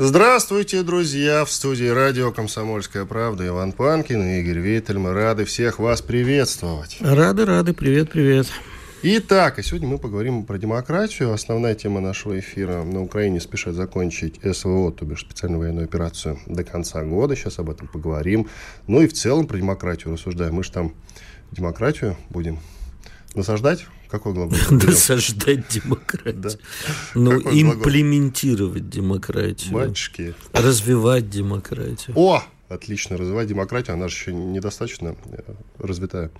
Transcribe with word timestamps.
Здравствуйте, 0.00 0.84
друзья! 0.84 1.44
В 1.44 1.50
студии 1.50 1.88
радио 1.88 2.30
«Комсомольская 2.30 3.04
правда» 3.04 3.48
Иван 3.48 3.72
Панкин 3.72 4.22
и 4.22 4.40
Игорь 4.40 4.60
Виттель. 4.60 4.98
Мы 4.98 5.12
рады 5.12 5.44
всех 5.44 5.80
вас 5.80 6.02
приветствовать. 6.02 6.98
Рады, 7.00 7.44
рады. 7.44 7.74
Привет, 7.74 8.08
привет. 8.08 8.46
Итак, 9.02 9.58
и 9.58 9.62
сегодня 9.64 9.88
мы 9.88 9.98
поговорим 9.98 10.46
про 10.46 10.56
демократию. 10.56 11.32
Основная 11.32 11.74
тема 11.74 12.00
нашего 12.00 12.38
эфира. 12.38 12.84
На 12.84 13.02
Украине 13.02 13.40
спешат 13.40 13.74
закончить 13.74 14.38
СВО, 14.40 14.92
то 14.92 15.04
бишь 15.04 15.22
специальную 15.22 15.58
военную 15.58 15.86
операцию, 15.86 16.38
до 16.46 16.62
конца 16.62 17.02
года. 17.02 17.34
Сейчас 17.34 17.58
об 17.58 17.68
этом 17.68 17.88
поговорим. 17.88 18.46
Ну 18.86 19.02
и 19.02 19.08
в 19.08 19.14
целом 19.14 19.48
про 19.48 19.56
демократию 19.56 20.12
рассуждаем. 20.12 20.54
Мы 20.54 20.62
же 20.62 20.70
там 20.70 20.94
демократию 21.50 22.16
будем 22.30 22.60
насаждать. 23.34 23.84
Какой 24.10 24.32
глагол? 24.32 24.56
Насаждать 24.70 25.68
демократию. 25.68 26.58
Ну, 27.14 27.38
имплементировать 27.38 28.88
демократию. 28.88 29.74
Батюшки. 29.74 30.34
Развивать 30.52 31.28
демократию. 31.28 32.16
О, 32.16 32.42
отлично 32.68 33.16
развивать 33.16 33.48
демократию, 33.48 33.94
она 33.94 34.08
же 34.08 34.16
еще 34.16 34.32
недостаточно 34.32 35.14
э, 35.30 35.42
развитая. 35.78 36.30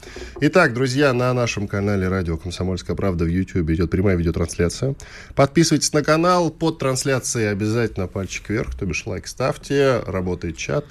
Итак, 0.41 0.75
друзья, 0.75 1.13
на 1.13 1.33
нашем 1.33 1.69
канале 1.69 2.09
радио 2.09 2.37
«Комсомольская 2.37 2.97
правда» 2.97 3.25
в 3.25 3.29
YouTube 3.29 3.71
идет 3.71 3.91
прямая 3.91 4.17
видеотрансляция. 4.17 4.95
Подписывайтесь 5.35 5.93
на 5.93 6.03
канал, 6.03 6.51
под 6.51 6.79
трансляцией 6.79 7.51
обязательно 7.51 8.07
пальчик 8.07 8.49
вверх, 8.51 8.75
то 8.75 8.87
бишь 8.87 9.07
лайк 9.07 9.27
ставьте, 9.27 10.01
работает 10.07 10.57
чат. 10.57 10.85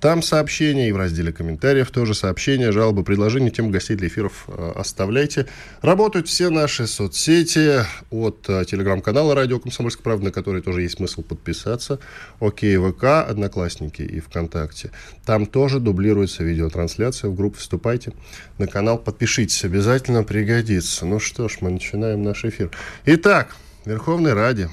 Там 0.00 0.22
сообщения 0.22 0.88
и 0.88 0.92
в 0.92 0.96
разделе 0.96 1.32
комментариев 1.32 1.90
тоже 1.90 2.14
сообщения, 2.14 2.70
жалобы, 2.70 3.02
предложения, 3.02 3.50
тем 3.50 3.70
гостей 3.70 3.96
для 3.96 4.06
эфиров 4.06 4.44
э, 4.46 4.72
оставляйте. 4.76 5.46
Работают 5.82 6.28
все 6.28 6.50
наши 6.50 6.86
соцсети 6.86 7.80
от 8.10 8.48
э, 8.48 8.64
телеграм-канала 8.64 9.34
«Радио 9.34 9.58
Комсомольская 9.58 10.04
правда», 10.04 10.26
на 10.26 10.30
который 10.30 10.62
тоже 10.62 10.82
есть 10.82 10.98
смысл 10.98 11.22
подписаться. 11.22 11.98
Окей, 12.38 12.76
ВК, 12.76 13.04
Одноклассники 13.28 14.02
и 14.02 14.20
ВКонтакте. 14.20 14.92
Там 15.26 15.46
тоже 15.46 15.80
дублируется 15.80 16.44
видеотрансляция. 16.44 17.30
В 17.30 17.34
группу 17.34 17.58
вступайте 17.58 18.12
на 18.58 18.68
канал, 18.68 18.98
подпишитесь, 18.98 19.64
обязательно 19.64 20.22
пригодится. 20.22 21.06
Ну 21.06 21.18
что 21.18 21.48
ж, 21.48 21.58
мы 21.60 21.70
начинаем 21.70 22.22
наш 22.22 22.44
эфир. 22.44 22.70
Итак, 23.04 23.56
Верховной 23.84 24.32
Раде 24.32 24.70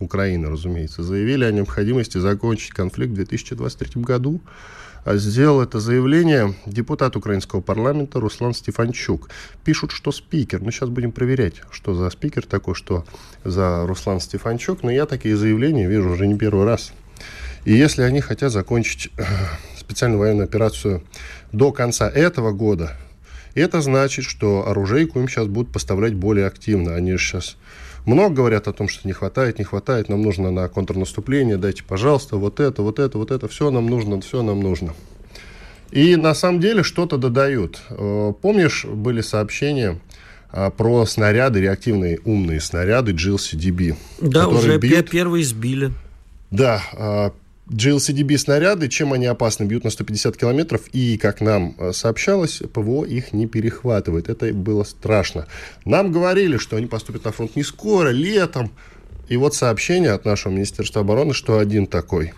Украины, 0.00 0.48
разумеется, 0.48 1.02
заявили 1.02 1.44
о 1.44 1.52
необходимости 1.52 2.18
закончить 2.18 2.72
конфликт 2.72 3.12
в 3.12 3.16
2023 3.16 4.02
году. 4.02 4.40
А 5.04 5.16
сделал 5.16 5.62
это 5.62 5.80
заявление 5.80 6.54
депутат 6.66 7.16
украинского 7.16 7.60
парламента 7.60 8.20
Руслан 8.20 8.52
Стефанчук. 8.52 9.30
Пишут, 9.64 9.90
что 9.90 10.12
спикер. 10.12 10.60
Мы 10.60 10.70
сейчас 10.70 10.90
будем 10.90 11.12
проверять, 11.12 11.62
что 11.70 11.94
за 11.94 12.10
спикер 12.10 12.44
такой, 12.44 12.74
что 12.74 13.06
за 13.44 13.86
Руслан 13.86 14.20
Стефанчук. 14.20 14.82
Но 14.82 14.90
я 14.90 15.06
такие 15.06 15.36
заявления 15.36 15.88
вижу 15.88 16.10
уже 16.10 16.26
не 16.26 16.36
первый 16.36 16.66
раз. 16.66 16.92
И 17.64 17.72
если 17.72 18.02
они 18.02 18.20
хотят 18.20 18.52
закончить 18.52 19.10
э, 19.16 19.24
специальную 19.78 20.20
военную 20.20 20.44
операцию 20.44 21.02
до 21.52 21.72
конца 21.72 22.08
этого 22.08 22.52
года, 22.52 22.96
это 23.54 23.80
значит, 23.80 24.24
что 24.24 24.68
оружейку 24.68 25.20
им 25.20 25.28
сейчас 25.28 25.46
будут 25.46 25.72
поставлять 25.72 26.14
более 26.14 26.46
активно. 26.46 26.94
Они 26.94 27.12
же 27.12 27.18
сейчас 27.18 27.56
много 28.08 28.34
говорят 28.34 28.66
о 28.68 28.72
том, 28.72 28.88
что 28.88 29.06
не 29.06 29.12
хватает, 29.12 29.58
не 29.58 29.64
хватает, 29.64 30.08
нам 30.08 30.22
нужно 30.22 30.50
на 30.50 30.68
контрнаступление, 30.68 31.56
дайте, 31.56 31.84
пожалуйста, 31.84 32.36
вот 32.36 32.58
это, 32.58 32.82
вот 32.82 32.98
это, 32.98 33.18
вот 33.18 33.30
это, 33.30 33.48
все 33.48 33.70
нам 33.70 33.86
нужно, 33.86 34.20
все 34.20 34.42
нам 34.42 34.60
нужно. 34.60 34.94
И 35.90 36.16
на 36.16 36.34
самом 36.34 36.60
деле 36.60 36.82
что-то 36.82 37.16
додают. 37.16 37.80
Э, 37.90 38.32
помнишь, 38.40 38.84
были 38.84 39.20
сообщения 39.20 39.98
э, 40.52 40.70
про 40.76 41.06
снаряды, 41.06 41.60
реактивные 41.60 42.20
умные 42.24 42.60
снаряды 42.60 43.12
GLCDB? 43.12 43.96
Да, 44.20 44.48
уже 44.48 44.78
бьют... 44.78 45.10
первые 45.10 45.44
сбили. 45.44 45.92
Да, 46.50 46.82
э, 46.92 47.30
GLCDB 47.70 48.38
снаряды, 48.38 48.88
чем 48.88 49.12
они 49.12 49.26
опасны, 49.26 49.64
бьют 49.64 49.84
на 49.84 49.90
150 49.90 50.36
километров, 50.36 50.88
и, 50.92 51.18
как 51.18 51.40
нам 51.40 51.74
э, 51.78 51.92
сообщалось, 51.92 52.62
ПВО 52.72 53.04
их 53.04 53.32
не 53.32 53.46
перехватывает. 53.46 54.28
Это 54.28 54.52
было 54.54 54.84
страшно. 54.84 55.46
Нам 55.84 56.10
говорили, 56.10 56.56
что 56.56 56.76
они 56.76 56.86
поступят 56.86 57.24
на 57.24 57.32
фронт 57.32 57.56
не 57.56 57.62
скоро, 57.62 58.08
летом. 58.08 58.70
И 59.28 59.36
вот 59.36 59.54
сообщение 59.54 60.12
от 60.12 60.24
нашего 60.24 60.52
Министерства 60.52 61.02
обороны, 61.02 61.34
что 61.34 61.58
один 61.58 61.86
такой 61.86 62.32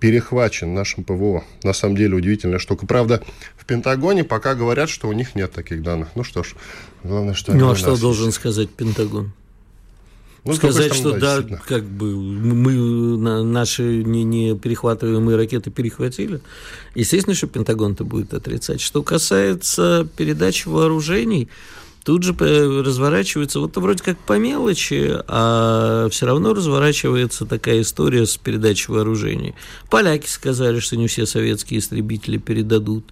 перехвачен 0.00 0.74
нашим 0.74 1.02
ПВО. 1.02 1.44
На 1.62 1.72
самом 1.72 1.96
деле 1.96 2.16
удивительная 2.16 2.58
штука. 2.58 2.84
Правда, 2.84 3.22
в 3.56 3.64
Пентагоне 3.64 4.22
пока 4.22 4.54
говорят, 4.54 4.90
что 4.90 5.08
у 5.08 5.12
них 5.14 5.34
нет 5.34 5.52
таких 5.52 5.82
данных. 5.82 6.08
Ну 6.14 6.24
что 6.24 6.42
ж, 6.42 6.54
главное, 7.02 7.32
что... 7.32 7.54
Ну 7.54 7.70
а 7.70 7.76
что 7.76 7.96
должен 7.96 8.30
сказать 8.32 8.68
Пентагон? 8.68 9.32
Ну, 10.44 10.52
сказать, 10.54 10.94
что 10.94 11.18
да, 11.18 11.42
как 11.42 11.84
бы 11.84 12.14
мы 12.14 13.16
наши 13.42 14.02
не, 14.02 14.24
не 14.24 14.54
перехватываемые 14.54 15.36
ракеты 15.36 15.70
перехватили. 15.70 16.40
Естественно, 16.94 17.34
что 17.34 17.46
Пентагон-то 17.46 18.04
будет 18.04 18.34
отрицать. 18.34 18.82
Что 18.82 19.02
касается 19.02 20.06
передачи 20.16 20.68
вооружений, 20.68 21.48
тут 22.04 22.22
же 22.22 22.34
разворачивается, 22.34 23.60
вот 23.60 23.76
вроде 23.76 24.02
как 24.02 24.18
по 24.18 24.38
мелочи, 24.38 25.10
а 25.26 26.08
все 26.10 26.26
равно 26.26 26.52
разворачивается 26.52 27.46
такая 27.46 27.80
история 27.80 28.26
с 28.26 28.36
передачей 28.36 28.92
вооружений. 28.92 29.54
Поляки 29.90 30.26
сказали, 30.28 30.80
что 30.80 30.96
не 30.96 31.08
все 31.08 31.24
советские 31.24 31.80
истребители 31.80 32.36
передадут. 32.36 33.06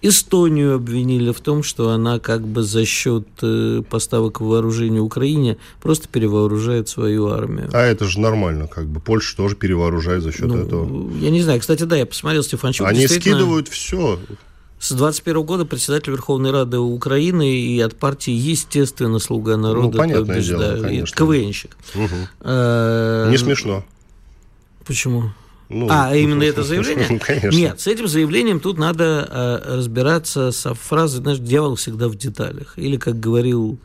Эстонию 0.00 0.76
обвинили 0.76 1.32
в 1.32 1.40
том, 1.40 1.64
что 1.64 1.90
она 1.90 2.20
как 2.20 2.46
бы 2.46 2.62
за 2.62 2.84
счет 2.84 3.26
э, 3.42 3.82
поставок 3.88 4.40
вооружения 4.40 5.00
Украине 5.00 5.56
просто 5.82 6.08
перевооружает 6.08 6.88
свою 6.88 7.28
армию. 7.28 7.68
А 7.72 7.82
это 7.84 8.04
же 8.04 8.20
нормально, 8.20 8.68
как 8.68 8.86
бы 8.86 9.00
Польша 9.00 9.36
тоже 9.36 9.56
перевооружает 9.56 10.22
за 10.22 10.30
счет 10.30 10.46
ну, 10.46 10.58
этого. 10.58 11.10
Я 11.18 11.30
не 11.30 11.42
знаю, 11.42 11.60
кстати, 11.60 11.82
да, 11.82 11.96
я 11.96 12.06
посмотрел 12.06 12.44
Стефанчук. 12.44 12.86
Они 12.86 13.08
скидывают 13.08 13.66
все. 13.68 14.20
С 14.78 14.92
21 14.92 15.42
года 15.42 15.64
председатель 15.64 16.12
Верховной 16.12 16.50
Рады 16.50 16.78
Украины 16.78 17.56
и 17.56 17.80
от 17.80 17.96
партии, 17.96 18.32
естественно, 18.32 19.18
«Слуга 19.18 19.56
народа». 19.56 19.88
Ну, 19.88 19.98
понятное 19.98 20.36
бишь, 20.36 20.46
дело, 20.46 20.80
конечно. 20.82 21.16
КВНщик. 21.16 21.76
Угу. 21.94 22.04
А, 22.40 23.30
Не 23.30 23.38
смешно. 23.38 23.84
Почему? 24.86 25.32
Ну, 25.68 25.88
а, 25.90 26.14
именно 26.14 26.44
это 26.44 26.62
заявление? 26.62 27.18
Конечно. 27.18 27.56
Нет, 27.56 27.80
с 27.80 27.86
этим 27.86 28.06
заявлением 28.06 28.60
тут 28.60 28.78
надо 28.78 29.28
э, 29.28 29.76
разбираться 29.76 30.52
со 30.52 30.74
фразой, 30.74 31.22
знаешь, 31.22 31.38
дьявол 31.38 31.74
всегда 31.74 32.08
в 32.08 32.14
деталях. 32.14 32.74
Или, 32.76 32.96
как 32.98 33.18
говорил 33.18 33.78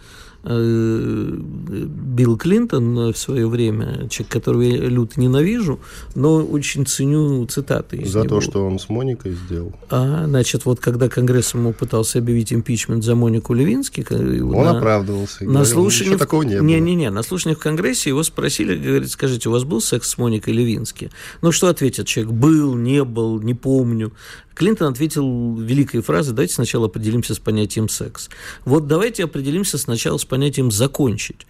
Билл 0.44 2.36
Клинтон 2.38 3.14
в 3.14 3.18
свое 3.18 3.48
время, 3.48 4.08
человек, 4.10 4.32
которого 4.32 4.62
я 4.62 4.78
люто 4.78 5.20
ненавижу, 5.22 5.80
но 6.16 6.44
очень 6.44 6.88
ценю 6.88 7.46
цитаты 7.46 8.04
За 8.06 8.20
него. 8.20 8.30
то, 8.30 8.42
что 8.42 8.66
он 8.66 8.80
с 8.80 8.90
Моникой 8.90 9.34
сделал? 9.34 9.72
А, 9.90 10.26
значит, 10.26 10.66
вот 10.66 10.80
когда 10.80 11.10
Конгресс 11.10 11.54
ему 11.54 11.74
пытался 11.74 12.18
объявить 12.18 12.52
импичмент 12.52 13.04
за 13.04 13.14
Монику 13.16 13.54
Левински... 13.54 14.06
Он 14.12 14.64
на, 14.64 14.78
оправдывался. 14.78 15.44
На 15.46 15.64
слушании... 15.64 16.16
такого 16.16 16.42
не 16.42 16.58
было. 16.58 16.66
Не-не-не, 16.66 17.12
на 17.12 17.22
слушаниях 17.22 17.60
в 17.60 17.62
Конгрессе 17.62 18.10
его 18.10 18.24
спросили, 18.24 18.76
говорит, 18.76 19.12
скажите, 19.12 19.50
у 19.50 19.52
вас 19.52 19.64
был 19.64 19.80
секс 19.80 20.10
с 20.10 20.18
Моникой 20.18 20.54
Левински? 20.54 21.12
Ну, 21.44 21.52
что 21.52 21.68
ответит 21.68 22.08
человек? 22.08 22.34
Был, 22.34 22.74
не 22.76 23.04
был, 23.04 23.40
не 23.42 23.54
помню. 23.54 24.12
Клинтон 24.54 24.92
ответил 24.92 25.56
великой 25.58 26.02
фразой, 26.02 26.34
давайте 26.34 26.54
сначала 26.54 26.88
определимся 26.88 27.34
с 27.34 27.40
понятием 27.40 27.90
секс. 27.90 28.30
Вот 28.66 28.88
давайте 28.88 29.24
определимся 29.24 29.78
сначала 29.78 30.18
с 30.18 30.26
понятием 30.26 30.72
закончить. 30.72 31.48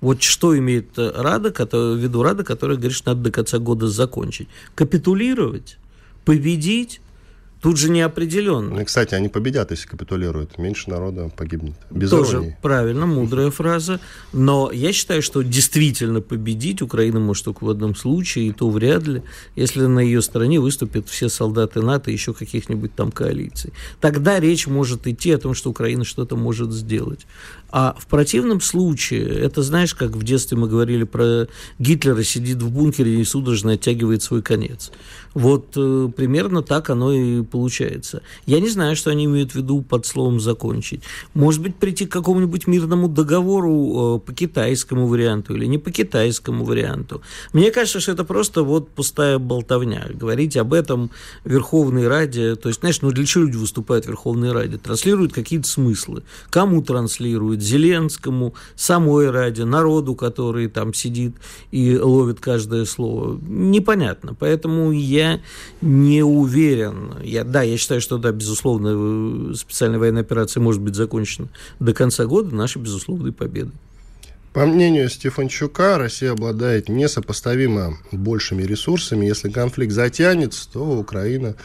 Вот 0.00 0.22
что 0.22 0.58
имеет 0.58 0.98
Рада, 0.98 1.52
который, 1.52 1.96
в 1.96 1.98
виду 1.98 2.22
Рада, 2.22 2.42
которая 2.42 2.76
говорит, 2.76 2.96
что 2.96 3.10
надо 3.10 3.22
до 3.24 3.30
конца 3.30 3.58
года 3.58 3.86
закончить. 3.86 4.48
Капитулировать, 4.74 5.78
победить, 6.24 7.00
Тут 7.62 7.76
же 7.76 7.90
неопределенно. 7.90 8.74
Ну, 8.74 8.84
кстати, 8.84 9.14
они 9.14 9.28
победят, 9.28 9.70
если 9.70 9.86
капитулируют. 9.86 10.58
Меньше 10.58 10.90
народа 10.90 11.30
погибнет. 11.36 11.76
Без 11.90 12.10
Тоже 12.10 12.32
иронии. 12.32 12.58
правильно, 12.60 13.06
мудрая 13.06 13.52
фраза. 13.52 14.00
Но 14.32 14.72
я 14.72 14.92
считаю, 14.92 15.22
что 15.22 15.42
действительно 15.42 16.20
победить 16.20 16.82
Украина 16.82 17.20
может 17.20 17.44
только 17.44 17.62
в 17.62 17.70
одном 17.70 17.94
случае, 17.94 18.48
и 18.48 18.52
то 18.52 18.68
вряд 18.68 19.06
ли, 19.06 19.22
если 19.54 19.86
на 19.86 20.00
ее 20.00 20.22
стороне 20.22 20.58
выступят 20.58 21.08
все 21.08 21.28
солдаты 21.28 21.82
НАТО 21.82 22.10
и 22.10 22.14
еще 22.14 22.34
каких-нибудь 22.34 22.96
там 22.96 23.12
коалиций. 23.12 23.72
Тогда 24.00 24.40
речь 24.40 24.66
может 24.66 25.06
идти 25.06 25.30
о 25.30 25.38
том, 25.38 25.54
что 25.54 25.70
Украина 25.70 26.04
что-то 26.04 26.34
может 26.34 26.72
сделать. 26.72 27.28
А 27.72 27.96
в 27.98 28.06
противном 28.06 28.60
случае, 28.60 29.26
это 29.26 29.62
знаешь, 29.62 29.94
как 29.94 30.10
в 30.10 30.22
детстве 30.22 30.58
мы 30.58 30.68
говорили 30.68 31.04
про 31.04 31.48
Гитлера, 31.78 32.22
сидит 32.22 32.62
в 32.62 32.70
бункере 32.70 33.18
и 33.18 33.24
судорожно 33.24 33.72
оттягивает 33.72 34.22
свой 34.22 34.42
конец. 34.42 34.92
Вот 35.32 35.72
э, 35.76 36.10
примерно 36.14 36.62
так 36.62 36.90
оно 36.90 37.14
и 37.14 37.42
получается. 37.42 38.22
Я 38.44 38.60
не 38.60 38.68
знаю, 38.68 38.94
что 38.94 39.10
они 39.10 39.24
имеют 39.24 39.52
в 39.52 39.54
виду 39.54 39.80
под 39.80 40.04
словом 40.04 40.38
«закончить». 40.38 41.02
Может 41.32 41.62
быть, 41.62 41.76
прийти 41.76 42.04
к 42.04 42.12
какому-нибудь 42.12 42.66
мирному 42.66 43.08
договору 43.08 44.16
э, 44.16 44.20
по 44.20 44.34
китайскому 44.34 45.06
варианту 45.06 45.54
или 45.54 45.64
не 45.64 45.78
по 45.78 45.90
китайскому 45.90 46.64
варианту. 46.64 47.22
Мне 47.54 47.70
кажется, 47.70 48.00
что 48.00 48.12
это 48.12 48.24
просто 48.24 48.62
вот 48.62 48.90
пустая 48.90 49.38
болтовня. 49.38 50.06
Говорить 50.12 50.58
об 50.58 50.74
этом 50.74 51.10
в 51.44 51.50
Верховной 51.50 52.06
Раде, 52.06 52.56
то 52.56 52.68
есть, 52.68 52.80
знаешь, 52.80 53.00
ну 53.00 53.10
для 53.10 53.24
чего 53.24 53.44
люди 53.44 53.56
выступают 53.56 54.04
в 54.04 54.08
Верховной 54.08 54.52
Раде? 54.52 54.76
Транслируют 54.76 55.32
какие-то 55.32 55.66
смыслы. 55.66 56.22
Кому 56.50 56.82
транслируют? 56.82 57.61
Зеленскому, 57.62 58.54
самой 58.74 59.30
Раде, 59.30 59.64
народу, 59.64 60.14
который 60.14 60.68
там 60.68 60.94
сидит 60.94 61.36
и 61.70 61.96
ловит 61.96 62.40
каждое 62.40 62.84
слово. 62.84 63.38
Непонятно. 63.46 64.34
Поэтому 64.38 64.92
я 64.92 65.40
не 65.80 66.22
уверен. 66.22 67.14
Я, 67.22 67.44
да, 67.44 67.62
я 67.62 67.76
считаю, 67.76 68.00
что, 68.00 68.18
да, 68.18 68.32
безусловно, 68.32 69.54
специальная 69.54 69.98
военная 69.98 70.22
операция 70.22 70.60
может 70.60 70.82
быть 70.82 70.94
закончена 70.94 71.48
до 71.80 71.94
конца 71.94 72.26
года 72.26 72.54
нашей 72.54 72.82
безусловной 72.82 73.32
победой. 73.32 73.72
По 74.52 74.66
мнению 74.66 75.08
Стефанчука, 75.08 75.96
Россия 75.96 76.32
обладает 76.32 76.90
несопоставимо 76.90 77.96
большими 78.12 78.62
ресурсами. 78.62 79.24
Если 79.24 79.48
конфликт 79.48 79.92
затянется, 79.92 80.70
то 80.70 80.84
Украина 80.98 81.56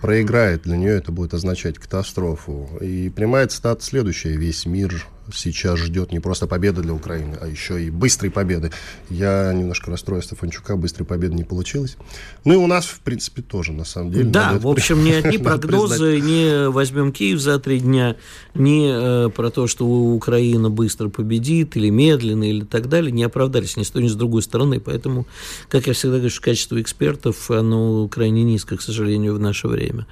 проиграет. 0.00 0.62
Для 0.62 0.76
нее 0.76 0.96
это 0.96 1.12
будет 1.12 1.34
означать 1.34 1.78
катастрофу. 1.78 2.68
И 2.80 3.10
прямая 3.10 3.46
цитата 3.46 3.82
следующая. 3.82 4.36
Весь 4.36 4.66
мир 4.66 5.06
сейчас 5.34 5.78
ждет 5.78 6.12
не 6.12 6.20
просто 6.20 6.46
победы 6.46 6.82
для 6.82 6.92
Украины, 6.92 7.36
а 7.40 7.46
еще 7.46 7.82
и 7.82 7.90
быстрой 7.90 8.30
победы. 8.30 8.70
Я 9.10 9.52
немножко 9.52 9.90
расстроен 9.90 10.22
Стефанчука, 10.22 10.76
быстрой 10.76 11.06
победы 11.06 11.34
не 11.34 11.44
получилось. 11.44 11.96
Ну 12.44 12.54
и 12.54 12.56
у 12.56 12.66
нас, 12.66 12.86
в 12.86 13.00
принципе, 13.00 13.42
тоже, 13.42 13.72
на 13.72 13.84
самом 13.84 14.12
деле. 14.12 14.24
Да, 14.24 14.58
в 14.58 14.66
общем, 14.66 15.04
ни 15.04 15.10
одни 15.10 15.38
прогнозы, 15.38 16.20
не 16.20 16.68
возьмем 16.68 17.12
Киев 17.12 17.40
за 17.40 17.58
три 17.58 17.80
дня, 17.80 18.16
не 18.54 18.88
э, 18.90 19.30
про 19.30 19.50
то, 19.50 19.66
что 19.66 19.86
Украина 19.86 20.70
быстро 20.70 21.08
победит, 21.08 21.76
или 21.76 21.90
медленно, 21.90 22.48
или 22.48 22.64
так 22.64 22.88
далее, 22.88 23.12
не 23.12 23.24
оправдались 23.24 23.76
ни 23.76 23.82
с 23.82 23.90
той, 23.90 24.02
ни 24.02 24.08
с 24.08 24.14
другой 24.14 24.42
стороны. 24.42 24.80
Поэтому, 24.80 25.26
как 25.68 25.86
я 25.86 25.92
всегда 25.92 26.18
говорю, 26.18 26.34
качество 26.40 26.80
экспертов, 26.80 27.50
оно 27.50 28.08
крайне 28.08 28.42
низко, 28.42 28.76
к 28.76 28.82
сожалению, 28.82 29.34
в 29.34 29.40
наше 29.40 29.67
время. 29.68 30.06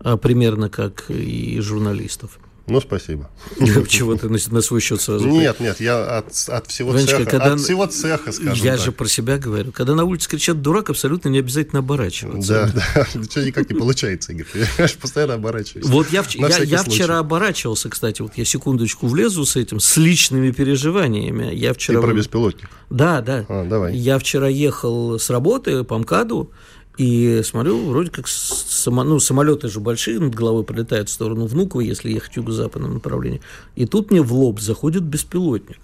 А 0.00 0.16
примерно 0.16 0.68
как 0.68 1.04
и 1.08 1.58
журналистов. 1.60 2.38
Ну, 2.68 2.80
спасибо. 2.80 3.30
Чего 3.88 4.16
ты 4.16 4.28
на 4.28 4.60
свой 4.60 4.80
счет 4.80 5.00
сразу? 5.00 5.28
Нет, 5.28 5.60
нет, 5.60 5.78
я 5.80 6.18
от, 6.18 6.32
от 6.48 6.66
всего 6.66 6.90
Ванечка, 6.90 7.18
цеха, 7.18 7.30
когда... 7.30 7.52
от 7.52 7.60
всего 7.60 7.86
цеха, 7.86 8.32
скажем 8.32 8.64
Я 8.64 8.76
так. 8.76 8.84
же 8.84 8.92
про 8.92 9.06
себя 9.06 9.38
говорю. 9.38 9.70
Когда 9.70 9.94
на 9.94 10.02
улице 10.02 10.28
кричат 10.28 10.62
«дурак», 10.62 10.90
абсолютно 10.90 11.28
не 11.28 11.38
обязательно 11.38 11.78
оборачиваться. 11.78 12.72
Да, 12.74 12.82
да, 12.94 13.22
что 13.30 13.44
никак 13.44 13.70
не 13.70 13.78
получается, 13.78 14.32
Игорь, 14.32 14.46
понимаешь, 14.52 14.96
постоянно 14.96 15.34
оборачиваюсь. 15.34 15.86
Вот 15.86 16.10
я, 16.10 16.24
я, 16.34 16.58
я 16.58 16.82
вчера 16.82 17.20
оборачивался, 17.20 17.88
кстати, 17.88 18.22
вот 18.22 18.32
я 18.36 18.44
секундочку 18.44 19.06
влезу 19.06 19.46
с 19.46 19.54
этим, 19.54 19.78
с 19.78 19.96
личными 19.96 20.50
переживаниями. 20.50 21.54
Я 21.54 21.72
вчера... 21.72 22.00
И 22.00 22.02
про 22.02 22.14
беспилотник? 22.14 22.68
Да, 22.90 23.20
да. 23.20 23.46
А, 23.48 23.64
давай. 23.64 23.94
Я 23.94 24.18
вчера 24.18 24.48
ехал 24.48 25.20
с 25.20 25.30
работы 25.30 25.84
по 25.84 25.98
МКАДу, 25.98 26.50
и 26.96 27.42
смотрю, 27.44 27.84
вроде 27.86 28.10
как 28.10 28.26
само, 28.26 29.04
ну, 29.04 29.20
самолеты 29.20 29.68
же 29.68 29.80
большие 29.80 30.18
над 30.18 30.34
головой 30.34 30.64
пролетают 30.64 31.08
в 31.08 31.12
сторону 31.12 31.46
Внуково, 31.46 31.82
если 31.82 32.10
ехать 32.10 32.32
в 32.32 32.36
юго-западном 32.38 32.94
направлении. 32.94 33.42
И 33.74 33.86
тут 33.86 34.10
мне 34.10 34.22
в 34.22 34.32
лоб 34.32 34.60
заходит 34.60 35.02
беспилотник. 35.02 35.78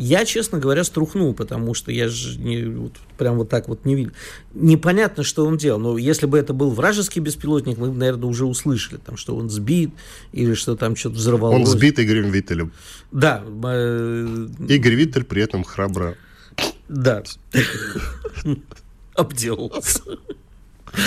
Я, 0.00 0.24
честно 0.24 0.60
говоря, 0.60 0.84
струхнул, 0.84 1.34
потому 1.34 1.74
что 1.74 1.90
я 1.90 2.08
же 2.08 2.38
не, 2.38 2.62
вот, 2.64 2.92
прям 3.16 3.36
вот 3.36 3.48
так 3.48 3.66
вот 3.66 3.84
не 3.84 3.96
видел. 3.96 4.12
Непонятно, 4.54 5.24
что 5.24 5.44
он 5.44 5.56
делал. 5.56 5.80
Но 5.80 5.98
если 5.98 6.26
бы 6.26 6.38
это 6.38 6.52
был 6.52 6.70
вражеский 6.70 7.20
беспилотник, 7.20 7.78
мы 7.78 7.90
бы, 7.90 7.96
наверное, 7.96 8.28
уже 8.28 8.44
услышали, 8.44 8.98
там, 9.04 9.16
что 9.16 9.34
он 9.34 9.50
сбит 9.50 9.90
или 10.32 10.54
что 10.54 10.76
там 10.76 10.94
что-то 10.94 11.16
взорвалось. 11.16 11.58
Он 11.58 11.66
сбит 11.66 11.98
Игорем 11.98 12.30
Виттелем. 12.30 12.72
Да. 13.10 13.42
Э... 13.64 14.48
Игорь 14.68 14.94
Виттель 14.94 15.24
при 15.24 15.42
этом 15.42 15.64
храбро. 15.64 16.14
Да. 16.88 17.24
Обделался. 19.14 20.02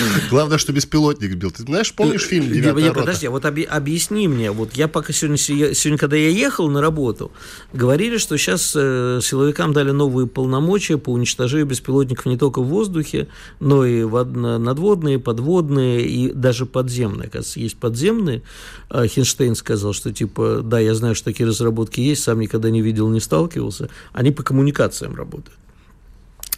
Главное, 0.30 0.58
что 0.58 0.72
беспилотник 0.72 1.36
был. 1.36 1.50
Ты 1.50 1.62
знаешь, 1.62 1.92
помнишь 1.92 2.22
фильм 2.22 2.48
«Девятая 2.48 2.88
рота»? 2.88 3.00
Подожди, 3.00 3.28
вот 3.28 3.44
объясни 3.44 4.28
мне. 4.28 4.50
Вот 4.50 4.74
я 4.74 4.88
пока 4.88 5.12
сегодня, 5.12 5.36
сегодня, 5.36 5.98
когда 5.98 6.16
я 6.16 6.28
ехал 6.28 6.68
на 6.68 6.80
работу, 6.80 7.32
говорили, 7.72 8.18
что 8.18 8.36
сейчас 8.36 8.72
э, 8.74 9.20
силовикам 9.22 9.72
дали 9.72 9.90
новые 9.90 10.26
полномочия 10.26 10.98
по 10.98 11.10
уничтожению 11.10 11.66
беспилотников 11.66 12.26
не 12.26 12.36
только 12.36 12.60
в 12.62 12.66
воздухе, 12.66 13.28
но 13.60 13.84
и 13.84 14.04
надводные, 14.04 15.18
подводные 15.18 16.06
и 16.06 16.32
даже 16.32 16.66
подземные. 16.66 17.28
Оказывается, 17.28 17.60
есть 17.60 17.76
подземные. 17.76 18.42
А 18.88 19.06
Хинштейн 19.06 19.54
сказал, 19.54 19.92
что 19.92 20.12
типа, 20.12 20.60
да, 20.62 20.78
я 20.78 20.94
знаю, 20.94 21.14
что 21.14 21.26
такие 21.26 21.48
разработки 21.48 22.00
есть, 22.00 22.22
сам 22.22 22.40
никогда 22.40 22.70
не 22.70 22.82
видел, 22.82 23.08
не 23.08 23.20
сталкивался. 23.20 23.88
Они 24.12 24.30
по 24.30 24.42
коммуникациям 24.42 25.14
работают. 25.14 25.58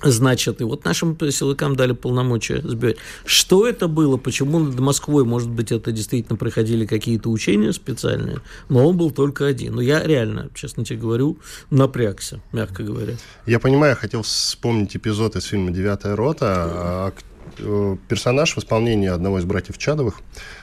Значит, 0.03 0.61
и 0.61 0.65
вот 0.65 0.85
нашим 0.85 1.17
силовикам 1.31 1.77
дали 1.77 1.93
полномочия 1.93 2.61
сбивать. 2.63 2.97
Что 3.25 3.67
это 3.67 3.89
было? 3.89 4.17
Почему 4.17 4.59
над 4.59 4.79
Москвой, 4.79 5.25
может 5.25 5.49
быть, 5.49 5.73
это 5.73 5.93
действительно 5.93 6.37
проходили 6.37 6.85
какие-то 6.85 7.31
учения 7.31 7.73
специальные, 7.73 8.39
но 8.69 8.87
он 8.87 8.97
был 8.97 9.11
только 9.13 9.47
один. 9.47 9.77
Но 9.77 9.81
я 9.81 10.03
реально, 10.03 10.51
честно 10.55 10.85
тебе 10.85 10.99
говорю, 10.99 11.39
напрягся, 11.71 12.41
мягко 12.53 12.83
говоря. 12.83 13.15
Я 13.47 13.59
понимаю, 13.61 13.97
хотел 13.97 14.23
вспомнить 14.23 14.97
эпизод 14.97 15.37
из 15.37 15.45
фильма 15.45 15.71
«Девятая 15.71 16.17
рота». 16.17 16.47
А, 16.47 17.13
э, 17.59 17.97
персонаж 18.09 18.57
в 18.57 18.59
исполнении 18.59 19.09
одного 19.09 19.39
из 19.39 19.45
братьев 19.45 19.79
Чадовых, 19.79 20.21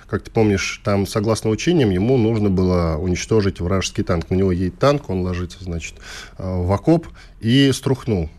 как 0.08 0.24
ты 0.24 0.30
помнишь, 0.30 0.82
там, 0.84 1.08
согласно 1.08 1.50
учениям, 1.50 1.90
ему 1.90 2.18
нужно 2.18 2.50
было 2.50 2.98
уничтожить 2.98 3.60
вражеский 3.62 4.04
танк. 4.04 4.30
На 4.30 4.36
него 4.36 4.52
едет 4.52 4.78
танк, 4.78 5.10
он 5.10 5.22
ложится, 5.22 5.64
значит, 5.64 5.96
э, 6.38 6.44
в 6.44 6.72
окоп 6.72 7.08
и 7.40 7.72
струхнул 7.72 8.30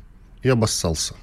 и 0.42 0.48
обоссался. 0.48 1.14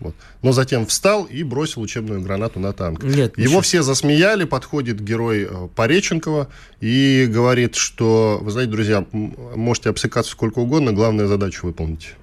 Вот. 0.00 0.14
Но 0.42 0.52
затем 0.52 0.86
встал 0.86 1.24
и 1.24 1.42
бросил 1.42 1.80
учебную 1.80 2.20
гранату 2.20 2.60
на 2.60 2.72
танк. 2.72 3.02
Нет, 3.02 3.38
Его 3.38 3.60
все 3.60 3.82
засмеяли, 3.82 4.44
подходит 4.44 5.00
герой 5.00 5.48
э, 5.48 5.68
Пореченкова 5.74 6.48
и 6.80 7.26
говорит, 7.28 7.74
что, 7.76 8.38
вы 8.42 8.50
знаете, 8.50 8.72
друзья, 8.72 9.06
можете 9.12 9.90
обсыкаться 9.90 10.32
сколько 10.32 10.58
угодно, 10.58 10.92
главная 10.92 11.26
задача 11.26 11.64
выполнить. 11.64 12.14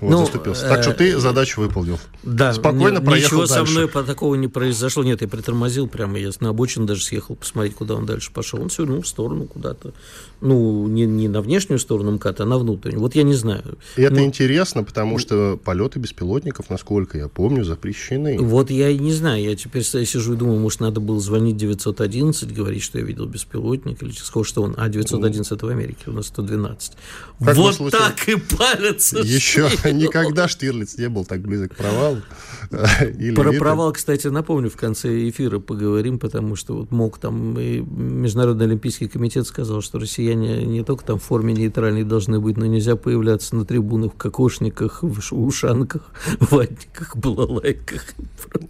Вот, 0.00 0.10
ну, 0.10 0.18
заступился. 0.20 0.68
Так 0.68 0.82
что 0.82 0.94
ты 0.94 1.12
э, 1.12 1.18
задачу 1.18 1.60
выполнил. 1.60 1.98
Да, 2.22 2.52
Спокойно 2.52 3.00
проехал 3.00 3.38
Ничего 3.38 3.46
дальше. 3.46 3.66
со 3.66 3.78
мной 3.78 3.88
по 3.88 4.04
такого 4.04 4.34
не 4.36 4.46
произошло. 4.46 5.02
Нет, 5.02 5.22
я 5.22 5.28
притормозил 5.28 5.88
прямо, 5.88 6.18
я 6.18 6.30
на 6.40 6.50
обочину 6.50 6.86
даже 6.86 7.02
съехал 7.02 7.34
посмотреть, 7.34 7.74
куда 7.74 7.94
он 7.94 8.06
дальше 8.06 8.30
пошел. 8.32 8.60
Он 8.60 8.70
свернул 8.70 9.02
в 9.02 9.08
сторону 9.08 9.46
куда-то. 9.46 9.92
Ну, 10.40 10.86
не, 10.86 11.04
не 11.04 11.26
на 11.26 11.40
внешнюю 11.40 11.80
сторону 11.80 12.12
МКАДа, 12.12 12.44
а 12.44 12.46
на 12.46 12.58
внутреннюю. 12.58 13.00
Вот 13.00 13.16
я 13.16 13.24
не 13.24 13.34
знаю. 13.34 13.78
И 13.96 14.02
это 14.02 14.14
ну, 14.14 14.24
интересно, 14.24 14.84
потому 14.84 15.18
что 15.18 15.58
полеты 15.62 15.98
беспилотников, 15.98 16.70
насколько 16.70 17.18
я 17.18 17.26
помню, 17.28 17.64
запрещены. 17.64 18.38
Вот 18.38 18.70
я 18.70 18.96
не 18.96 19.12
знаю. 19.12 19.42
Я 19.42 19.56
теперь 19.56 19.82
сижу 19.82 20.34
и 20.34 20.36
думаю, 20.36 20.60
может, 20.60 20.78
надо 20.80 21.00
было 21.00 21.18
звонить 21.18 21.56
911, 21.56 22.54
говорить, 22.54 22.82
что 22.84 22.98
я 22.98 23.04
видел 23.04 23.26
беспилотник, 23.26 24.00
или 24.02 24.12
сказал, 24.12 24.44
что 24.44 24.62
он... 24.62 24.74
А, 24.76 24.88
911 24.88 25.50
это 25.50 25.66
в 25.66 25.68
Америке, 25.68 26.04
у 26.06 26.12
нас 26.12 26.26
112. 26.26 26.92
Как 27.40 27.56
вот 27.56 27.90
так 27.90 28.28
и 28.28 28.36
палятся. 28.36 29.18
Еще 29.18 29.68
никогда 29.92 30.48
Штирлиц 30.48 30.98
не 30.98 31.08
был 31.08 31.24
так 31.24 31.40
близок 31.40 31.74
к 31.74 31.76
провалу. 31.76 32.22
Про 33.34 33.52
провал, 33.52 33.92
кстати, 33.92 34.26
напомню, 34.28 34.70
в 34.70 34.76
конце 34.76 35.28
эфира 35.28 35.58
поговорим, 35.58 36.18
потому 36.18 36.56
что 36.56 36.74
вот 36.74 36.90
мог 36.90 37.18
там 37.18 37.58
и 37.58 37.80
Международный 37.80 38.66
Олимпийский 38.66 39.08
комитет 39.08 39.46
сказал, 39.46 39.80
что 39.80 39.98
россияне 39.98 40.64
не 40.64 40.84
только 40.84 41.04
там 41.04 41.18
в 41.18 41.22
форме 41.22 41.54
нейтральной 41.54 42.04
должны 42.04 42.40
быть, 42.40 42.56
но 42.56 42.66
нельзя 42.66 42.96
появляться 42.96 43.56
на 43.56 43.64
трибунах 43.64 44.14
в 44.14 44.16
кокошниках, 44.16 45.02
в 45.02 45.34
ушанках, 45.34 46.10
в 46.40 46.52
ватниках, 46.52 47.16
балалайках. 47.16 48.04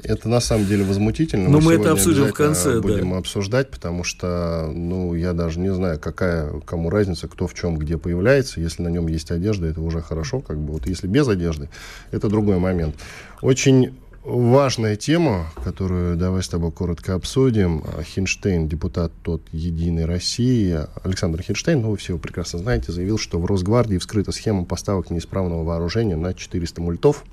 Это 0.02 0.28
на 0.28 0.40
самом 0.40 0.66
деле 0.66 0.84
возмутительно. 0.84 1.48
Но 1.48 1.58
мы, 1.58 1.66
мы 1.66 1.72
это 1.74 1.92
обсудим 1.92 2.28
в 2.28 2.32
конце. 2.32 2.80
Будем 2.80 3.10
да. 3.10 3.18
обсуждать, 3.18 3.70
потому 3.70 4.04
что, 4.04 4.70
ну, 4.72 5.14
я 5.14 5.32
даже 5.32 5.58
не 5.58 5.72
знаю, 5.72 5.98
какая 5.98 6.60
кому 6.60 6.90
разница, 6.90 7.28
кто 7.28 7.46
в 7.46 7.54
чем 7.54 7.76
где 7.76 7.98
появляется. 7.98 8.60
Если 8.60 8.82
на 8.82 8.88
нем 8.88 9.08
есть 9.08 9.30
одежда, 9.30 9.66
это 9.66 9.80
уже 9.80 10.00
хорошо. 10.00 10.40
Как 10.40 10.58
бы 10.58 10.74
вот 10.74 10.86
если 10.86 11.07
без 11.08 11.28
одежды, 11.28 11.68
это 12.10 12.28
другой 12.28 12.58
момент. 12.58 12.94
Очень 13.42 13.94
важная 14.24 14.96
тема, 14.96 15.46
которую 15.64 16.16
давай 16.16 16.42
с 16.42 16.48
тобой 16.48 16.70
коротко 16.70 17.14
обсудим. 17.14 17.82
Хинштейн, 18.02 18.68
депутат 18.68 19.12
тот 19.22 19.42
Единой 19.52 20.04
России, 20.04 20.78
Александр 21.02 21.42
Хинштейн, 21.42 21.80
ну, 21.80 21.90
вы 21.90 21.96
все 21.96 22.12
его 22.12 22.20
прекрасно 22.20 22.58
знаете, 22.58 22.92
заявил, 22.92 23.18
что 23.18 23.38
в 23.38 23.46
Росгвардии 23.46 23.96
вскрыта 23.96 24.32
схема 24.32 24.64
поставок 24.64 25.10
неисправного 25.10 25.64
вооружения 25.64 26.16
на 26.16 26.34
400 26.34 26.80
мультов. 26.82 27.24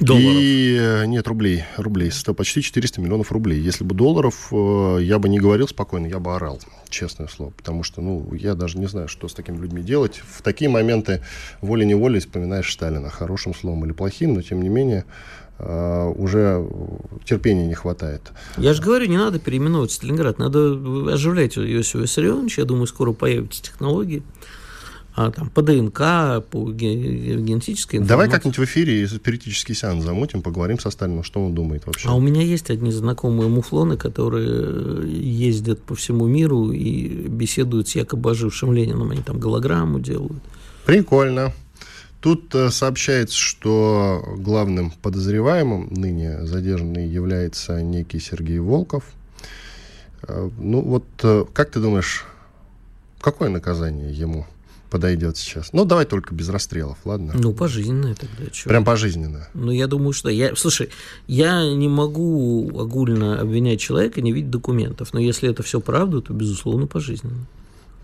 Долларов. 0.00 0.26
И 0.26 0.78
э, 0.80 1.04
нет, 1.04 1.28
рублей, 1.28 1.64
рублей, 1.76 2.10
почти 2.34 2.62
400 2.62 3.02
миллионов 3.02 3.32
рублей. 3.32 3.60
Если 3.60 3.84
бы 3.84 3.94
долларов, 3.94 4.48
э, 4.50 4.98
я 5.02 5.18
бы 5.18 5.28
не 5.28 5.38
говорил 5.38 5.68
спокойно, 5.68 6.06
я 6.06 6.18
бы 6.18 6.34
орал, 6.34 6.58
честное 6.88 7.28
слово. 7.28 7.50
Потому 7.50 7.82
что, 7.82 8.00
ну, 8.00 8.32
я 8.32 8.54
даже 8.54 8.78
не 8.78 8.86
знаю, 8.86 9.08
что 9.08 9.28
с 9.28 9.34
такими 9.34 9.58
людьми 9.58 9.82
делать. 9.82 10.22
В 10.26 10.40
такие 10.40 10.70
моменты 10.70 11.22
волей-неволей 11.60 12.20
вспоминаешь 12.20 12.72
Сталина, 12.72 13.10
хорошим 13.10 13.54
словом 13.54 13.84
или 13.84 13.92
плохим, 13.92 14.32
но 14.32 14.40
тем 14.40 14.62
не 14.62 14.70
менее 14.70 15.04
э, 15.58 16.12
уже 16.16 16.66
терпения 17.26 17.66
не 17.66 17.74
хватает. 17.74 18.22
Я 18.56 18.72
же 18.72 18.82
говорю, 18.82 19.04
не 19.04 19.18
надо 19.18 19.38
переименовывать 19.38 19.92
Сталинград, 19.92 20.38
надо 20.38 21.12
оживлять 21.12 21.58
Иосифа 21.58 21.98
Виссарионовича. 21.98 22.62
Я 22.62 22.66
думаю, 22.66 22.86
скоро 22.86 23.12
появятся 23.12 23.62
технологии 23.62 24.22
там, 25.14 25.50
по 25.50 25.62
ДНК, 25.62 26.44
по 26.50 26.70
генетической 26.70 27.96
информации. 27.96 28.08
Давай 28.08 28.30
как-нибудь 28.30 28.58
в 28.58 28.64
эфире 28.64 29.06
спиритический 29.06 29.74
сеанс 29.74 30.04
замутим, 30.04 30.42
поговорим 30.42 30.78
со 30.78 30.90
Сталином, 30.90 31.24
что 31.24 31.44
он 31.44 31.54
думает 31.54 31.86
вообще. 31.86 32.08
А 32.08 32.14
у 32.14 32.20
меня 32.20 32.42
есть 32.42 32.70
одни 32.70 32.90
знакомые 32.90 33.48
муфлоны, 33.48 33.96
которые 33.96 35.10
ездят 35.10 35.82
по 35.82 35.94
всему 35.94 36.26
миру 36.26 36.70
и 36.70 37.08
беседуют 37.28 37.88
с 37.88 37.96
якобы 37.96 38.30
ожившим 38.30 38.72
Лениным. 38.72 39.10
Они 39.10 39.22
там 39.22 39.38
голограмму 39.38 40.00
делают. 40.00 40.42
Прикольно. 40.86 41.52
Тут 42.20 42.54
э, 42.54 42.70
сообщается, 42.70 43.36
что 43.36 44.22
главным 44.36 44.90
подозреваемым 44.90 45.88
ныне 45.90 46.44
задержанный 46.46 47.08
является 47.08 47.80
некий 47.80 48.20
Сергей 48.20 48.58
Волков. 48.58 49.04
Э, 50.28 50.50
ну 50.58 50.82
вот, 50.82 51.06
э, 51.22 51.44
как 51.54 51.70
ты 51.70 51.80
думаешь, 51.80 52.26
какое 53.20 53.48
наказание 53.48 54.12
ему? 54.12 54.46
Подойдет 54.90 55.36
сейчас. 55.36 55.72
Ну, 55.72 55.84
давай 55.84 56.04
только 56.04 56.34
без 56.34 56.48
расстрелов, 56.48 56.98
ладно? 57.04 57.32
Ну, 57.34 57.52
пожизненное 57.52 58.14
тогда. 58.14 58.50
Чё? 58.50 58.68
Прям 58.68 58.84
пожизненно. 58.84 59.48
Ну, 59.54 59.70
я 59.70 59.86
думаю, 59.86 60.12
что... 60.12 60.28
Я... 60.28 60.54
Слушай, 60.56 60.90
я 61.26 61.72
не 61.72 61.88
могу 61.88 62.70
огульно 62.78 63.40
обвинять 63.40 63.80
человека, 63.80 64.20
не 64.20 64.32
видеть 64.32 64.50
документов. 64.50 65.14
Но 65.14 65.20
если 65.20 65.48
это 65.48 65.62
все 65.62 65.80
правда, 65.80 66.20
то, 66.20 66.32
безусловно, 66.32 66.86
пожизненно. 66.86 67.46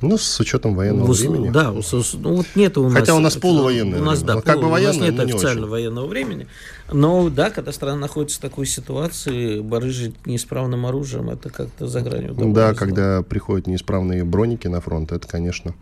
Ну, 0.02 0.18
с 0.18 0.38
учетом 0.40 0.74
военного 0.74 1.10
в, 1.10 1.18
времени. 1.18 1.48
Да, 1.48 1.72
ну 1.72 2.36
вот 2.36 2.46
нет 2.54 2.76
у 2.76 2.84
нас... 2.84 2.92
Хотя 2.92 3.14
у 3.14 3.18
нас 3.18 3.34
полувоенное 3.36 4.00
У 4.00 4.04
нас, 4.04 4.18
время. 4.20 4.34
да, 4.34 4.40
как 4.42 4.60
бы 4.60 4.68
военное, 4.68 5.08
у 5.08 5.12
нас 5.12 5.18
нет 5.18 5.20
официально 5.20 5.66
военного 5.66 6.06
времени. 6.06 6.48
Но, 6.92 7.30
да, 7.30 7.48
когда 7.48 7.72
страна 7.72 7.96
находится 7.96 8.36
в 8.36 8.40
такой 8.42 8.66
ситуации, 8.66 9.60
барыжить 9.60 10.26
неисправным 10.26 10.84
оружием, 10.84 11.30
это 11.30 11.48
как-то 11.48 11.88
за 11.88 12.02
гранью. 12.02 12.34
Да, 12.52 12.74
когда 12.74 13.22
приходят 13.22 13.66
неисправные 13.66 14.22
броники 14.24 14.66
на 14.66 14.82
фронт, 14.82 15.12
это, 15.12 15.26
конечно, 15.26 15.74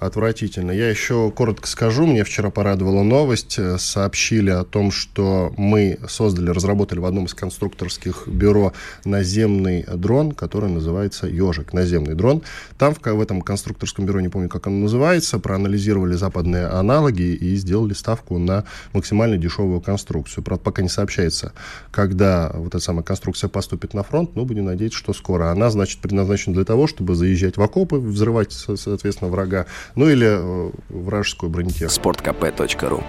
отвратительно. 0.00 0.70
Я 0.70 0.88
еще 0.88 1.30
коротко 1.30 1.68
скажу, 1.68 2.06
мне 2.06 2.24
вчера 2.24 2.50
порадовала 2.50 3.02
новость, 3.02 3.58
э, 3.58 3.78
сообщили 3.78 4.50
о 4.50 4.64
том, 4.64 4.90
что 4.90 5.52
мы 5.56 5.98
создали, 6.08 6.50
разработали 6.50 6.98
в 6.98 7.04
одном 7.04 7.26
из 7.26 7.34
конструкторских 7.34 8.26
бюро 8.26 8.72
наземный 9.04 9.84
дрон, 9.84 10.32
который 10.32 10.70
называется 10.70 11.26
«Ежик», 11.26 11.72
наземный 11.72 12.14
дрон. 12.14 12.42
Там 12.78 12.94
в, 12.94 13.00
в 13.00 13.20
этом 13.20 13.42
конструкторском 13.42 14.06
бюро, 14.06 14.20
не 14.20 14.28
помню, 14.28 14.48
как 14.48 14.66
он 14.66 14.80
называется, 14.80 15.38
проанализировали 15.38 16.14
западные 16.14 16.66
аналоги 16.66 17.34
и 17.34 17.54
сделали 17.56 17.92
ставку 17.92 18.38
на 18.38 18.64
максимально 18.94 19.36
дешевую 19.36 19.80
конструкцию. 19.80 20.42
Правда, 20.42 20.64
пока 20.64 20.82
не 20.82 20.88
сообщается, 20.88 21.52
когда 21.90 22.50
вот 22.54 22.68
эта 22.68 22.82
самая 22.82 23.04
конструкция 23.04 23.48
поступит 23.48 23.92
на 23.92 24.02
фронт, 24.02 24.34
но 24.34 24.46
будем 24.46 24.64
надеяться, 24.64 24.98
что 24.98 25.12
скоро. 25.12 25.50
Она, 25.50 25.70
значит, 25.70 26.00
предназначена 26.00 26.54
для 26.54 26.64
того, 26.64 26.86
чтобы 26.86 27.14
заезжать 27.14 27.58
в 27.58 27.62
окопы, 27.62 27.96
взрывать, 27.96 28.52
соответственно, 28.52 29.30
врага, 29.30 29.66
ну 29.94 30.08
или 30.08 30.26
э, 30.28 30.70
вражескую 30.88 31.50
бронетехнику. 31.50 31.92
Спорткп.ру 31.92 33.02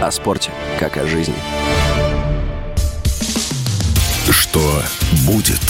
О 0.00 0.10
спорте, 0.10 0.50
как 0.78 0.96
о 0.96 1.06
жизни. 1.06 1.34
Что 4.30 4.82
будет? 5.26 5.60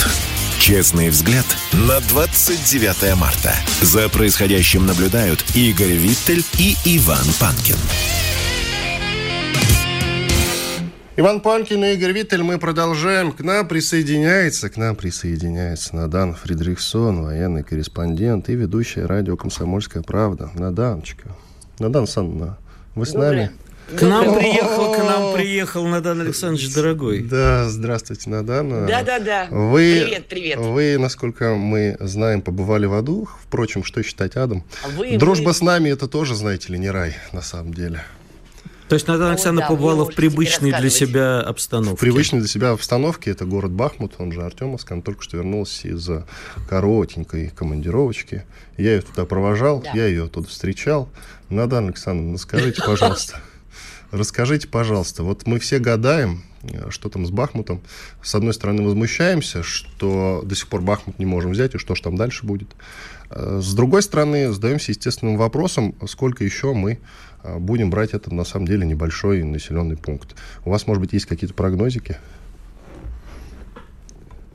Честный 0.58 1.08
взгляд 1.08 1.46
на 1.72 2.00
29 2.00 3.16
марта. 3.16 3.54
За 3.80 4.08
происходящим 4.08 4.86
наблюдают 4.86 5.44
Игорь 5.54 5.92
Виттель 5.92 6.44
и 6.58 6.76
Иван 6.84 7.24
Панкин. 7.40 7.76
Иван 11.20 11.42
Панкин 11.42 11.84
и 11.84 11.92
Игорь 11.92 12.12
Виттель, 12.12 12.42
мы 12.42 12.58
продолжаем. 12.58 13.32
К 13.32 13.40
нам 13.40 13.68
присоединяется, 13.68 14.70
к 14.70 14.78
нам 14.78 14.96
присоединяется 14.96 15.94
Надан 15.94 16.34
Фридрихсон, 16.34 17.24
военный 17.24 17.62
корреспондент 17.62 18.48
и 18.48 18.54
ведущая 18.54 19.04
радио 19.04 19.36
«Комсомольская 19.36 20.02
правда». 20.02 20.48
Наданочка. 20.54 21.28
Надан 21.78 22.06
Санна, 22.06 22.56
вы 22.94 23.04
с 23.04 23.12
нами? 23.12 23.50
К 23.94 24.00
нам 24.00 24.34
приехал, 24.34 24.94
к 24.94 24.96
нам 24.96 25.34
приехал 25.34 25.86
Надан 25.86 26.22
Александрович 26.22 26.72
дорогой. 26.72 27.20
Да, 27.20 27.68
здравствуйте, 27.68 28.30
Надан. 28.30 28.86
Да-да-да. 28.86 29.48
Вы, 29.50 30.04
привет, 30.06 30.26
привет. 30.26 30.58
Вы, 30.58 30.96
насколько 30.96 31.54
мы 31.54 31.98
знаем, 32.00 32.40
побывали 32.40 32.86
в 32.86 32.94
аду. 32.94 33.28
Впрочем, 33.42 33.84
что 33.84 34.02
считать 34.02 34.36
адом? 34.36 34.64
Вы, 34.96 35.18
Дружба 35.18 35.48
вы... 35.48 35.52
с 35.54 35.60
нами 35.60 35.90
это 35.90 36.08
тоже, 36.08 36.34
знаете 36.34 36.72
ли, 36.72 36.78
не 36.78 36.88
рай 36.88 37.14
на 37.32 37.42
самом 37.42 37.74
деле. 37.74 38.04
То 38.90 38.94
есть 38.94 39.06
Наталья 39.06 39.30
Александровна 39.30 39.68
да, 39.68 39.68
побывала 39.68 40.04
в 40.04 40.16
привычной 40.16 40.72
для 40.72 40.90
себя 40.90 41.40
обстановке. 41.42 41.96
В 41.96 42.00
привычной 42.00 42.40
для 42.40 42.48
себя 42.48 42.70
обстановке. 42.70 43.30
Это 43.30 43.44
город 43.44 43.70
Бахмут, 43.70 44.14
он 44.18 44.32
же 44.32 44.42
Артемовск. 44.42 44.90
Она 44.90 45.00
только 45.00 45.22
что 45.22 45.36
вернулась 45.36 45.84
из 45.84 46.10
коротенькой 46.68 47.50
командировочки. 47.50 48.44
Я 48.76 48.96
ее 48.96 49.02
туда 49.02 49.26
провожал, 49.26 49.80
да. 49.80 49.92
я 49.94 50.06
ее 50.08 50.24
оттуда 50.24 50.48
встречал. 50.48 51.08
Наталья 51.50 51.86
Александровна, 51.86 52.36
скажите, 52.36 52.82
пожалуйста, 52.84 53.40
расскажите, 54.10 54.66
пожалуйста, 54.66 55.22
вот 55.22 55.46
мы 55.46 55.60
все 55.60 55.78
гадаем, 55.78 56.42
что 56.88 57.08
там 57.10 57.24
с 57.26 57.30
Бахмутом. 57.30 57.82
С 58.24 58.34
одной 58.34 58.54
стороны, 58.54 58.82
возмущаемся, 58.82 59.62
что 59.62 60.42
до 60.44 60.56
сих 60.56 60.66
пор 60.66 60.80
Бахмут 60.80 61.20
не 61.20 61.26
можем 61.26 61.52
взять, 61.52 61.76
и 61.76 61.78
что 61.78 61.94
же 61.94 62.02
там 62.02 62.16
дальше 62.16 62.44
будет. 62.44 62.70
С 63.30 63.72
другой 63.72 64.02
стороны, 64.02 64.52
задаемся 64.52 64.90
естественным 64.90 65.36
вопросом, 65.36 65.94
сколько 66.08 66.42
еще 66.42 66.74
мы 66.74 66.98
будем 67.44 67.90
брать 67.90 68.14
это, 68.14 68.32
на 68.32 68.44
самом 68.44 68.66
деле, 68.66 68.86
небольшой 68.86 69.42
населенный 69.42 69.96
пункт. 69.96 70.34
У 70.64 70.70
вас, 70.70 70.86
может 70.86 71.00
быть, 71.00 71.12
есть 71.12 71.26
какие-то 71.26 71.54
прогнозики? 71.54 72.18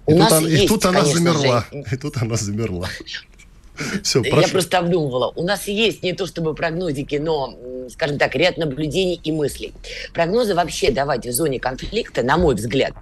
И 0.07 0.13
У 0.13 0.17
тут, 0.17 0.19
нас 0.19 0.31
она, 0.33 0.47
есть, 0.47 0.63
и 0.63 0.67
тут 0.67 0.85
она 0.85 1.03
замерла. 1.03 1.65
Же. 1.71 1.83
И 1.91 1.97
тут 1.97 2.17
она 2.21 2.35
замерла. 2.35 2.89
Все, 4.03 4.21
Я 4.23 4.47
просто 4.47 4.77
обдумывала. 4.77 5.33
У 5.35 5.43
нас 5.43 5.67
есть 5.67 6.01
не 6.03 6.13
то 6.13 6.25
чтобы 6.27 6.53
прогнозики, 6.53 7.15
но, 7.15 7.57
скажем 7.89 8.17
так, 8.17 8.35
ряд 8.35 8.57
наблюдений 8.57 9.19
и 9.21 9.31
мыслей. 9.31 9.73
Прогнозы 10.13 10.55
вообще 10.55 10.91
давать 10.91 11.25
в 11.25 11.31
зоне 11.31 11.59
конфликта, 11.59 12.23
на 12.23 12.37
мой 12.37 12.55
взгляд, 12.55 12.93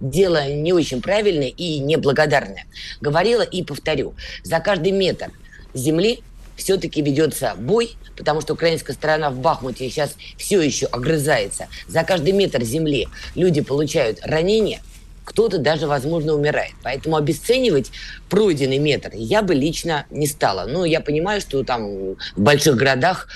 дело 0.00 0.48
не 0.48 0.72
очень 0.72 1.02
правильное 1.02 1.48
и 1.48 1.80
неблагодарное. 1.80 2.64
Говорила 3.00 3.42
и 3.42 3.62
повторю. 3.62 4.14
За 4.42 4.60
каждый 4.60 4.92
метр 4.92 5.30
земли 5.74 6.20
все-таки 6.56 7.02
ведется 7.02 7.54
бой, 7.56 7.96
потому 8.16 8.40
что 8.40 8.54
украинская 8.54 8.94
сторона 8.96 9.30
в 9.30 9.38
Бахмуте 9.38 9.88
сейчас 9.88 10.16
все 10.36 10.60
еще 10.60 10.86
огрызается. 10.86 11.68
За 11.86 12.02
каждый 12.02 12.32
метр 12.32 12.62
земли 12.62 13.08
люди 13.34 13.60
получают 13.60 14.20
ранения, 14.22 14.80
кто-то 15.26 15.58
даже, 15.58 15.88
возможно, 15.88 16.34
умирает. 16.34 16.72
Поэтому 16.84 17.16
обесценивать 17.16 17.90
пройденный 18.30 18.78
метр 18.78 19.10
я 19.12 19.42
бы 19.42 19.54
лично 19.54 20.06
не 20.08 20.28
стала. 20.28 20.66
Но 20.66 20.84
я 20.84 21.00
понимаю, 21.00 21.40
что 21.40 21.64
там 21.64 22.14
в 22.14 22.16
больших 22.36 22.76
городах 22.76 23.28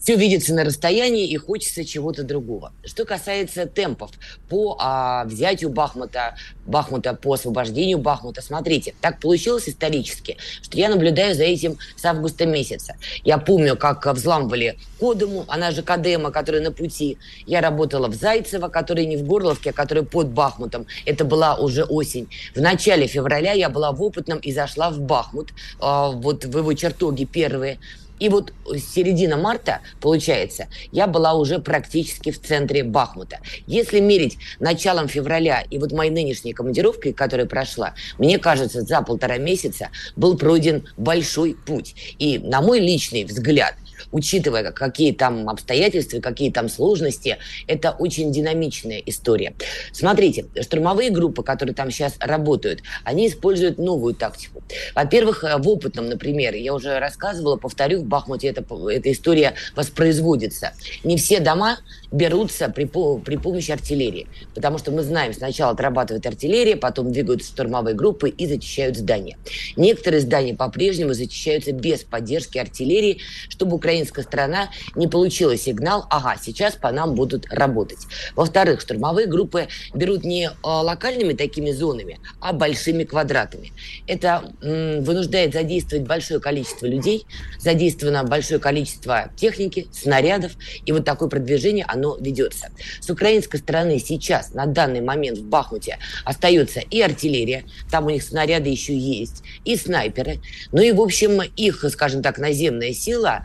все 0.00 0.16
видится 0.16 0.54
на 0.54 0.64
расстоянии 0.64 1.28
и 1.28 1.36
хочется 1.36 1.84
чего-то 1.84 2.24
другого. 2.24 2.72
Что 2.84 3.04
касается 3.04 3.66
темпов 3.66 4.10
по 4.48 4.76
а, 4.80 5.24
взятию 5.24 5.70
Бахмута, 5.70 6.36
Бахмута 6.66 7.14
по 7.14 7.34
освобождению 7.34 7.98
Бахмута, 7.98 8.40
смотрите, 8.40 8.94
так 9.00 9.20
получилось 9.20 9.68
исторически, 9.68 10.38
что 10.62 10.78
я 10.78 10.88
наблюдаю 10.88 11.34
за 11.34 11.44
этим 11.44 11.78
с 11.96 12.04
августа 12.04 12.46
месяца. 12.46 12.96
Я 13.22 13.36
помню, 13.36 13.76
как 13.76 14.06
взламывали 14.06 14.78
Кодому, 15.04 15.44
она 15.48 15.70
же 15.70 15.82
Кадема, 15.82 16.30
которая 16.30 16.62
на 16.62 16.72
пути. 16.72 17.18
Я 17.44 17.60
работала 17.60 18.08
в 18.08 18.14
Зайцево, 18.14 18.68
который 18.68 19.04
не 19.04 19.18
в 19.18 19.22
Горловке, 19.22 19.68
а 19.68 19.72
который 19.74 20.02
под 20.02 20.28
Бахмутом. 20.28 20.86
Это 21.04 21.26
была 21.26 21.56
уже 21.56 21.84
осень. 21.84 22.30
В 22.54 22.62
начале 22.62 23.06
февраля 23.06 23.52
я 23.52 23.68
была 23.68 23.92
в 23.92 24.02
Опытном 24.02 24.38
и 24.38 24.50
зашла 24.50 24.88
в 24.88 25.00
Бахмут, 25.00 25.50
э, 25.50 26.10
вот 26.14 26.46
в 26.46 26.56
его 26.56 26.72
чертоги 26.72 27.26
первые. 27.26 27.80
И 28.18 28.30
вот 28.30 28.54
середина 28.94 29.36
марта, 29.36 29.80
получается, 30.00 30.68
я 30.90 31.06
была 31.06 31.34
уже 31.34 31.58
практически 31.58 32.30
в 32.30 32.40
центре 32.40 32.82
Бахмута. 32.82 33.40
Если 33.66 34.00
мерить 34.00 34.38
началом 34.58 35.08
февраля 35.08 35.64
и 35.68 35.78
вот 35.78 35.92
моей 35.92 36.10
нынешней 36.10 36.54
командировкой, 36.54 37.12
которая 37.12 37.46
прошла, 37.46 37.92
мне 38.16 38.38
кажется, 38.38 38.80
за 38.80 39.02
полтора 39.02 39.36
месяца 39.36 39.90
был 40.16 40.38
пройден 40.38 40.88
большой 40.96 41.54
путь. 41.66 41.94
И, 42.18 42.38
на 42.38 42.62
мой 42.62 42.80
личный 42.80 43.24
взгляд, 43.24 43.74
учитывая, 44.14 44.70
какие 44.70 45.12
там 45.12 45.48
обстоятельства, 45.48 46.20
какие 46.20 46.52
там 46.52 46.68
сложности, 46.68 47.36
это 47.66 47.90
очень 47.90 48.30
динамичная 48.30 49.02
история. 49.04 49.54
Смотрите, 49.92 50.46
штурмовые 50.62 51.10
группы, 51.10 51.42
которые 51.42 51.74
там 51.74 51.90
сейчас 51.90 52.14
работают, 52.20 52.82
они 53.02 53.26
используют 53.26 53.78
новую 53.78 54.14
тактику. 54.14 54.62
Во-первых, 54.94 55.42
в 55.42 55.68
опытном, 55.68 56.08
например, 56.08 56.54
я 56.54 56.74
уже 56.74 57.00
рассказывала, 57.00 57.56
повторю, 57.56 58.02
в 58.02 58.04
Бахмуте 58.04 58.46
это, 58.46 58.64
эта 58.88 59.10
история 59.10 59.54
воспроизводится. 59.74 60.74
Не 61.02 61.16
все 61.16 61.40
дома 61.40 61.78
берутся 62.14 62.68
при, 62.68 62.84
при 62.84 63.36
помощи 63.36 63.72
артиллерии, 63.72 64.28
потому 64.54 64.78
что 64.78 64.92
мы 64.92 65.02
знаем, 65.02 65.34
сначала 65.34 65.72
отрабатывает 65.72 66.24
артиллерия, 66.26 66.76
потом 66.76 67.10
двигаются 67.10 67.50
штурмовые 67.50 67.96
группы 67.96 68.28
и 68.28 68.46
зачищают 68.46 68.96
здания. 68.96 69.36
Некоторые 69.76 70.20
здания 70.20 70.54
по-прежнему 70.54 71.12
зачищаются 71.12 71.72
без 71.72 72.04
поддержки 72.04 72.56
артиллерии, 72.56 73.18
чтобы 73.48 73.74
украинская 73.74 74.24
сторона 74.24 74.70
не 74.94 75.08
получила 75.08 75.56
сигнал, 75.56 76.06
ага, 76.08 76.36
сейчас 76.40 76.76
по 76.76 76.92
нам 76.92 77.14
будут 77.16 77.46
работать. 77.50 78.06
Во-вторых, 78.36 78.80
штурмовые 78.80 79.26
группы 79.26 79.66
берут 79.92 80.22
не 80.22 80.50
а, 80.62 80.82
локальными 80.82 81.32
такими 81.32 81.72
зонами, 81.72 82.20
а 82.40 82.52
большими 82.52 83.02
квадратами. 83.02 83.72
Это 84.06 84.52
вынуждает 84.60 85.52
задействовать 85.52 86.06
большое 86.06 86.38
количество 86.38 86.86
людей, 86.86 87.26
задействовано 87.58 88.22
большое 88.22 88.60
количество 88.60 89.30
техники, 89.36 89.88
снарядов, 89.90 90.52
и 90.86 90.92
вот 90.92 91.04
такое 91.04 91.28
продвижение, 91.28 91.84
оно 91.88 92.03
ведется. 92.20 92.68
С 93.00 93.10
украинской 93.10 93.58
стороны 93.58 93.98
сейчас, 93.98 94.54
на 94.54 94.66
данный 94.66 95.00
момент 95.00 95.38
в 95.38 95.44
Бахмуте, 95.44 95.98
остается 96.24 96.80
и 96.80 97.00
артиллерия, 97.00 97.64
там 97.90 98.06
у 98.06 98.10
них 98.10 98.22
снаряды 98.22 98.68
еще 98.68 98.96
есть, 98.96 99.42
и 99.64 99.76
снайперы. 99.76 100.40
Ну 100.72 100.82
и, 100.82 100.92
в 100.92 101.00
общем, 101.00 101.40
их, 101.56 101.84
скажем 101.90 102.22
так, 102.22 102.38
наземная 102.38 102.92
сила 102.92 103.44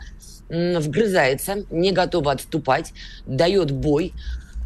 вгрызается, 0.50 1.64
не 1.70 1.92
готова 1.92 2.32
отступать, 2.32 2.92
дает 3.26 3.70
бой, 3.70 4.12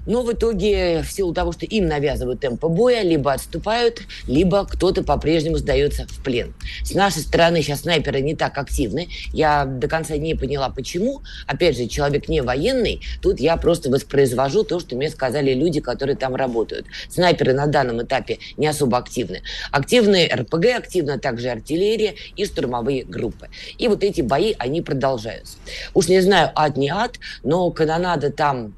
но 0.06 0.22
в 0.22 0.32
итоге, 0.32 1.02
в 1.02 1.10
силу 1.10 1.32
того, 1.32 1.52
что 1.52 1.66
им 1.66 1.86
навязывают 1.86 2.40
темпы 2.40 2.68
боя, 2.68 3.02
либо 3.02 3.32
отступают, 3.32 4.02
либо 4.26 4.66
кто-то 4.66 5.02
по-прежнему 5.02 5.56
сдается 5.58 6.06
в 6.06 6.22
плен. 6.22 6.54
С 6.82 6.94
нашей 6.94 7.22
стороны 7.22 7.62
сейчас 7.62 7.82
снайперы 7.82 8.20
не 8.20 8.34
так 8.34 8.58
активны. 8.58 9.08
Я 9.32 9.64
до 9.64 9.88
конца 9.88 10.16
не 10.16 10.34
поняла, 10.34 10.68
почему. 10.68 11.22
Опять 11.46 11.76
же, 11.76 11.86
человек 11.86 12.28
не 12.28 12.40
военный. 12.42 13.00
Тут 13.22 13.40
я 13.40 13.56
просто 13.56 13.90
воспроизвожу 13.90 14.64
то, 14.64 14.80
что 14.80 14.96
мне 14.96 15.10
сказали 15.10 15.54
люди, 15.54 15.80
которые 15.80 16.16
там 16.16 16.34
работают. 16.34 16.86
Снайперы 17.08 17.54
на 17.54 17.66
данном 17.66 18.02
этапе 18.02 18.38
не 18.56 18.66
особо 18.66 18.98
активны. 18.98 19.42
Активны 19.70 20.28
РПГ, 20.32 20.66
активна 20.76 21.18
также 21.18 21.48
артиллерия 21.48 22.14
и 22.36 22.44
штурмовые 22.44 23.04
группы. 23.04 23.48
И 23.78 23.88
вот 23.88 24.04
эти 24.04 24.20
бои, 24.20 24.54
они 24.58 24.82
продолжаются. 24.82 25.56
Уж 25.94 26.08
не 26.08 26.20
знаю, 26.20 26.50
ад 26.54 26.76
не 26.76 26.90
ад, 26.90 27.18
но 27.42 27.70
канонада 27.70 28.30
там, 28.30 28.74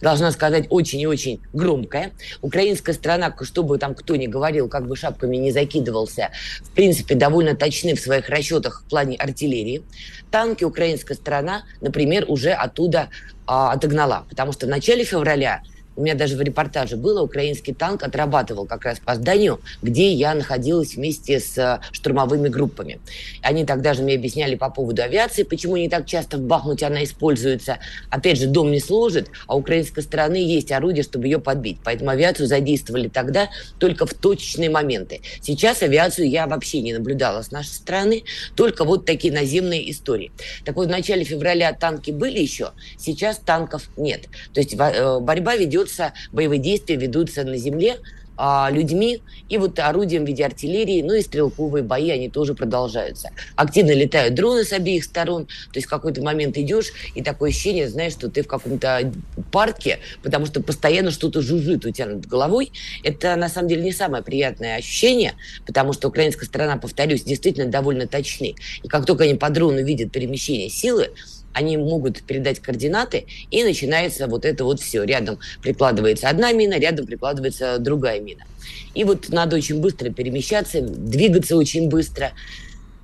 должна 0.00 0.30
сказать, 0.32 0.67
очень 0.68 1.00
и 1.00 1.06
очень 1.06 1.40
громкая. 1.52 2.12
Украинская 2.40 2.94
страна, 2.94 3.34
что 3.42 3.62
бы 3.62 3.78
там 3.78 3.94
кто 3.94 4.16
ни 4.16 4.26
говорил, 4.26 4.68
как 4.68 4.86
бы 4.86 4.96
шапками 4.96 5.36
не 5.36 5.52
закидывался, 5.52 6.30
в 6.62 6.70
принципе, 6.70 7.14
довольно 7.14 7.54
точны 7.54 7.94
в 7.94 8.00
своих 8.00 8.28
расчетах 8.28 8.82
в 8.84 8.88
плане 8.88 9.16
артиллерии. 9.16 9.82
Танки 10.30 10.64
украинская 10.64 11.16
страна, 11.16 11.64
например, 11.80 12.24
уже 12.28 12.50
оттуда 12.50 13.08
а, 13.46 13.72
отогнала, 13.72 14.26
потому 14.28 14.52
что 14.52 14.66
в 14.66 14.68
начале 14.68 15.04
февраля 15.04 15.62
у 15.98 16.02
меня 16.02 16.14
даже 16.14 16.36
в 16.36 16.40
репортаже 16.40 16.96
было, 16.96 17.22
украинский 17.22 17.74
танк 17.74 18.04
отрабатывал 18.04 18.66
как 18.66 18.84
раз 18.84 19.00
по 19.00 19.16
зданию, 19.16 19.60
где 19.82 20.12
я 20.12 20.32
находилась 20.34 20.94
вместе 20.94 21.40
с 21.40 21.58
э, 21.58 21.80
штурмовыми 21.90 22.48
группами. 22.48 23.00
Они 23.42 23.64
тогда 23.64 23.94
же 23.94 24.04
мне 24.04 24.14
объясняли 24.14 24.54
по 24.54 24.70
поводу 24.70 25.02
авиации, 25.02 25.42
почему 25.42 25.76
не 25.76 25.88
так 25.88 26.06
часто 26.06 26.38
в 26.38 26.42
Бахмуте 26.42 26.86
она 26.86 27.02
используется. 27.02 27.80
Опять 28.10 28.38
же, 28.38 28.46
дом 28.46 28.70
не 28.70 28.78
сложит, 28.78 29.28
а 29.48 29.56
у 29.56 29.58
украинской 29.58 30.02
стороны 30.02 30.36
есть 30.36 30.70
орудие, 30.70 31.02
чтобы 31.02 31.26
ее 31.26 31.40
подбить. 31.40 31.78
Поэтому 31.82 32.10
авиацию 32.10 32.46
задействовали 32.46 33.08
тогда 33.08 33.48
только 33.80 34.06
в 34.06 34.14
точечные 34.14 34.70
моменты. 34.70 35.20
Сейчас 35.40 35.82
авиацию 35.82 36.30
я 36.30 36.46
вообще 36.46 36.80
не 36.80 36.92
наблюдала 36.92 37.42
с 37.42 37.50
нашей 37.50 37.74
стороны, 37.74 38.22
только 38.54 38.84
вот 38.84 39.04
такие 39.04 39.34
наземные 39.34 39.90
истории. 39.90 40.30
Так 40.64 40.76
вот, 40.76 40.86
в 40.86 40.90
начале 40.90 41.24
февраля 41.24 41.72
танки 41.72 42.12
были 42.12 42.38
еще, 42.38 42.70
сейчас 42.96 43.38
танков 43.38 43.90
нет. 43.96 44.28
То 44.54 44.60
есть 44.60 44.74
э, 44.78 45.18
борьба 45.18 45.56
ведет 45.56 45.87
ведутся, 45.88 46.12
боевые 46.32 46.60
действия 46.60 46.96
ведутся 46.96 47.44
на 47.44 47.56
земле, 47.56 47.96
а, 48.40 48.70
людьми, 48.70 49.20
и 49.48 49.58
вот 49.58 49.80
орудием 49.80 50.24
в 50.24 50.28
виде 50.28 50.44
артиллерии, 50.44 51.02
ну 51.02 51.14
и 51.14 51.22
стрелковые 51.22 51.82
бои, 51.82 52.10
они 52.10 52.28
тоже 52.28 52.54
продолжаются. 52.54 53.30
Активно 53.56 53.90
летают 53.90 54.34
дроны 54.34 54.62
с 54.62 54.72
обеих 54.72 55.02
сторон, 55.02 55.46
то 55.46 55.74
есть 55.74 55.88
в 55.88 55.90
какой-то 55.90 56.22
момент 56.22 56.56
идешь, 56.56 56.92
и 57.16 57.22
такое 57.22 57.50
ощущение, 57.50 57.88
знаешь, 57.88 58.12
что 58.12 58.30
ты 58.30 58.44
в 58.44 58.46
каком-то 58.46 59.12
парке, 59.50 59.98
потому 60.22 60.46
что 60.46 60.62
постоянно 60.62 61.10
что-то 61.10 61.42
жужжит 61.42 61.84
у 61.84 61.90
тебя 61.90 62.06
над 62.06 62.26
головой. 62.26 62.70
Это, 63.02 63.34
на 63.34 63.48
самом 63.48 63.70
деле, 63.70 63.82
не 63.82 63.92
самое 63.92 64.22
приятное 64.22 64.76
ощущение, 64.76 65.34
потому 65.66 65.92
что 65.92 66.06
украинская 66.06 66.46
сторона, 66.46 66.76
повторюсь, 66.76 67.24
действительно 67.24 67.66
довольно 67.68 68.06
точны. 68.06 68.54
И 68.84 68.86
как 68.86 69.04
только 69.04 69.24
они 69.24 69.34
по 69.34 69.50
дрону 69.50 69.82
видят 69.82 70.12
перемещение 70.12 70.68
силы, 70.68 71.10
они 71.52 71.76
могут 71.76 72.22
передать 72.22 72.60
координаты, 72.60 73.26
и 73.50 73.64
начинается 73.64 74.26
вот 74.26 74.44
это 74.44 74.64
вот 74.64 74.80
все. 74.80 75.04
Рядом 75.04 75.38
прикладывается 75.62 76.28
одна 76.28 76.52
мина, 76.52 76.78
рядом 76.78 77.06
прикладывается 77.06 77.78
другая 77.78 78.20
мина. 78.20 78.44
И 78.94 79.04
вот 79.04 79.28
надо 79.28 79.56
очень 79.56 79.80
быстро 79.80 80.10
перемещаться, 80.10 80.80
двигаться 80.80 81.56
очень 81.56 81.88
быстро, 81.88 82.32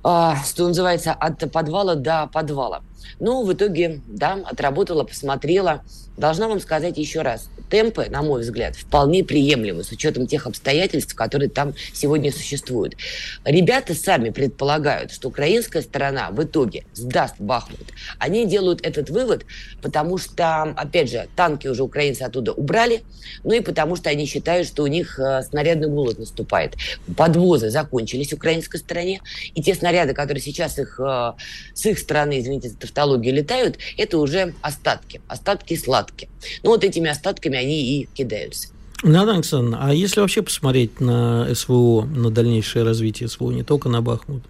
а, 0.03 0.37
что 0.45 0.67
называется, 0.67 1.13
от 1.13 1.51
подвала 1.51 1.95
до 1.95 2.29
подвала. 2.31 2.83
Но 3.19 3.43
в 3.43 3.53
итоге, 3.53 4.01
да, 4.07 4.33
отработала, 4.45 5.03
посмотрела. 5.03 5.83
Должна 6.17 6.47
вам 6.47 6.61
сказать 6.61 6.97
еще 6.97 7.23
раз, 7.23 7.49
темпы, 7.69 8.07
на 8.09 8.21
мой 8.21 8.41
взгляд, 8.41 8.75
вполне 8.75 9.23
приемлемы 9.23 9.83
с 9.83 9.91
учетом 9.91 10.27
тех 10.27 10.47
обстоятельств, 10.47 11.13
которые 11.13 11.49
там 11.49 11.73
сегодня 11.93 12.31
существуют. 12.31 12.95
Ребята 13.43 13.93
сами 13.93 14.29
предполагают, 14.29 15.11
что 15.11 15.27
украинская 15.27 15.81
сторона 15.81 16.31
в 16.31 16.41
итоге 16.43 16.85
сдаст 16.93 17.35
Бахмут. 17.39 17.91
Они 18.17 18.45
делают 18.45 18.85
этот 18.85 19.09
вывод, 19.09 19.45
потому 19.81 20.17
что, 20.17 20.63
опять 20.63 21.11
же, 21.11 21.27
танки 21.35 21.67
уже 21.67 21.83
украинцы 21.83 22.21
оттуда 22.21 22.53
убрали, 22.53 23.03
ну 23.43 23.53
и 23.53 23.59
потому 23.59 23.95
что 23.95 24.09
они 24.09 24.25
считают, 24.25 24.67
что 24.67 24.83
у 24.83 24.87
них 24.87 25.19
э, 25.19 25.41
снарядный 25.43 25.89
голод 25.89 26.19
наступает. 26.19 26.75
Подвозы 27.17 27.69
закончились 27.69 28.33
украинской 28.33 28.77
стороне, 28.77 29.21
и 29.53 29.61
те 29.61 29.75
снаряды, 29.75 30.13
которые 30.13 30.41
сейчас 30.41 30.79
их, 30.79 30.99
э, 30.99 31.33
с 31.73 31.85
их 31.85 31.99
стороны, 31.99 32.39
извините 32.39 32.69
за 32.95 33.01
тавтологию, 33.01 33.35
летают, 33.35 33.77
это 33.97 34.17
уже 34.17 34.53
остатки, 34.61 35.21
остатки 35.27 35.75
сладкие. 35.75 36.29
Ну 36.63 36.71
вот 36.71 36.83
этими 36.83 37.09
остатками 37.09 37.57
они 37.57 38.01
и 38.01 38.07
кидаются. 38.13 38.69
Натан 39.03 39.35
Александровна, 39.35 39.79
а 39.81 39.93
если 39.93 40.21
вообще 40.21 40.41
посмотреть 40.41 40.99
на 40.99 41.53
СВО, 41.53 42.05
на 42.05 42.31
дальнейшее 42.31 42.83
развитие 42.83 43.27
СВО, 43.27 43.51
не 43.51 43.61
только 43.61 43.89
на 43.89 44.01
Бахмут, 44.01 44.43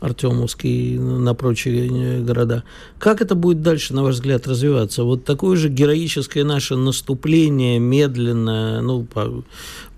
Артемовск 0.00 0.64
и 0.64 0.98
на 0.98 1.34
прочие 1.34 1.86
э, 1.86 2.20
города, 2.22 2.64
как 2.98 3.20
это 3.20 3.34
будет 3.34 3.62
дальше, 3.62 3.94
на 3.94 4.02
ваш 4.02 4.14
взгляд, 4.14 4.48
развиваться? 4.48 5.04
Вот 5.04 5.24
такое 5.24 5.56
же 5.56 5.68
героическое 5.68 6.44
наше 6.44 6.76
наступление, 6.76 7.78
медленно, 7.78 8.80
ну, 8.80 9.04
по, 9.04 9.44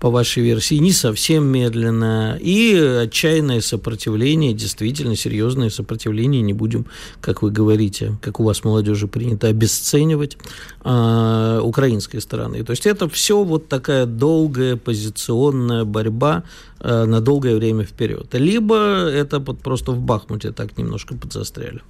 по 0.03 0.09
вашей 0.09 0.43
версии, 0.43 0.75
не 0.75 0.91
совсем 0.91 1.45
медленно, 1.45 2.37
и 2.37 2.75
отчаянное 2.75 3.61
сопротивление, 3.61 4.51
действительно 4.53 5.15
серьезное 5.15 5.69
сопротивление, 5.69 6.41
не 6.41 6.51
будем, 6.51 6.87
как 7.21 7.41
вы 7.41 7.51
говорите, 7.51 8.17
как 8.21 8.41
у 8.41 8.43
вас 8.43 8.65
молодежи 8.65 9.07
принято, 9.07 9.47
обесценивать 9.47 10.37
э, 10.83 11.59
украинской 11.63 12.19
стороны. 12.19 12.65
То 12.65 12.71
есть 12.71 12.85
это 12.85 13.07
все 13.07 13.45
вот 13.45 13.69
такая 13.69 14.05
долгая 14.05 14.75
позиционная 14.75 15.85
борьба 15.85 16.43
э, 16.81 17.05
на 17.05 17.21
долгое 17.21 17.55
время 17.55 17.85
вперед. 17.85 18.27
Либо 18.33 18.75
это 18.75 19.39
вот 19.39 19.59
просто 19.59 19.93
в 19.93 20.01
Бахмуте 20.01 20.51
так 20.51 20.77
немножко 20.77 21.15
подзастряли 21.15 21.81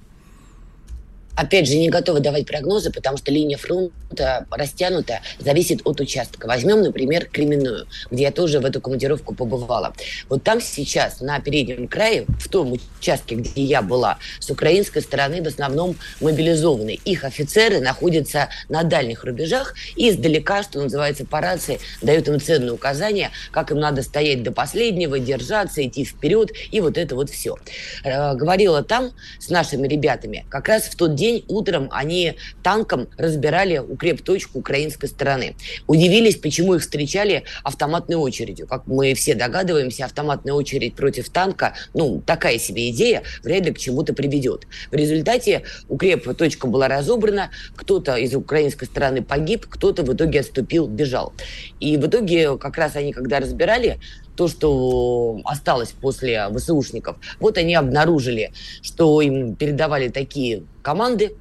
опять 1.36 1.68
же, 1.68 1.76
не 1.76 1.88
готовы 1.88 2.20
давать 2.20 2.46
прогнозы, 2.46 2.90
потому 2.90 3.16
что 3.16 3.30
линия 3.30 3.56
фронта 3.56 4.46
растянута, 4.50 5.20
зависит 5.38 5.80
от 5.84 6.00
участка. 6.00 6.46
Возьмем, 6.46 6.82
например, 6.82 7.26
Кременную, 7.26 7.86
где 8.10 8.24
я 8.24 8.32
тоже 8.32 8.60
в 8.60 8.64
эту 8.64 8.80
командировку 8.80 9.34
побывала. 9.34 9.92
Вот 10.28 10.42
там 10.42 10.60
сейчас, 10.60 11.20
на 11.20 11.40
переднем 11.40 11.88
крае, 11.88 12.26
в 12.38 12.48
том 12.48 12.72
участке, 12.72 13.36
где 13.36 13.62
я 13.62 13.82
была, 13.82 14.18
с 14.40 14.50
украинской 14.50 15.00
стороны 15.00 15.42
в 15.42 15.46
основном 15.46 15.96
мобилизованы. 16.20 16.98
Их 17.04 17.24
офицеры 17.24 17.80
находятся 17.80 18.48
на 18.68 18.82
дальних 18.82 19.24
рубежах 19.24 19.74
и 19.96 20.10
издалека, 20.10 20.62
что 20.62 20.80
называется, 20.80 21.24
по 21.24 21.40
рации, 21.40 21.80
дают 22.02 22.28
им 22.28 22.40
ценные 22.40 22.72
указания, 22.72 23.30
как 23.50 23.70
им 23.70 23.78
надо 23.78 24.02
стоять 24.02 24.42
до 24.42 24.52
последнего, 24.52 25.18
держаться, 25.18 25.84
идти 25.84 26.04
вперед, 26.04 26.50
и 26.70 26.80
вот 26.80 26.98
это 26.98 27.14
вот 27.14 27.30
все. 27.30 27.56
Э, 28.04 28.34
говорила 28.34 28.82
там 28.82 29.12
с 29.38 29.48
нашими 29.48 29.88
ребятами 29.88 30.44
как 30.48 30.68
раз 30.68 30.84
в 30.84 30.96
тот 30.96 31.14
день, 31.14 31.23
день 31.24 31.44
утром 31.48 31.88
они 31.90 32.34
танком 32.62 33.08
разбирали 33.16 33.78
укреп-точку 33.78 34.58
украинской 34.58 35.06
стороны. 35.06 35.56
Удивились, 35.86 36.36
почему 36.36 36.74
их 36.74 36.82
встречали 36.82 37.44
автоматной 37.62 38.16
очередью. 38.16 38.66
Как 38.66 38.86
мы 38.86 39.14
все 39.14 39.34
догадываемся, 39.34 40.04
автоматная 40.04 40.52
очередь 40.52 40.94
против 40.94 41.30
танка, 41.30 41.74
ну, 41.94 42.22
такая 42.26 42.58
себе 42.58 42.90
идея, 42.90 43.22
вряд 43.42 43.64
ли 43.64 43.72
к 43.72 43.78
чему-то 43.78 44.12
приведет. 44.12 44.66
В 44.90 44.94
результате 44.94 45.62
укреп-точка 45.88 46.66
была 46.66 46.88
разобрана, 46.88 47.50
кто-то 47.74 48.16
из 48.16 48.34
украинской 48.34 48.84
стороны 48.84 49.22
погиб, 49.22 49.66
кто-то 49.66 50.02
в 50.02 50.12
итоге 50.14 50.40
отступил, 50.40 50.86
бежал. 50.86 51.32
И 51.80 51.96
в 51.96 52.06
итоге 52.06 52.58
как 52.58 52.76
раз 52.76 52.96
они, 52.96 53.12
когда 53.12 53.40
разбирали, 53.40 53.98
то, 54.36 54.48
что 54.48 55.40
осталось 55.44 55.92
после 55.92 56.48
ВСУшников, 56.54 57.16
вот 57.40 57.58
они 57.58 57.74
обнаружили, 57.74 58.52
что 58.82 59.20
им 59.20 59.54
передавали 59.54 60.08
такие 60.08 60.64
команды, 60.82 61.36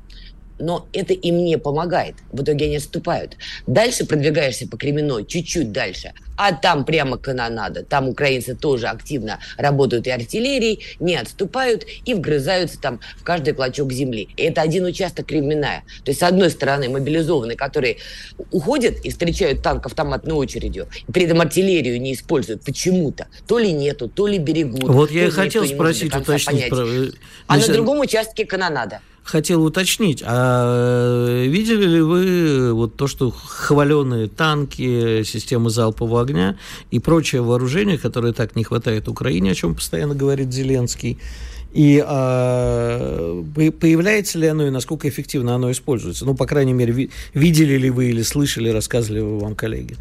но 0.64 0.88
это 0.94 1.14
им 1.14 1.44
не 1.44 1.58
помогает. 1.58 2.16
В 2.32 2.42
итоге 2.42 2.66
они 2.66 2.78
отступают. 2.78 3.38
Дальше 3.68 4.06
продвигаешься 4.06 4.68
по 4.68 4.78
Кременной, 4.78 5.26
чуть-чуть 5.26 5.72
дальше, 5.72 6.14
а 6.38 6.54
там 6.54 6.86
прямо 6.86 7.18
канонада. 7.18 7.84
Там 7.84 8.10
украинцы 8.10 8.56
тоже 8.56 8.88
активно 8.88 9.40
работают 9.58 10.08
и 10.08 10.12
артиллерией, 10.12 10.80
не 11.00 11.16
отступают 11.16 11.86
и 12.06 12.14
вгрызаются 12.14 12.80
там 12.80 13.00
в 13.18 13.24
каждый 13.24 13.54
клочок 13.54 13.92
земли. 13.92 14.30
И 14.38 14.44
это 14.44 14.62
один 14.62 14.86
участок 14.86 15.28
Кременная. 15.28 15.84
То 16.04 16.12
есть, 16.12 16.22
с 16.22 16.24
одной 16.24 16.50
стороны, 16.50 16.90
мобилизованные, 16.90 17.58
которые 17.58 17.98
уходят 18.52 19.04
и 19.04 19.10
встречают 19.10 19.62
танк 19.62 19.86
автоматной 19.86 20.36
очередью, 20.36 20.88
и 21.08 21.12
при 21.12 21.26
этом 21.26 21.42
артиллерию 21.42 22.00
не 22.02 22.14
используют 22.14 22.64
почему-то. 22.64 23.28
То 23.48 23.60
ли 23.60 23.72
нету, 23.72 24.08
то 24.08 24.28
ли 24.28 24.38
берегут. 24.38 24.84
Вот 24.84 25.12
я 25.12 25.28
и 25.28 25.30
хотел 25.30 25.66
спросить, 25.66 26.16
уточнить. 26.16 26.70
Про... 26.70 26.88
А 27.48 27.58
на 27.58 27.68
другом 27.68 28.00
участке 28.00 28.46
канонада 28.46 29.02
хотел 29.24 29.64
уточнить, 29.64 30.22
а 30.26 31.44
видели 31.46 31.86
ли 31.86 32.02
вы 32.02 32.74
вот 32.74 32.96
то, 32.96 33.08
что 33.08 33.32
хваленые 33.32 34.28
танки, 34.28 35.24
системы 35.24 35.70
залпового 35.70 36.22
огня 36.22 36.58
и 36.92 37.00
прочее 37.00 37.42
вооружение, 37.42 37.98
которое 37.98 38.34
так 38.34 38.56
не 38.56 38.64
хватает 38.64 39.08
Украине, 39.08 39.52
о 39.52 39.56
чем 39.56 39.76
постоянно 39.76 40.16
говорит 40.16 40.52
Зеленский, 40.52 41.18
и 41.74 42.04
а, 42.06 43.44
появляется 43.54 44.38
ли 44.38 44.48
оно 44.48 44.68
и 44.68 44.70
насколько 44.70 45.10
эффективно 45.10 45.56
оно 45.56 45.72
используется? 45.72 46.24
Ну, 46.26 46.36
по 46.36 46.46
крайней 46.46 46.74
мере, 46.74 47.10
видели 47.34 47.78
ли 47.78 47.90
вы 47.90 48.10
или 48.10 48.22
слышали, 48.22 48.70
рассказывали 48.70 49.22
вам 49.22 49.56
коллеги? 49.56 49.98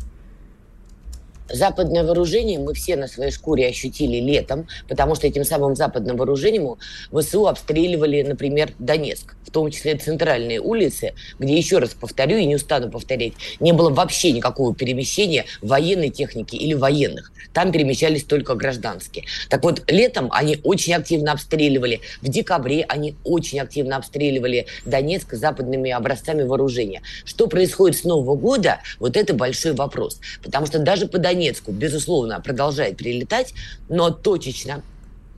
Западное 1.52 2.02
вооружение 2.02 2.58
мы 2.58 2.72
все 2.72 2.96
на 2.96 3.06
своей 3.06 3.30
шкуре 3.30 3.68
ощутили 3.68 4.16
летом, 4.18 4.66
потому 4.88 5.14
что 5.14 5.26
этим 5.26 5.44
самым 5.44 5.76
западным 5.76 6.16
вооружением 6.16 6.76
ВСУ 7.12 7.46
обстреливали, 7.46 8.22
например, 8.22 8.72
Донецк, 8.78 9.34
в 9.46 9.50
том 9.50 9.70
числе 9.70 9.96
центральные 9.96 10.60
улицы, 10.60 11.12
где, 11.38 11.54
еще 11.54 11.78
раз 11.78 11.90
повторю 11.90 12.38
и 12.38 12.46
не 12.46 12.56
устану 12.56 12.90
повторять, 12.90 13.34
не 13.60 13.72
было 13.72 13.90
вообще 13.90 14.32
никакого 14.32 14.74
перемещения 14.74 15.44
военной 15.60 16.08
техники 16.08 16.56
или 16.56 16.72
военных. 16.72 17.32
Там 17.52 17.70
перемещались 17.70 18.24
только 18.24 18.54
гражданские. 18.54 19.26
Так 19.50 19.62
вот, 19.62 19.82
летом 19.90 20.28
они 20.32 20.58
очень 20.64 20.94
активно 20.94 21.32
обстреливали, 21.32 22.00
в 22.22 22.28
декабре 22.28 22.86
они 22.88 23.14
очень 23.24 23.60
активно 23.60 23.96
обстреливали 23.96 24.66
Донецк 24.86 25.34
западными 25.34 25.90
образцами 25.90 26.44
вооружения. 26.44 27.02
Что 27.26 27.46
происходит 27.46 27.98
с 27.98 28.04
Нового 28.04 28.36
года, 28.36 28.78
вот 28.98 29.18
это 29.18 29.34
большой 29.34 29.72
вопрос. 29.74 30.18
Потому 30.42 30.64
что 30.64 30.78
даже 30.78 31.06
по 31.08 31.18
Донецку 31.18 31.41
Донецку, 31.42 31.72
безусловно, 31.72 32.40
продолжает 32.40 32.96
прилетать, 32.96 33.52
но 33.88 34.10
точечно 34.10 34.82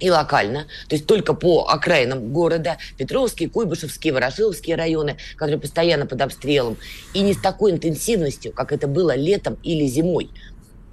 и 0.00 0.10
локально, 0.10 0.66
то 0.88 0.96
есть 0.96 1.06
только 1.06 1.32
по 1.32 1.66
окраинам 1.68 2.30
города, 2.32 2.76
Петровские, 2.98 3.48
Куйбышевские, 3.48 4.12
Ворошиловские 4.12 4.76
районы, 4.76 5.16
которые 5.36 5.58
постоянно 5.58 6.04
под 6.04 6.20
обстрелом, 6.20 6.76
и 7.14 7.20
не 7.20 7.32
с 7.32 7.38
такой 7.38 7.70
интенсивностью, 7.72 8.52
как 8.52 8.72
это 8.72 8.86
было 8.86 9.16
летом 9.16 9.56
или 9.62 9.86
зимой. 9.86 10.30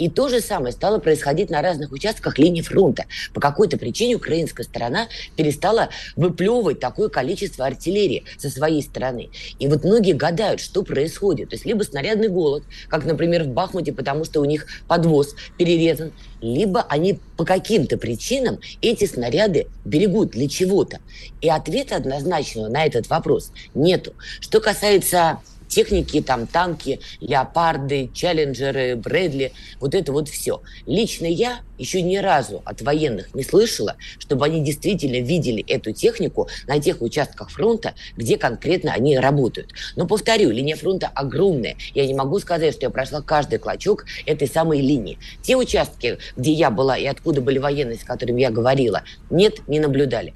И 0.01 0.09
то 0.09 0.29
же 0.29 0.41
самое 0.41 0.73
стало 0.73 0.97
происходить 0.97 1.51
на 1.51 1.61
разных 1.61 1.91
участках 1.91 2.39
линии 2.39 2.63
фронта. 2.63 3.05
По 3.35 3.39
какой-то 3.39 3.77
причине 3.77 4.15
украинская 4.15 4.65
сторона 4.65 5.07
перестала 5.35 5.89
выплевывать 6.15 6.79
такое 6.79 7.07
количество 7.07 7.67
артиллерии 7.67 8.23
со 8.39 8.49
своей 8.49 8.81
стороны. 8.81 9.29
И 9.59 9.67
вот 9.67 9.83
многие 9.83 10.13
гадают, 10.13 10.59
что 10.59 10.81
происходит. 10.81 11.49
То 11.49 11.53
есть 11.53 11.67
либо 11.67 11.83
снарядный 11.83 12.29
голод, 12.29 12.63
как, 12.89 13.05
например, 13.05 13.43
в 13.43 13.49
Бахмуте, 13.49 13.93
потому 13.93 14.25
что 14.25 14.41
у 14.41 14.45
них 14.45 14.65
подвоз 14.87 15.35
перерезан, 15.59 16.13
либо 16.41 16.81
они 16.89 17.19
по 17.37 17.45
каким-то 17.45 17.99
причинам 17.99 18.59
эти 18.81 19.05
снаряды 19.05 19.67
берегут 19.85 20.31
для 20.31 20.49
чего-то. 20.49 20.97
И 21.41 21.47
ответа 21.47 21.97
однозначного 21.97 22.69
на 22.69 22.87
этот 22.87 23.07
вопрос 23.07 23.51
нету. 23.75 24.15
Что 24.39 24.61
касается 24.61 25.41
техники, 25.71 26.21
там 26.21 26.45
танки, 26.45 26.99
леопарды, 27.19 28.11
челленджеры, 28.13 28.95
Брэдли, 28.95 29.53
вот 29.79 29.95
это 29.95 30.11
вот 30.11 30.29
все. 30.29 30.61
Лично 30.85 31.25
я 31.25 31.61
еще 31.81 32.01
ни 32.01 32.17
разу 32.17 32.61
от 32.63 32.81
военных 32.81 33.33
не 33.33 33.43
слышала, 33.43 33.95
чтобы 34.19 34.45
они 34.45 34.63
действительно 34.63 35.19
видели 35.25 35.65
эту 35.67 35.91
технику 35.91 36.47
на 36.67 36.79
тех 36.79 37.01
участках 37.01 37.49
фронта, 37.49 37.95
где 38.15 38.37
конкретно 38.37 38.93
они 38.93 39.17
работают. 39.17 39.73
Но 39.95 40.05
повторю, 40.05 40.51
линия 40.51 40.75
фронта 40.75 41.09
огромная. 41.13 41.75
Я 41.95 42.05
не 42.05 42.13
могу 42.13 42.39
сказать, 42.39 42.75
что 42.75 42.85
я 42.85 42.89
прошла 42.91 43.21
каждый 43.21 43.57
клочок 43.57 44.05
этой 44.25 44.47
самой 44.47 44.81
линии. 44.81 45.17
Те 45.41 45.55
участки, 45.55 46.19
где 46.37 46.51
я 46.51 46.69
была 46.69 46.97
и 46.97 47.05
откуда 47.05 47.41
были 47.41 47.57
военные, 47.57 47.97
с 47.97 48.03
которыми 48.03 48.41
я 48.41 48.51
говорила, 48.51 49.03
нет, 49.29 49.67
не 49.67 49.79
наблюдали. 49.79 50.33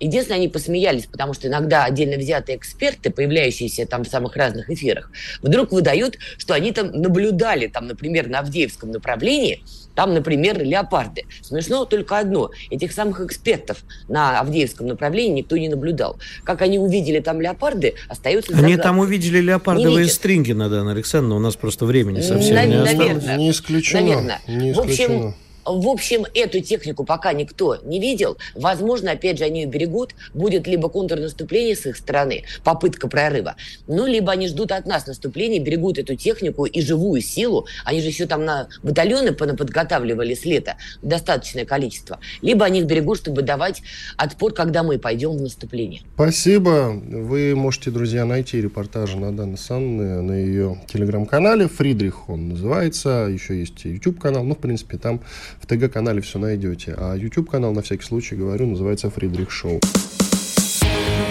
Единственное, 0.00 0.38
они 0.38 0.48
посмеялись, 0.48 1.06
потому 1.06 1.32
что 1.32 1.46
иногда 1.46 1.84
отдельно 1.84 2.16
взятые 2.16 2.58
эксперты, 2.58 3.10
появляющиеся 3.10 3.86
там 3.86 4.04
в 4.04 4.08
самых 4.08 4.36
разных 4.36 4.68
эфирах, 4.68 5.12
вдруг 5.42 5.70
выдают, 5.70 6.18
что 6.38 6.54
они 6.54 6.72
там 6.72 6.90
наблюдали, 6.90 7.68
там, 7.68 7.86
например, 7.86 8.28
на 8.28 8.40
Авдеевском 8.40 8.90
направлении, 8.90 9.62
там, 9.98 10.14
например, 10.14 10.62
леопарды. 10.62 11.24
Смешно 11.42 11.84
только 11.84 12.18
одно. 12.20 12.52
Этих 12.70 12.92
самых 12.92 13.20
экспертов 13.20 13.78
на 14.06 14.38
Авдеевском 14.38 14.86
направлении 14.86 15.40
никто 15.40 15.56
не 15.56 15.68
наблюдал. 15.68 16.20
Как 16.44 16.62
они 16.62 16.78
увидели 16.78 17.18
там 17.18 17.40
леопарды, 17.40 17.94
остается 18.08 18.52
Они 18.52 18.60
загадкой. 18.60 18.82
там 18.84 18.98
увидели 19.00 19.40
леопардовые 19.40 20.06
стринги, 20.06 20.52
Надана 20.52 20.92
Александровна. 20.92 21.34
У 21.34 21.40
нас 21.40 21.56
просто 21.56 21.84
времени 21.84 22.20
совсем 22.20 22.54
Навер- 22.54 22.68
не 22.68 22.74
осталось. 22.76 22.96
Наверное. 22.96 23.36
Не 23.38 23.50
исключено. 23.50 24.00
Наверное. 24.02 24.40
Не 24.46 24.70
исключено. 24.70 25.14
В 25.14 25.16
общем, 25.16 25.34
в 25.76 25.88
общем, 25.88 26.24
эту 26.34 26.60
технику 26.60 27.04
пока 27.04 27.32
никто 27.32 27.76
не 27.84 28.00
видел. 28.00 28.36
Возможно, 28.54 29.12
опять 29.12 29.38
же, 29.38 29.44
они 29.44 29.66
берегут. 29.66 30.14
Будет 30.34 30.66
либо 30.66 30.88
контрнаступление 30.88 31.76
с 31.76 31.86
их 31.86 31.96
стороны, 31.96 32.44
попытка 32.64 33.08
прорыва, 33.08 33.56
ну, 33.86 34.06
либо 34.06 34.32
они 34.32 34.48
ждут 34.48 34.72
от 34.72 34.86
нас 34.86 35.06
наступления, 35.06 35.60
берегут 35.60 35.98
эту 35.98 36.14
технику 36.14 36.64
и 36.64 36.80
живую 36.80 37.20
силу. 37.20 37.66
Они 37.84 38.00
же 38.00 38.08
еще 38.08 38.26
там 38.26 38.44
на 38.44 38.68
батальоны 38.82 39.32
подготавливали 39.32 40.34
с 40.34 40.44
лета 40.44 40.76
достаточное 41.02 41.64
количество. 41.64 42.18
Либо 42.42 42.64
они 42.64 42.80
их 42.80 42.86
берегут, 42.86 43.18
чтобы 43.18 43.42
давать 43.42 43.82
отпор, 44.16 44.52
когда 44.52 44.82
мы 44.82 44.98
пойдем 44.98 45.36
в 45.36 45.40
наступление. 45.40 46.02
Спасибо. 46.14 46.90
Вы 46.90 47.54
можете, 47.54 47.90
друзья, 47.90 48.24
найти 48.24 48.60
репортажи 48.60 49.18
на 49.18 49.36
Даны 49.36 49.56
Санны 49.56 50.22
на 50.22 50.32
ее 50.32 50.80
телеграм-канале. 50.86 51.68
Фридрих 51.68 52.28
он 52.28 52.50
называется. 52.50 53.28
Еще 53.30 53.58
есть 53.58 53.84
YouTube-канал. 53.84 54.44
Ну, 54.44 54.54
в 54.54 54.58
принципе, 54.58 54.98
там 54.98 55.20
в 55.60 55.66
ТГ-канале 55.66 56.20
все 56.20 56.38
найдете. 56.38 56.94
А 56.96 57.14
YouTube-канал, 57.14 57.72
на 57.72 57.82
всякий 57.82 58.04
случай 58.04 58.36
говорю, 58.36 58.66
называется 58.66 59.10
«Фридрих 59.10 59.50
Шоу». 59.50 59.80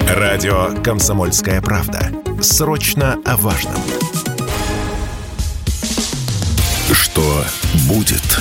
Радио 0.10 0.82
«Комсомольская 0.84 1.62
правда». 1.62 2.12
Срочно 2.42 3.20
о 3.26 3.38
важном. 3.38 3.82
Что 6.92 7.44
будет? 7.88 8.40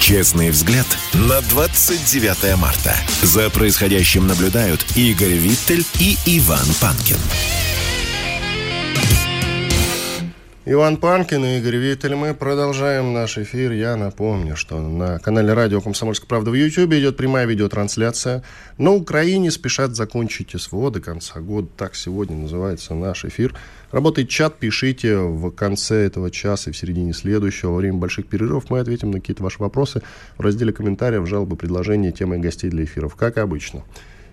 Честный 0.00 0.50
взгляд 0.50 0.86
на 1.14 1.40
29 1.40 2.56
марта. 2.58 2.94
За 3.22 3.50
происходящим 3.50 4.26
наблюдают 4.26 4.84
Игорь 4.96 5.32
Виттель 5.32 5.84
и 5.98 6.16
Иван 6.26 6.66
Панкин. 6.80 7.18
Иван 10.68 10.96
Панкин 10.96 11.44
и 11.44 11.58
Игорь 11.58 11.76
Виттель. 11.76 12.16
Мы 12.16 12.34
продолжаем 12.34 13.12
наш 13.12 13.38
эфир. 13.38 13.70
Я 13.70 13.94
напомню, 13.94 14.56
что 14.56 14.80
на 14.80 15.20
канале 15.20 15.52
радио 15.52 15.80
«Комсомольская 15.80 16.26
правда» 16.26 16.50
в 16.50 16.54
YouTube 16.54 16.92
идет 16.94 17.16
прямая 17.16 17.46
видеотрансляция. 17.46 18.42
На 18.76 18.90
Украине 18.90 19.52
спешат 19.52 19.94
закончить 19.94 20.60
СВО 20.60 20.90
до 20.90 21.00
конца 21.00 21.38
года. 21.38 21.68
Так 21.76 21.94
сегодня 21.94 22.36
называется 22.36 22.94
наш 22.94 23.24
эфир. 23.24 23.54
Работает 23.92 24.28
чат, 24.28 24.58
пишите 24.58 25.16
в 25.18 25.52
конце 25.52 26.04
этого 26.04 26.32
часа 26.32 26.70
и 26.70 26.72
в 26.72 26.76
середине 26.76 27.12
следующего. 27.12 27.70
Во 27.70 27.76
время 27.76 27.98
больших 27.98 28.26
перерывов 28.26 28.68
мы 28.68 28.80
ответим 28.80 29.12
на 29.12 29.20
какие-то 29.20 29.44
ваши 29.44 29.60
вопросы 29.60 30.02
в 30.36 30.40
разделе 30.40 30.72
комментариев, 30.72 31.28
жалобы, 31.28 31.54
предложения, 31.54 32.10
темы 32.10 32.38
гостей 32.38 32.70
для 32.70 32.82
эфиров, 32.82 33.14
как 33.14 33.38
обычно. 33.38 33.84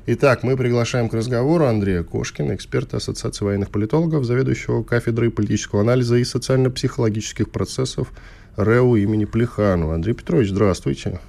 Итак, 0.05 0.43
мы 0.43 0.57
приглашаем 0.57 1.07
к 1.07 1.13
разговору 1.13 1.65
Андрея 1.65 2.03
Кошкина, 2.03 2.55
эксперта 2.55 2.97
Ассоциации 2.97 3.45
военных 3.45 3.69
политологов, 3.69 4.25
заведующего 4.25 4.83
кафедрой 4.83 5.31
политического 5.31 5.79
анализа 5.79 6.17
и 6.17 6.25
социально-психологических 6.25 7.49
процессов 7.49 8.11
РЭУ 8.57 8.97
имени 8.97 9.23
Плеханова. 9.23 9.95
Андрей 9.95 10.11
Петрович, 10.11 10.49
здравствуйте. 10.49 11.21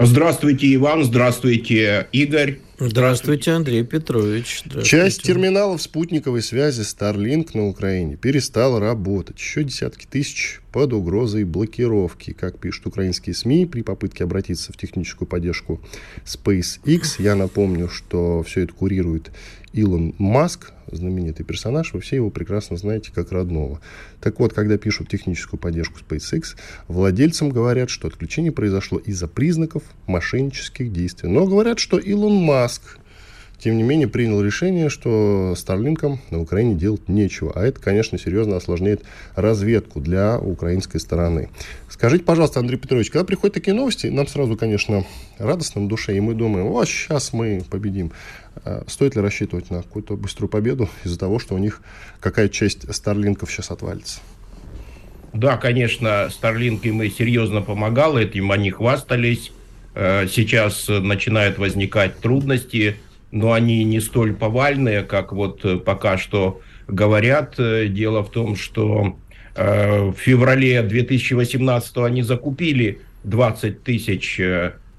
Здравствуйте, 0.00 0.72
Иван, 0.76 1.02
здравствуйте, 1.02 2.06
Игорь. 2.12 2.60
Здравствуйте, 2.78 3.50
Андрей 3.50 3.82
Петрович. 3.82 4.60
Здравствуйте. 4.60 4.88
Часть 4.88 5.22
терминалов 5.24 5.82
спутниковой 5.82 6.40
связи 6.40 6.82
Starlink 6.82 7.50
на 7.54 7.66
Украине 7.66 8.14
перестала 8.16 8.78
работать. 8.78 9.40
Еще 9.40 9.64
десятки 9.64 10.06
тысяч 10.06 10.60
под 10.70 10.92
угрозой 10.92 11.42
блокировки. 11.42 12.32
Как 12.32 12.60
пишут 12.60 12.86
украинские 12.86 13.34
СМИ, 13.34 13.66
при 13.66 13.82
попытке 13.82 14.22
обратиться 14.22 14.72
в 14.72 14.76
техническую 14.76 15.26
поддержку 15.26 15.80
SpaceX, 16.24 17.16
я 17.18 17.34
напомню, 17.34 17.88
что 17.88 18.44
все 18.44 18.60
это 18.60 18.74
курирует 18.74 19.32
Илон 19.72 20.14
Маск, 20.18 20.72
знаменитый 20.90 21.44
персонаж, 21.44 21.92
вы 21.92 22.00
все 22.00 22.16
его 22.16 22.30
прекрасно 22.30 22.76
знаете 22.76 23.12
как 23.14 23.32
родного. 23.32 23.80
Так 24.20 24.40
вот, 24.40 24.52
когда 24.52 24.78
пишут 24.78 25.08
техническую 25.08 25.60
поддержку 25.60 25.98
SpaceX, 26.00 26.56
владельцам 26.88 27.50
говорят, 27.50 27.90
что 27.90 28.08
отключение 28.08 28.52
произошло 28.52 28.98
из-за 28.98 29.28
признаков 29.28 29.82
мошеннических 30.06 30.92
действий. 30.92 31.28
Но 31.28 31.46
говорят, 31.46 31.78
что 31.78 31.98
Илон 31.98 32.36
Маск 32.36 32.98
тем 33.58 33.76
не 33.76 33.82
менее, 33.82 34.06
принял 34.06 34.40
решение, 34.40 34.88
что 34.88 35.54
Старлинкам 35.56 36.20
на 36.30 36.40
Украине 36.40 36.76
делать 36.76 37.08
нечего. 37.08 37.52
А 37.54 37.64
это, 37.64 37.80
конечно, 37.80 38.16
серьезно 38.16 38.56
осложняет 38.56 39.02
разведку 39.34 40.00
для 40.00 40.38
украинской 40.38 40.98
стороны. 40.98 41.50
Скажите, 41.88 42.24
пожалуйста, 42.24 42.60
Андрей 42.60 42.76
Петрович, 42.76 43.10
когда 43.10 43.24
приходят 43.24 43.54
такие 43.54 43.74
новости, 43.74 44.06
нам 44.06 44.28
сразу, 44.28 44.56
конечно, 44.56 45.04
радостно 45.38 45.82
на 45.82 45.88
душе, 45.88 46.16
и 46.16 46.20
мы 46.20 46.34
думаем, 46.34 46.68
вот 46.68 46.88
сейчас 46.88 47.32
мы 47.32 47.62
победим. 47.68 48.12
А 48.64 48.84
стоит 48.86 49.16
ли 49.16 49.22
рассчитывать 49.22 49.70
на 49.70 49.82
какую-то 49.82 50.16
быструю 50.16 50.48
победу 50.48 50.88
из-за 51.02 51.18
того, 51.18 51.40
что 51.40 51.56
у 51.56 51.58
них 51.58 51.82
какая 52.20 52.48
часть 52.48 52.92
Старлинков 52.94 53.50
сейчас 53.50 53.72
отвалится? 53.72 54.20
Да, 55.32 55.56
конечно, 55.56 56.28
Старлинк 56.30 56.84
им 56.84 57.02
и 57.02 57.10
серьезно 57.10 57.60
помогал, 57.60 58.16
этим 58.16 58.52
они 58.52 58.70
хвастались. 58.70 59.50
Э, 59.96 60.28
сейчас 60.30 60.86
начинают 60.86 61.58
возникать 61.58 62.20
трудности– 62.20 62.98
но 63.30 63.52
они 63.52 63.84
не 63.84 64.00
столь 64.00 64.34
повальные, 64.34 65.02
как 65.02 65.32
вот 65.32 65.64
э, 65.64 65.76
пока 65.76 66.18
что 66.18 66.60
говорят. 66.86 67.54
Э, 67.58 67.86
дело 67.88 68.22
в 68.22 68.30
том, 68.30 68.56
что 68.56 69.18
э, 69.54 70.04
в 70.08 70.14
феврале 70.14 70.82
2018 70.82 71.96
они 71.98 72.22
закупили 72.22 73.00
20 73.24 73.82
тысяч 73.82 74.40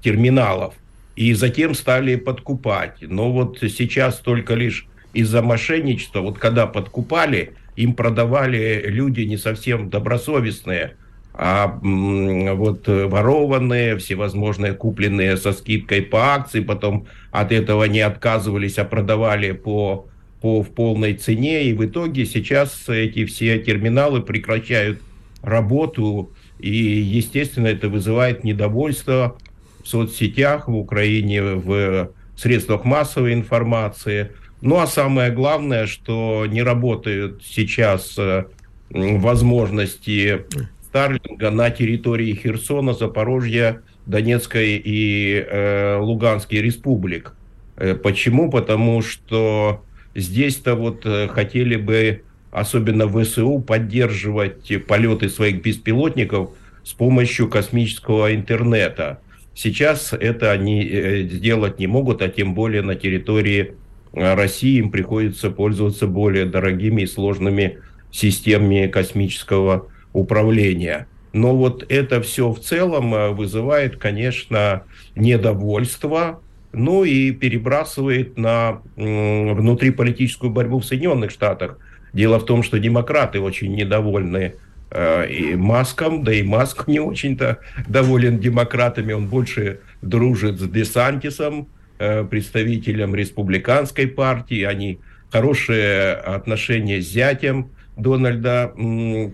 терминалов 0.02 0.74
и 1.16 1.32
затем 1.34 1.74
стали 1.74 2.16
подкупать. 2.16 2.98
Но 3.00 3.32
вот 3.32 3.58
сейчас 3.60 4.18
только 4.18 4.54
лишь 4.54 4.86
из-за 5.12 5.42
мошенничества, 5.42 6.20
вот 6.20 6.38
когда 6.38 6.66
подкупали, 6.66 7.54
им 7.76 7.94
продавали 7.94 8.84
люди 8.86 9.22
не 9.22 9.36
совсем 9.36 9.90
добросовестные, 9.90 10.96
а 11.32 11.78
вот 11.82 12.88
э, 12.88 13.06
ворованные, 13.06 13.96
всевозможные 13.96 14.72
купленные 14.72 15.36
со 15.36 15.52
скидкой 15.52 16.02
по 16.02 16.34
акции, 16.34 16.60
потом 16.60 17.06
от 17.30 17.52
этого 17.52 17.84
не 17.84 18.00
отказывались, 18.00 18.78
а 18.78 18.84
продавали 18.84 19.52
по, 19.52 20.06
по 20.40 20.62
в 20.62 20.70
полной 20.70 21.14
цене, 21.14 21.64
и 21.64 21.72
в 21.72 21.84
итоге 21.84 22.26
сейчас 22.26 22.88
эти 22.88 23.24
все 23.24 23.58
терминалы 23.58 24.22
прекращают 24.22 25.00
работу, 25.42 26.32
и, 26.58 26.70
естественно, 26.70 27.68
это 27.68 27.88
вызывает 27.88 28.44
недовольство 28.44 29.36
в 29.82 29.88
соцсетях, 29.88 30.68
в 30.68 30.76
Украине, 30.76 31.42
в 31.42 32.10
средствах 32.36 32.84
массовой 32.84 33.34
информации. 33.34 34.32
Ну 34.60 34.78
а 34.78 34.86
самое 34.86 35.30
главное, 35.30 35.86
что 35.86 36.44
не 36.46 36.62
работают 36.62 37.42
сейчас 37.44 38.14
э, 38.18 38.44
возможности 38.90 40.44
Старлинга 40.90 41.52
на 41.52 41.70
территории 41.70 42.34
Херсона, 42.34 42.94
Запорожья, 42.94 43.82
Донецкой 44.06 44.82
и 44.84 45.34
э, 45.36 45.98
Луганской 46.00 46.58
республик. 46.58 47.32
Э, 47.76 47.94
почему? 47.94 48.50
Потому 48.50 49.00
что 49.00 49.84
здесь-то 50.16 50.74
вот 50.74 51.02
э, 51.06 51.28
хотели 51.28 51.76
бы, 51.76 52.22
особенно 52.50 53.06
ВСУ, 53.08 53.60
поддерживать 53.60 54.84
полеты 54.88 55.28
своих 55.28 55.62
беспилотников 55.62 56.50
с 56.82 56.92
помощью 56.92 57.48
космического 57.48 58.34
интернета. 58.34 59.20
Сейчас 59.54 60.12
это 60.12 60.50
они 60.50 60.84
э, 60.84 61.22
сделать 61.22 61.78
не 61.78 61.86
могут, 61.86 62.20
а 62.20 62.28
тем 62.28 62.52
более 62.52 62.82
на 62.82 62.96
территории 62.96 63.74
России 64.12 64.78
им 64.78 64.90
приходится 64.90 65.50
пользоваться 65.50 66.08
более 66.08 66.46
дорогими 66.46 67.02
и 67.02 67.06
сложными 67.06 67.78
системами 68.10 68.88
космического 68.88 69.86
управления. 70.12 71.06
Но 71.32 71.56
вот 71.56 71.84
это 71.88 72.20
все 72.22 72.50
в 72.50 72.60
целом 72.60 73.14
э, 73.14 73.30
вызывает, 73.30 73.96
конечно, 73.96 74.82
недовольство, 75.14 76.40
ну 76.72 77.04
и 77.04 77.32
перебрасывает 77.32 78.36
на 78.38 78.80
внутриполитическую 78.96 80.50
борьбу 80.50 80.78
в 80.78 80.84
Соединенных 80.84 81.30
Штатах. 81.30 81.78
Дело 82.12 82.38
в 82.38 82.44
том, 82.44 82.62
что 82.62 82.78
демократы 82.78 83.40
очень 83.40 83.74
недовольны 83.74 84.54
э, 84.90 85.30
и 85.30 85.54
Маском, 85.56 86.24
да 86.24 86.32
и 86.32 86.42
Маск 86.42 86.88
не 86.88 87.00
очень-то 87.00 87.58
доволен 87.88 88.38
демократами, 88.38 89.12
он 89.12 89.26
больше 89.26 89.80
дружит 90.02 90.58
с 90.60 90.68
Десантисом, 90.68 91.68
э, 91.98 92.24
представителем 92.24 93.14
республиканской 93.14 94.08
партии, 94.08 94.62
они 94.62 94.98
хорошие 95.30 96.14
отношения 96.14 97.00
с 97.00 97.06
зятем, 97.06 97.70
Дональда 97.96 98.72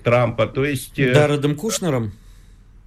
Трампа. 0.04 0.46
То 0.46 0.64
есть... 0.64 0.98
Э, 0.98 1.12
Дарредом 1.14 1.54
Кушнером? 1.54 2.12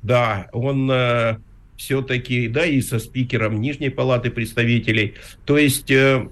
Да, 0.01 0.47
он 0.53 0.89
э, 0.91 1.37
все-таки, 1.77 2.47
да, 2.47 2.65
и 2.65 2.81
со 2.81 2.99
спикером 2.99 3.59
Нижней 3.61 3.89
Палаты 3.89 4.31
представителей. 4.31 5.15
То 5.45 5.57
есть 5.57 5.91
э, 5.91 6.25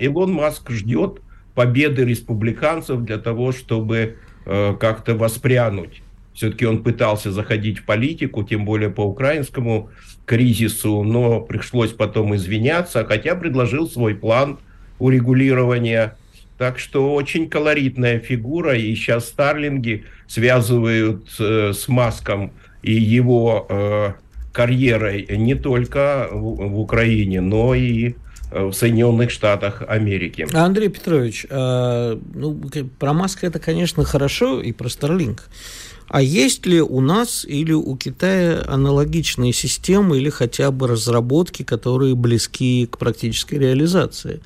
Илон 0.00 0.32
Маск 0.32 0.70
ждет 0.70 1.20
победы 1.54 2.04
республиканцев 2.04 3.00
для 3.02 3.18
того, 3.18 3.52
чтобы 3.52 4.18
как-то 4.44 5.16
воспрянуть. 5.16 6.02
Все-таки 6.32 6.66
он 6.66 6.82
пытался 6.82 7.32
заходить 7.32 7.78
в 7.78 7.84
политику, 7.84 8.44
тем 8.44 8.64
более 8.66 8.90
по 8.90 9.00
украинскому 9.00 9.90
кризису, 10.26 11.02
но 11.02 11.40
пришлось 11.40 11.92
потом 11.92 12.36
извиняться, 12.36 13.04
хотя 13.06 13.34
предложил 13.34 13.88
свой 13.88 14.14
план 14.14 14.58
урегулирования 14.98 16.16
так 16.58 16.78
что 16.78 17.14
очень 17.14 17.48
колоритная 17.48 18.18
фигура, 18.18 18.76
и 18.76 18.94
сейчас 18.94 19.26
Старлинги 19.26 20.04
связывают 20.26 21.28
э, 21.38 21.72
с 21.72 21.88
Маском 21.88 22.52
и 22.82 22.94
его 22.94 23.66
э, 23.68 24.12
карьерой 24.52 25.26
не 25.30 25.54
только 25.54 26.28
в, 26.32 26.68
в 26.68 26.80
Украине, 26.80 27.40
но 27.40 27.74
и 27.74 28.14
э, 28.50 28.64
в 28.64 28.72
Соединенных 28.72 29.30
Штатах 29.30 29.82
Америки. 29.86 30.46
Андрей 30.54 30.88
Петрович, 30.88 31.46
э, 31.48 32.18
ну, 32.34 32.60
про 32.98 33.12
Маска 33.12 33.46
это, 33.46 33.58
конечно, 33.58 34.04
хорошо, 34.04 34.60
и 34.60 34.72
про 34.72 34.88
Старлинг. 34.88 35.48
А 36.08 36.22
есть 36.22 36.66
ли 36.66 36.80
у 36.80 37.00
нас 37.00 37.44
или 37.44 37.72
у 37.72 37.96
Китая 37.96 38.62
аналогичные 38.66 39.52
системы 39.52 40.18
или 40.18 40.30
хотя 40.30 40.70
бы 40.70 40.86
разработки, 40.86 41.64
которые 41.64 42.14
близки 42.14 42.86
к 42.86 42.96
практической 42.96 43.56
реализации? 43.56 44.40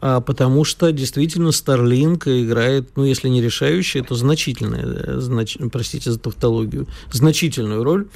А 0.00 0.20
потому 0.20 0.64
что 0.64 0.92
действительно 0.92 1.48
Starlink 1.48 2.24
играет, 2.26 2.96
ну, 2.96 3.04
если 3.04 3.28
не 3.28 3.42
решающую, 3.42 4.04
то 4.04 4.14
значительную, 4.14 5.20
знач, 5.20 5.58
простите 5.72 6.10
за 6.10 6.18
тавтологию, 6.18 6.86
значительную 7.10 7.82
роль 7.82 8.06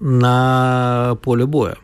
на 0.00 1.18
поле 1.22 1.46
боя. 1.46 1.76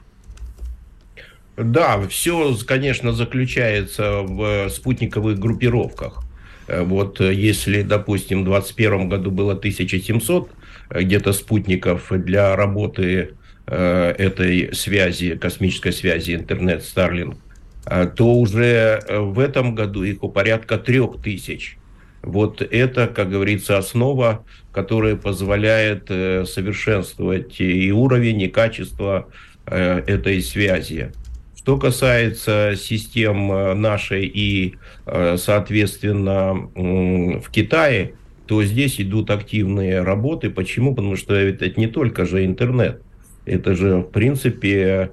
Да, 1.57 2.01
все, 2.09 2.57
конечно, 2.67 3.13
заключается 3.13 4.23
в 4.23 4.71
спутниковых 4.71 5.39
группировках. 5.39 6.23
Э, 6.67 6.83
вот 6.83 7.21
э, 7.21 7.35
если, 7.35 7.83
допустим, 7.83 8.43
в 8.43 8.45
2021 8.45 9.09
году 9.09 9.31
было 9.31 9.53
1700 9.53 10.51
э, 10.91 11.03
где-то 11.03 11.33
спутников 11.33 12.11
для 12.11 12.57
работы 12.57 13.35
этой 13.65 14.75
связи, 14.75 15.37
космической 15.37 15.93
связи 15.93 16.35
интернет 16.35 16.83
Starlink, 16.83 17.37
то 17.85 18.35
уже 18.35 19.01
э, 19.07 19.19
в 19.19 19.39
этом 19.39 19.75
году 19.75 20.05
их 20.05 20.23
у 20.23 20.29
порядка 20.29 20.79
трех 20.79 21.21
тысяч. 21.21 21.77
Вот 22.23 22.63
это, 22.63 23.09
как 23.09 23.31
говорится, 23.31 23.79
основа, 23.79 24.45
которая 24.71 25.17
позволяет 25.17 26.05
э, 26.09 26.45
совершенствовать 26.47 27.61
и 27.61 27.91
уровень, 27.91 28.43
и 28.43 28.49
качество 28.49 29.29
э, 29.67 30.03
этой 30.07 30.41
связи. 30.43 31.11
Что 31.57 31.77
касается 31.77 32.75
систем 32.77 33.81
нашей 33.81 34.27
и, 34.27 34.75
соответственно, 35.07 36.55
в 36.55 37.49
Китае, 37.53 38.15
то 38.49 38.65
здесь 38.65 39.01
идут 39.01 39.31
активные 39.31 40.03
работы. 40.03 40.51
Почему? 40.51 40.93
Потому 40.93 41.15
что 41.15 41.37
это 41.37 41.71
не 41.79 41.87
только 41.87 42.27
же 42.27 42.45
интернет. 42.45 43.01
Это 43.45 43.77
же, 43.77 43.99
в 43.99 44.11
принципе, 44.11 45.13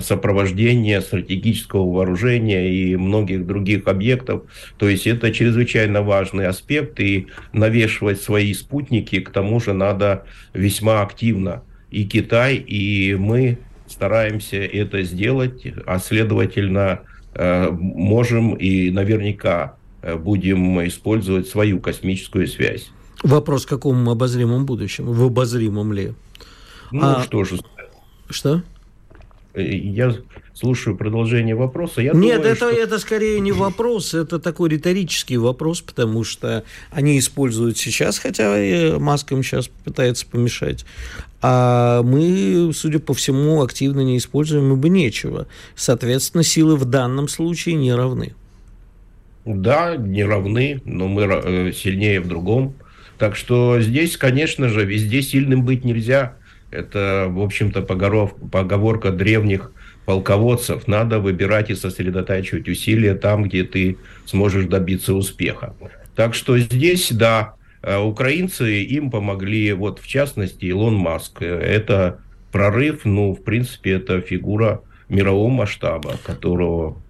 сопровождения 0.00 1.00
стратегического 1.00 1.90
вооружения 1.90 2.70
и 2.70 2.96
многих 2.96 3.46
других 3.46 3.86
объектов. 3.86 4.42
То 4.76 4.88
есть 4.88 5.06
это 5.06 5.32
чрезвычайно 5.32 6.02
важный 6.02 6.46
аспект, 6.46 7.00
и 7.00 7.28
навешивать 7.52 8.20
свои 8.20 8.52
спутники 8.54 9.20
к 9.20 9.30
тому 9.30 9.60
же 9.60 9.72
надо 9.72 10.24
весьма 10.52 11.02
активно. 11.02 11.62
И 11.90 12.04
Китай, 12.04 12.56
и 12.56 13.14
мы 13.14 13.58
стараемся 13.86 14.56
это 14.56 15.02
сделать, 15.02 15.66
а 15.86 15.98
следовательно 15.98 17.00
можем 17.70 18.54
и 18.54 18.90
наверняка 18.90 19.76
будем 20.18 20.86
использовать 20.86 21.48
свою 21.48 21.80
космическую 21.80 22.46
связь. 22.46 22.90
Вопрос, 23.22 23.64
в 23.64 23.68
каком 23.68 24.08
обозримом 24.08 24.66
будущем? 24.66 25.06
В 25.06 25.24
обозримом 25.24 25.92
ли? 25.92 26.12
Ну, 26.92 27.02
а... 27.02 27.22
что 27.22 27.44
же. 27.44 27.58
Что? 28.30 28.62
Я 29.62 30.14
слушаю 30.54 30.96
продолжение 30.96 31.54
вопроса. 31.54 32.00
Я 32.00 32.12
Нет, 32.12 32.36
думаю, 32.36 32.40
это, 32.40 32.56
что... 32.56 32.70
это 32.70 32.98
скорее 32.98 33.40
не 33.40 33.52
вопрос, 33.52 34.14
это 34.14 34.38
такой 34.38 34.70
риторический 34.70 35.36
вопрос, 35.36 35.80
потому 35.80 36.24
что 36.24 36.64
они 36.90 37.18
используют 37.18 37.78
сейчас, 37.78 38.18
хотя 38.18 38.58
и 38.60 38.98
Маск 38.98 39.32
им 39.32 39.42
сейчас 39.42 39.68
пытается 39.68 40.26
помешать. 40.26 40.84
А 41.40 42.02
мы, 42.02 42.72
судя 42.74 42.98
по 42.98 43.14
всему, 43.14 43.62
активно 43.62 44.00
не 44.00 44.18
используем, 44.18 44.72
ибо 44.72 44.88
нечего. 44.88 45.46
Соответственно, 45.76 46.42
силы 46.42 46.76
в 46.76 46.84
данном 46.84 47.28
случае 47.28 47.76
не 47.76 47.92
равны. 47.94 48.34
Да, 49.44 49.96
не 49.96 50.24
равны, 50.24 50.82
но 50.84 51.06
мы 51.06 51.22
э, 51.22 51.72
сильнее 51.72 52.20
в 52.20 52.28
другом. 52.28 52.74
Так 53.18 53.34
что 53.34 53.80
здесь, 53.80 54.16
конечно 54.16 54.68
же, 54.68 54.84
везде 54.84 55.22
сильным 55.22 55.64
быть 55.64 55.84
нельзя. 55.84 56.36
Это, 56.70 57.26
в 57.30 57.40
общем-то, 57.40 57.82
поговорка 57.82 59.10
древних 59.10 59.72
полководцев. 60.04 60.86
Надо 60.86 61.18
выбирать 61.18 61.70
и 61.70 61.74
сосредотачивать 61.74 62.68
усилия 62.68 63.14
там, 63.14 63.44
где 63.44 63.64
ты 63.64 63.98
сможешь 64.26 64.66
добиться 64.66 65.14
успеха. 65.14 65.74
Так 66.14 66.34
что 66.34 66.58
здесь, 66.58 67.12
да, 67.12 67.54
э, 67.82 67.96
украинцы 67.98 68.82
им 68.82 69.10
помогли, 69.10 69.72
вот 69.72 69.98
в 70.00 70.06
частности, 70.06 70.66
Илон 70.66 70.94
Маск. 70.94 71.42
Это 71.42 72.20
прорыв, 72.52 73.04
ну, 73.04 73.34
в 73.34 73.42
принципе, 73.42 73.92
это 73.92 74.20
фигура 74.20 74.82
мирового 75.08 75.48
масштаба, 75.48 76.16
которого 76.24 77.00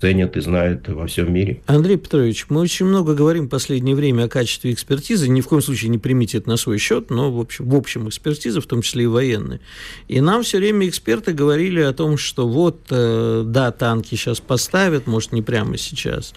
ценят 0.00 0.36
и 0.36 0.40
знают 0.40 0.88
во 0.88 1.06
всем 1.06 1.32
мире. 1.32 1.62
Андрей 1.66 1.96
Петрович, 1.96 2.46
мы 2.48 2.60
очень 2.60 2.86
много 2.86 3.14
говорим 3.14 3.46
в 3.46 3.48
последнее 3.48 3.96
время 3.96 4.24
о 4.24 4.28
качестве 4.28 4.72
экспертизы. 4.72 5.28
Ни 5.28 5.40
в 5.40 5.48
коем 5.48 5.62
случае 5.62 5.90
не 5.90 5.98
примите 5.98 6.38
это 6.38 6.48
на 6.48 6.56
свой 6.56 6.78
счет, 6.78 7.10
но 7.10 7.32
в 7.32 7.40
общем, 7.40 7.68
в 7.68 7.74
общем 7.74 8.08
экспертиза, 8.08 8.60
в 8.60 8.66
том 8.66 8.82
числе 8.82 9.04
и 9.04 9.06
военные. 9.06 9.60
И 10.08 10.20
нам 10.20 10.42
все 10.42 10.58
время 10.58 10.88
эксперты 10.88 11.32
говорили 11.32 11.80
о 11.80 11.92
том, 11.92 12.18
что 12.18 12.46
вот, 12.46 12.80
э, 12.90 13.42
да, 13.46 13.72
танки 13.72 14.14
сейчас 14.14 14.40
поставят, 14.40 15.06
может, 15.06 15.32
не 15.32 15.42
прямо 15.42 15.78
сейчас, 15.78 16.34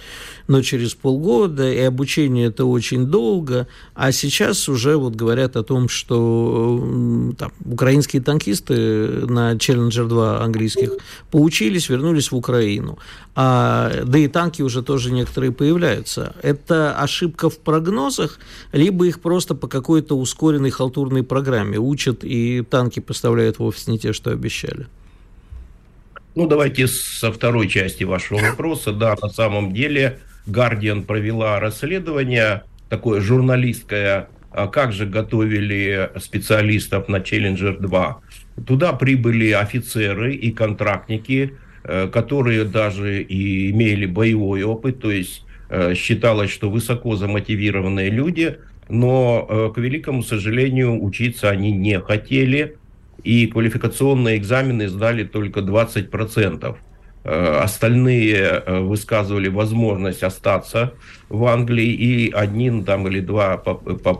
но 0.47 0.61
через 0.61 0.93
полгода, 0.93 1.71
и 1.71 1.79
обучение 1.79 2.47
это 2.47 2.65
очень 2.65 3.07
долго. 3.07 3.67
А 3.93 4.11
сейчас 4.11 4.69
уже 4.69 4.95
вот 4.95 5.15
говорят 5.15 5.57
о 5.57 5.63
том, 5.63 5.89
что 5.89 7.33
там, 7.37 7.51
украинские 7.65 8.21
танкисты 8.21 8.73
на 9.27 9.53
Challenger 9.53 10.07
2 10.07 10.41
английских 10.41 10.93
поучились, 11.29 11.89
вернулись 11.89 12.31
в 12.31 12.35
Украину. 12.35 12.97
А, 13.35 13.48
да 14.05 14.17
и 14.17 14.27
танки 14.27 14.61
уже 14.61 14.81
тоже 14.83 15.11
некоторые 15.11 15.51
появляются. 15.51 16.35
Это 16.41 16.95
ошибка 16.97 17.49
в 17.49 17.59
прогнозах, 17.59 18.39
либо 18.71 19.05
их 19.07 19.21
просто 19.21 19.55
по 19.55 19.67
какой-то 19.67 20.17
ускоренной 20.17 20.69
халтурной 20.69 21.23
программе 21.23 21.77
учат, 21.77 22.23
и 22.23 22.61
танки 22.61 22.99
поставляют 22.99 23.59
вовсе 23.59 23.91
не 23.91 23.99
те, 23.99 24.13
что 24.13 24.31
обещали. 24.31 24.87
Ну, 26.35 26.47
давайте 26.47 26.87
со 26.87 27.31
второй 27.31 27.67
части 27.67 28.03
вашего 28.03 28.39
вопроса. 28.39 28.93
Да, 28.93 29.15
на 29.21 29.29
самом 29.29 29.73
деле 29.73 30.19
Guardian 30.47 31.03
провела 31.03 31.59
расследование, 31.59 32.63
такое 32.89 33.21
журналистское, 33.21 34.29
а 34.51 34.67
как 34.67 34.93
же 34.93 35.05
готовили 35.05 36.11
специалистов 36.19 37.07
на 37.07 37.17
Challenger 37.17 37.79
2. 37.79 38.19
Туда 38.67 38.93
прибыли 38.93 39.51
офицеры 39.51 40.33
и 40.33 40.51
контрактники, 40.51 41.55
которые 41.83 42.65
даже 42.65 43.21
и 43.21 43.71
имели 43.71 44.05
боевой 44.05 44.63
опыт, 44.63 44.99
то 44.99 45.11
есть 45.11 45.45
э, 45.69 45.93
считалось, 45.95 46.51
что 46.51 46.69
высоко 46.69 47.15
замотивированные 47.15 48.09
люди, 48.09 48.57
но, 48.89 49.45
э, 49.49 49.71
к 49.73 49.77
великому 49.77 50.23
сожалению, 50.23 51.03
учиться 51.03 51.49
они 51.49 51.71
не 51.71 51.99
хотели, 51.99 52.77
и 53.23 53.47
квалификационные 53.47 54.37
экзамены 54.37 54.87
сдали 54.87 55.23
только 55.23 55.59
20%. 55.59 56.75
Остальные 57.21 58.63
высказывали 58.65 59.49
возможность 59.49 60.23
остаться 60.23 60.93
в 61.27 61.43
Англии, 61.45 61.91
и 61.91 62.31
один 62.31 62.85
там 62.85 63.09
или 63.09 63.19
два, 63.19 63.61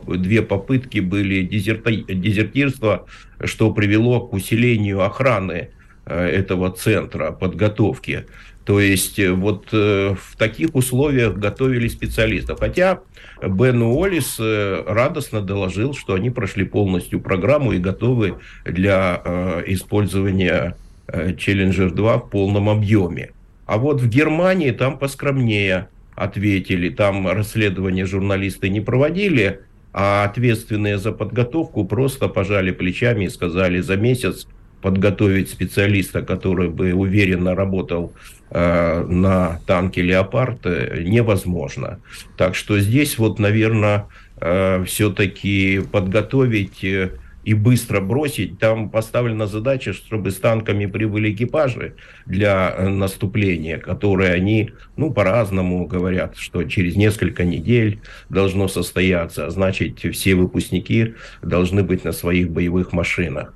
две 0.06 0.42
попытки 0.42 1.00
были 1.00 1.42
дезертирства, 1.44 3.06
что 3.46 3.72
привело 3.72 4.28
к 4.28 4.34
усилению 4.34 5.02
охраны 5.02 5.70
Э, 5.70 5.79
этого 6.14 6.72
центра 6.72 7.32
подготовки. 7.32 8.26
То 8.66 8.80
есть 8.80 9.20
э, 9.20 9.32
вот 9.32 9.70
э, 9.72 10.16
в 10.20 10.38
таких 10.38 10.76
условиях 10.76 11.38
готовили 11.38 11.88
специалистов. 11.88 12.60
Хотя 12.60 13.00
Бен 13.42 13.82
Уоллис 13.82 14.38
радостно 14.40 15.42
доложил, 15.42 15.94
что 15.94 16.14
они 16.14 16.30
прошли 16.30 16.66
полностью 16.66 17.22
программу 17.22 17.72
и 17.72 17.78
готовы 17.78 18.36
для 18.66 19.64
использования 19.66 20.76
Challenger 21.08 21.90
2 21.90 22.18
в 22.18 22.30
полном 22.30 22.68
объеме. 22.68 23.32
А 23.66 23.78
вот 23.78 24.02
в 24.02 24.10
Германии 24.10 24.72
там 24.72 24.98
поскромнее 24.98 25.88
ответили. 26.16 26.90
Там 26.90 27.28
расследования 27.28 28.06
журналисты 28.06 28.68
не 28.68 28.82
проводили, 28.82 29.62
а 29.94 30.26
ответственные 30.26 30.98
за 30.98 31.12
подготовку 31.12 31.86
просто 31.86 32.28
пожали 32.28 32.72
плечами 32.72 33.26
и 33.26 33.30
сказали, 33.30 33.80
за 33.80 33.96
месяц 33.96 34.48
подготовить 34.82 35.50
специалиста, 35.50 36.22
который 36.22 36.70
бы 36.70 36.94
уверенно 36.94 37.56
работал 37.56 38.14
э, 38.50 39.06
на 39.06 39.60
танке 39.66 40.02
«Леопард», 40.02 40.66
э, 40.66 41.04
невозможно. 41.04 42.00
Так 42.38 42.56
что 42.56 42.80
здесь 42.80 43.18
вот, 43.18 43.40
наверное, 43.40 44.08
э, 44.40 44.84
все-таки 44.86 45.82
подготовить 45.92 46.84
э, 46.84 47.12
и 47.44 47.54
быстро 47.54 48.02
бросить. 48.02 48.60
Там 48.60 48.90
поставлена 48.90 49.48
задача, 49.48 49.94
чтобы 49.94 50.32
с 50.32 50.36
танками 50.38 50.86
прибыли 50.86 51.32
экипажи 51.32 51.96
для 52.26 52.74
э, 52.78 52.88
наступления, 52.90 53.78
которые 53.78 54.34
они, 54.34 54.72
ну, 54.98 55.12
по-разному 55.12 55.88
говорят, 55.88 56.38
что 56.38 56.64
через 56.64 56.96
несколько 56.96 57.44
недель 57.44 58.02
должно 58.30 58.68
состояться. 58.68 59.50
Значит, 59.50 60.00
все 60.00 60.36
выпускники 60.36 61.16
должны 61.42 61.84
быть 61.84 62.04
на 62.04 62.12
своих 62.12 62.52
боевых 62.52 62.94
машинах. 62.94 63.54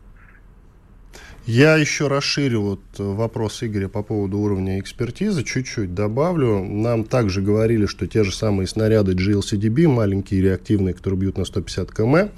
Я 1.45 1.75
еще 1.75 2.08
расширю 2.08 2.62
вот 2.62 2.79
вопрос 2.97 3.63
Игоря 3.63 3.89
по 3.89 4.01
поводу 4.01 4.38
уровня 4.38 4.79
экспертизы, 4.79 5.43
чуть-чуть 5.43 5.93
добавлю. 5.93 6.63
Нам 6.63 7.03
также 7.03 7.41
говорили, 7.41 7.86
что 7.86 8.08
те 8.08 8.23
же 8.23 8.34
самые 8.34 8.65
снаряды 8.65 9.12
GLCDB, 9.12 9.89
маленькие 9.89 10.41
реактивные, 10.41 10.93
которые 10.93 11.19
бьют 11.19 11.38
на 11.38 11.43
150 11.43 11.91
км, 11.91 12.32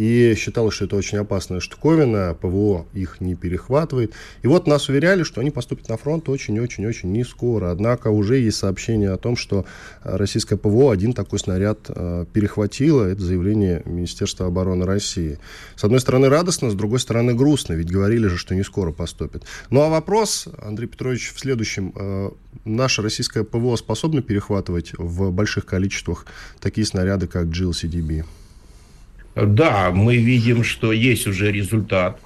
и 0.00 0.34
считалось, 0.34 0.76
что 0.76 0.86
это 0.86 0.96
очень 0.96 1.18
опасная 1.18 1.60
штуковина, 1.60 2.34
ПВО 2.40 2.86
их 2.94 3.20
не 3.20 3.34
перехватывает. 3.34 4.14
И 4.40 4.46
вот 4.46 4.66
нас 4.66 4.88
уверяли, 4.88 5.24
что 5.24 5.42
они 5.42 5.50
поступят 5.50 5.90
на 5.90 5.98
фронт 5.98 6.26
очень-очень-очень 6.30 7.12
не 7.12 7.22
скоро. 7.22 7.70
Однако 7.70 8.08
уже 8.08 8.38
есть 8.38 8.56
сообщение 8.56 9.10
о 9.10 9.18
том, 9.18 9.36
что 9.36 9.66
российское 10.02 10.56
ПВО 10.56 10.90
один 10.90 11.12
такой 11.12 11.38
снаряд 11.38 11.80
э, 11.88 12.24
перехватило. 12.32 13.04
Это 13.04 13.20
заявление 13.20 13.82
Министерства 13.84 14.46
обороны 14.46 14.86
России. 14.86 15.38
С 15.76 15.84
одной 15.84 16.00
стороны 16.00 16.30
радостно, 16.30 16.70
с 16.70 16.74
другой 16.74 16.98
стороны 16.98 17.34
грустно, 17.34 17.74
ведь 17.74 17.90
говорили 17.90 18.26
же, 18.28 18.38
что 18.38 18.54
не 18.54 18.62
скоро 18.62 18.92
поступит. 18.92 19.42
Ну 19.68 19.82
а 19.82 19.90
вопрос, 19.90 20.48
Андрей 20.62 20.86
Петрович, 20.86 21.30
в 21.34 21.38
следующем. 21.38 21.92
Э, 21.94 22.30
наше 22.64 23.02
российское 23.02 23.44
ПВО 23.44 23.76
способно 23.76 24.22
перехватывать 24.22 24.92
в 24.96 25.30
больших 25.30 25.66
количествах 25.66 26.24
такие 26.58 26.86
снаряды, 26.86 27.26
как 27.26 27.48
GLCDB? 27.48 28.24
Да, 29.34 29.90
мы 29.92 30.16
видим, 30.16 30.64
что 30.64 30.92
есть 30.92 31.26
уже 31.26 31.52
результат. 31.52 32.20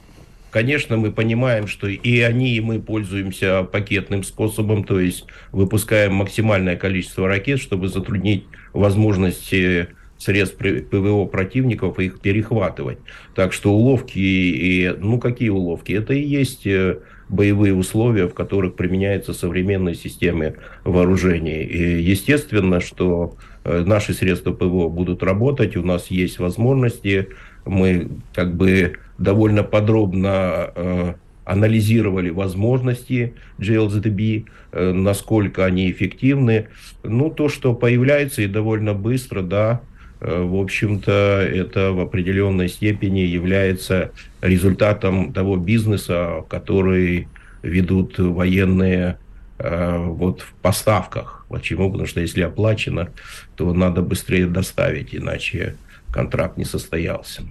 Конечно, 0.51 0.97
мы 0.97 1.11
понимаем, 1.11 1.67
что 1.67 1.89
и 1.89 2.21
они, 2.21 2.55
и 2.55 2.61
мы 2.61 2.81
пользуемся 2.81 3.65
пакетным 3.65 4.23
способом, 4.23 4.85
то 4.85 5.01
есть 5.01 5.27
выпускаем 5.51 6.15
максимальное 6.15 6.77
количество 6.77 7.27
ракет, 7.27 7.61
чтобы 7.61 7.89
затруднить 7.89 8.45
возможности 8.73 9.89
средств 10.19 10.57
ПВО 10.59 11.27
противников 11.27 11.99
их 11.99 12.21
перехватывать. 12.21 12.99
Так 13.35 13.53
что 13.53 13.73
уловки, 13.73 14.19
и, 14.19 14.95
ну 14.99 15.19
какие 15.19 15.51
уловки? 15.51 15.93
Это 15.93 16.15
и 16.15 16.23
есть 16.23 16.67
э, 16.67 16.99
боевые 17.29 17.75
условия, 17.75 18.29
в 18.29 18.35
которых 18.35 18.75
применяются 18.75 19.33
современные 19.33 19.95
системы 19.95 20.57
вооружений. 20.85 21.63
И 21.63 22.01
естественно, 22.03 22.81
что 22.81 23.37
Э, 23.65 23.83
наши 23.85 24.13
средства 24.13 24.53
ПВО 24.53 24.89
будут 24.89 25.23
работать, 25.23 25.77
у 25.77 25.83
нас 25.83 26.09
есть 26.09 26.39
возможности, 26.39 27.29
мы 27.65 28.09
как 28.35 28.55
бы 28.55 28.99
довольно 29.17 29.63
подробно 29.63 30.71
э, 30.75 31.15
анализировали 31.47 32.29
возможности 32.29 33.35
GLZB, 33.59 34.45
э, 34.73 34.93
насколько 34.93 35.65
они 35.65 35.91
эффективны. 35.91 36.69
Ну, 37.03 37.31
то, 37.31 37.49
что 37.49 37.75
появляется 37.75 38.43
и 38.43 38.47
довольно 38.47 38.93
быстро, 38.93 39.41
да, 39.41 39.81
в 40.27 40.61
общем-то, 40.61 41.13
это 41.53 41.93
в 41.93 42.01
определенной 42.01 42.69
степени 42.69 43.21
является 43.21 44.11
результатом 44.41 45.35
того 45.35 45.57
бизнеса, 45.57 46.45
который 46.49 47.29
ведут 47.63 48.19
военные 48.19 49.19
вот 49.59 50.41
в 50.41 50.55
поставках. 50.63 51.45
Почему? 51.51 51.91
Потому 51.91 52.09
что 52.09 52.21
если 52.21 52.41
оплачено, 52.41 53.11
то 53.55 53.73
надо 53.75 54.01
быстрее 54.01 54.47
доставить, 54.47 55.15
иначе 55.15 55.77
контракт 56.11 56.57
не 56.57 56.65
состоялся. 56.65 57.43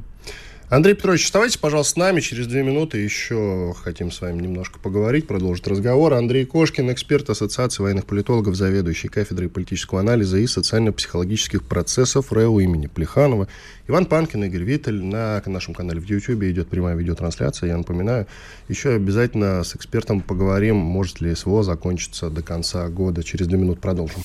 Андрей 0.74 0.95
Петрович, 0.95 1.26
оставайтесь, 1.26 1.57
пожалуйста, 1.57 1.93
с 1.93 1.95
нами. 1.97 2.19
Через 2.19 2.47
две 2.47 2.63
минуты 2.63 2.97
еще 2.97 3.76
хотим 3.84 4.09
с 4.09 4.19
вами 4.21 4.41
немножко 4.41 4.80
поговорить, 4.80 5.28
продолжить 5.28 5.67
разговор. 5.67 6.15
Андрей 6.15 6.45
Кошкин, 6.45 6.91
эксперт 6.91 7.30
Ассоциации 7.30 7.84
военных 7.84 8.07
политологов, 8.07 8.55
заведующий 8.55 9.07
кафедрой 9.07 9.49
политического 9.49 9.99
анализа 9.99 10.39
и 10.39 10.47
социально-психологических 10.47 11.61
процессов 11.63 12.34
РЭУ 12.34 12.57
имени 12.57 12.88
Плеханова. 12.88 13.47
Иван 13.88 14.07
Панкин, 14.07 14.45
Игорь 14.45 14.63
Виттель. 14.63 15.03
На 15.03 15.43
нашем 15.45 15.76
канале 15.76 15.99
в 15.99 16.05
YouTube 16.05 16.41
идет 16.41 16.69
прямая 16.69 16.95
видеотрансляция. 16.95 17.69
Я 17.69 17.78
напоминаю, 17.78 18.26
еще 18.67 18.95
обязательно 18.95 19.63
с 19.63 19.76
экспертом 19.76 20.21
поговорим, 20.21 20.78
может 20.78 21.21
ли 21.21 21.36
СВО 21.36 21.61
закончиться 21.61 22.32
до 22.32 22.41
конца 22.41 22.89
года. 22.89 23.24
Через 23.24 23.45
две 23.45 23.59
минуты 23.59 23.80
продолжим. 23.80 24.24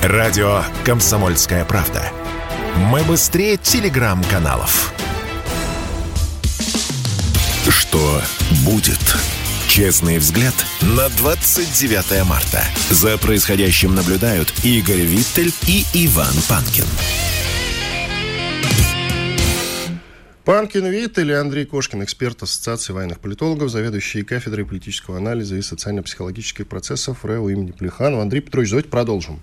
Радио 0.00 0.62
«Комсомольская 0.86 1.66
правда». 1.66 2.02
Мы 2.90 3.04
быстрее 3.04 3.58
телеграм-каналов. 3.58 4.94
Что 7.72 8.20
будет? 8.66 9.00
Честный 9.66 10.18
взгляд 10.18 10.54
на 10.82 11.08
29 11.08 12.28
марта. 12.28 12.62
За 12.90 13.16
происходящим 13.16 13.94
наблюдают 13.94 14.52
Игорь 14.62 15.00
Виттель 15.00 15.50
и 15.66 15.84
Иван 15.94 16.34
Панкин. 16.50 16.84
Панкин 20.44 20.86
Виттель 20.86 21.30
и 21.30 21.34
Андрей 21.34 21.64
Кошкин, 21.64 22.04
эксперт 22.04 22.42
Ассоциации 22.42 22.92
военных 22.92 23.20
политологов, 23.20 23.70
заведующий 23.70 24.22
кафедрой 24.22 24.66
политического 24.66 25.16
анализа 25.16 25.56
и 25.56 25.62
социально-психологических 25.62 26.66
процессов 26.66 27.24
РЭУ 27.24 27.48
имени 27.48 27.70
Плеханова. 27.70 28.22
Андрей 28.22 28.40
Петрович, 28.40 28.68
давайте 28.68 28.90
продолжим. 28.90 29.40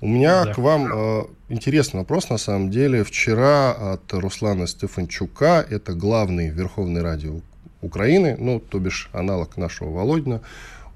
У 0.00 0.08
меня 0.08 0.44
да. 0.44 0.52
к 0.52 0.58
вам 0.58 0.92
э, 0.92 1.24
интересный 1.48 2.00
вопрос, 2.00 2.28
на 2.28 2.36
самом 2.36 2.70
деле. 2.70 3.02
Вчера 3.02 3.72
от 3.94 4.12
Руслана 4.12 4.66
Стефанчука, 4.66 5.64
это 5.68 5.94
главный 5.94 6.50
Верховный 6.50 7.00
радио 7.00 7.40
Украины, 7.80 8.36
ну, 8.38 8.60
то 8.60 8.78
бишь 8.78 9.08
аналог 9.12 9.56
нашего 9.56 9.90
Володина, 9.90 10.42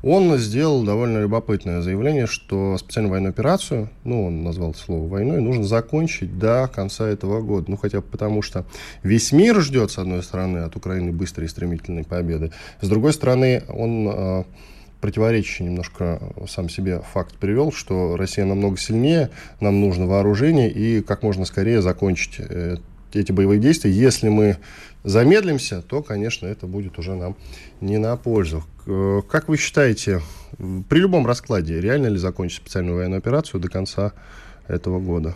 он 0.03 0.36
сделал 0.36 0.82
довольно 0.82 1.18
любопытное 1.18 1.80
заявление, 1.80 2.26
что 2.26 2.76
специальную 2.78 3.11
военную 3.11 3.30
операцию, 3.30 3.88
ну, 4.05 4.26
он 4.26 4.42
назвал 4.42 4.74
слово 4.74 5.09
войной, 5.09 5.40
нужно 5.40 5.64
закончить 5.64 6.38
до 6.38 6.70
конца 6.74 7.07
этого 7.09 7.40
года. 7.40 7.70
Ну, 7.70 7.76
хотя 7.78 8.01
бы 8.01 8.07
потому, 8.07 8.42
что 8.42 8.66
весь 9.03 9.32
мир 9.32 9.61
ждет, 9.61 9.90
с 9.90 9.98
одной 9.98 10.22
стороны, 10.22 10.59
от 10.59 10.76
Украины 10.76 11.12
быстрой 11.12 11.46
и 11.46 11.51
стремительной 11.51 12.05
победы. 12.05 12.53
С 12.82 12.88
другой 12.88 13.14
стороны, 13.14 13.62
он 13.68 14.09
э, 14.09 14.44
противоречащий 15.01 15.64
немножко 15.64 16.20
сам 16.48 16.68
себе 16.68 17.01
факт 17.12 17.34
привел, 17.36 17.72
что 17.72 18.16
Россия 18.16 18.44
намного 18.44 18.76
сильнее, 18.76 19.30
нам 19.61 19.80
нужно 19.80 20.07
вооружение 20.07 20.70
и 20.70 21.01
как 21.03 21.22
можно 21.22 21.44
скорее 21.44 21.82
закончить 21.82 22.36
э, 22.38 22.76
эти 23.12 23.32
боевые 23.32 23.61
действия. 23.61 23.90
Если 23.90 24.28
мы 24.28 24.57
замедлимся, 25.05 25.82
то, 25.82 26.03
конечно, 26.03 26.46
это 26.46 26.66
будет 26.66 26.98
уже 26.98 27.14
нам 27.14 27.36
не 27.80 27.98
на 27.98 28.16
пользу. 28.16 28.64
Как 29.28 29.48
вы 29.48 29.57
считаете, 29.57 30.20
при 30.88 30.98
любом 30.98 31.26
раскладе, 31.26 31.80
реально 31.80 32.09
ли 32.09 32.18
закончить 32.18 32.59
специальную 32.59 32.96
военную 32.96 33.18
операцию 33.18 33.61
до 33.61 33.68
конца 33.68 34.12
этого 34.68 35.01
года? 35.01 35.34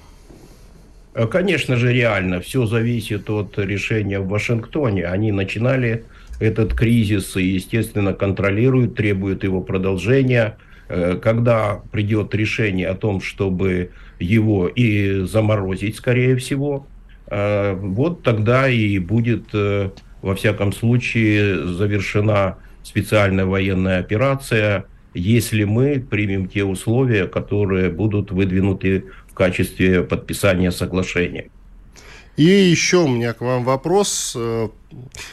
Конечно 1.30 1.76
же, 1.76 1.92
реально. 1.92 2.40
Все 2.40 2.66
зависит 2.66 3.30
от 3.30 3.56
решения 3.58 4.18
в 4.18 4.28
Вашингтоне. 4.28 5.06
Они 5.06 5.30
начинали 5.30 6.04
этот 6.40 6.74
кризис 6.74 7.36
и, 7.36 7.44
естественно, 7.44 8.12
контролируют, 8.12 8.94
требуют 8.94 9.44
его 9.44 9.60
продолжения. 9.60 10.56
Э, 10.88 11.16
когда 11.20 11.82
придет 11.92 12.34
решение 12.34 12.88
о 12.88 12.94
том, 12.94 13.20
чтобы 13.20 13.90
его 14.18 14.68
и 14.68 15.24
заморозить, 15.26 15.96
скорее 15.96 16.36
всего, 16.36 16.86
э, 17.26 17.74
вот 17.74 18.22
тогда 18.22 18.68
и 18.68 18.98
будет, 18.98 19.46
э, 19.52 19.90
во 20.22 20.34
всяком 20.34 20.72
случае, 20.72 21.66
завершена 21.66 22.58
специальная 22.82 23.46
военная 23.46 24.00
операция, 24.00 24.84
если 25.14 25.64
мы 25.64 26.00
примем 26.00 26.48
те 26.48 26.64
условия, 26.64 27.26
которые 27.26 27.90
будут 27.90 28.30
выдвинуты 28.30 29.04
в 29.28 29.34
качестве 29.34 30.02
подписания 30.02 30.70
соглашения. 30.70 31.50
И 32.36 32.44
еще 32.44 32.98
у 32.98 33.08
меня 33.08 33.32
к 33.32 33.40
вам 33.42 33.62
вопрос. 33.62 34.34
Э, 34.36 34.68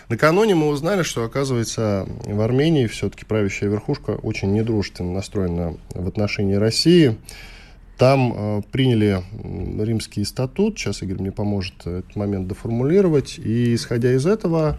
накануне 0.09 0.53
мы 0.53 0.67
узнали, 0.67 1.01
что, 1.01 1.23
оказывается, 1.23 2.07
в 2.25 2.39
Армении 2.41 2.85
все-таки 2.85 3.25
правящая 3.25 3.71
верхушка 3.71 4.11
очень 4.11 4.53
недружественно 4.53 5.11
настроена 5.11 5.77
в 5.95 6.07
отношении 6.07 6.55
России. 6.55 7.17
Там 7.97 8.33
э, 8.35 8.61
приняли 8.71 9.23
римский 9.83 10.23
статут, 10.25 10.77
сейчас 10.77 11.01
Игорь 11.01 11.21
мне 11.21 11.31
поможет 11.31 11.73
этот 11.81 12.15
момент 12.15 12.47
доформулировать, 12.47 13.39
и 13.39 13.73
исходя 13.73 14.13
из 14.13 14.27
этого 14.27 14.77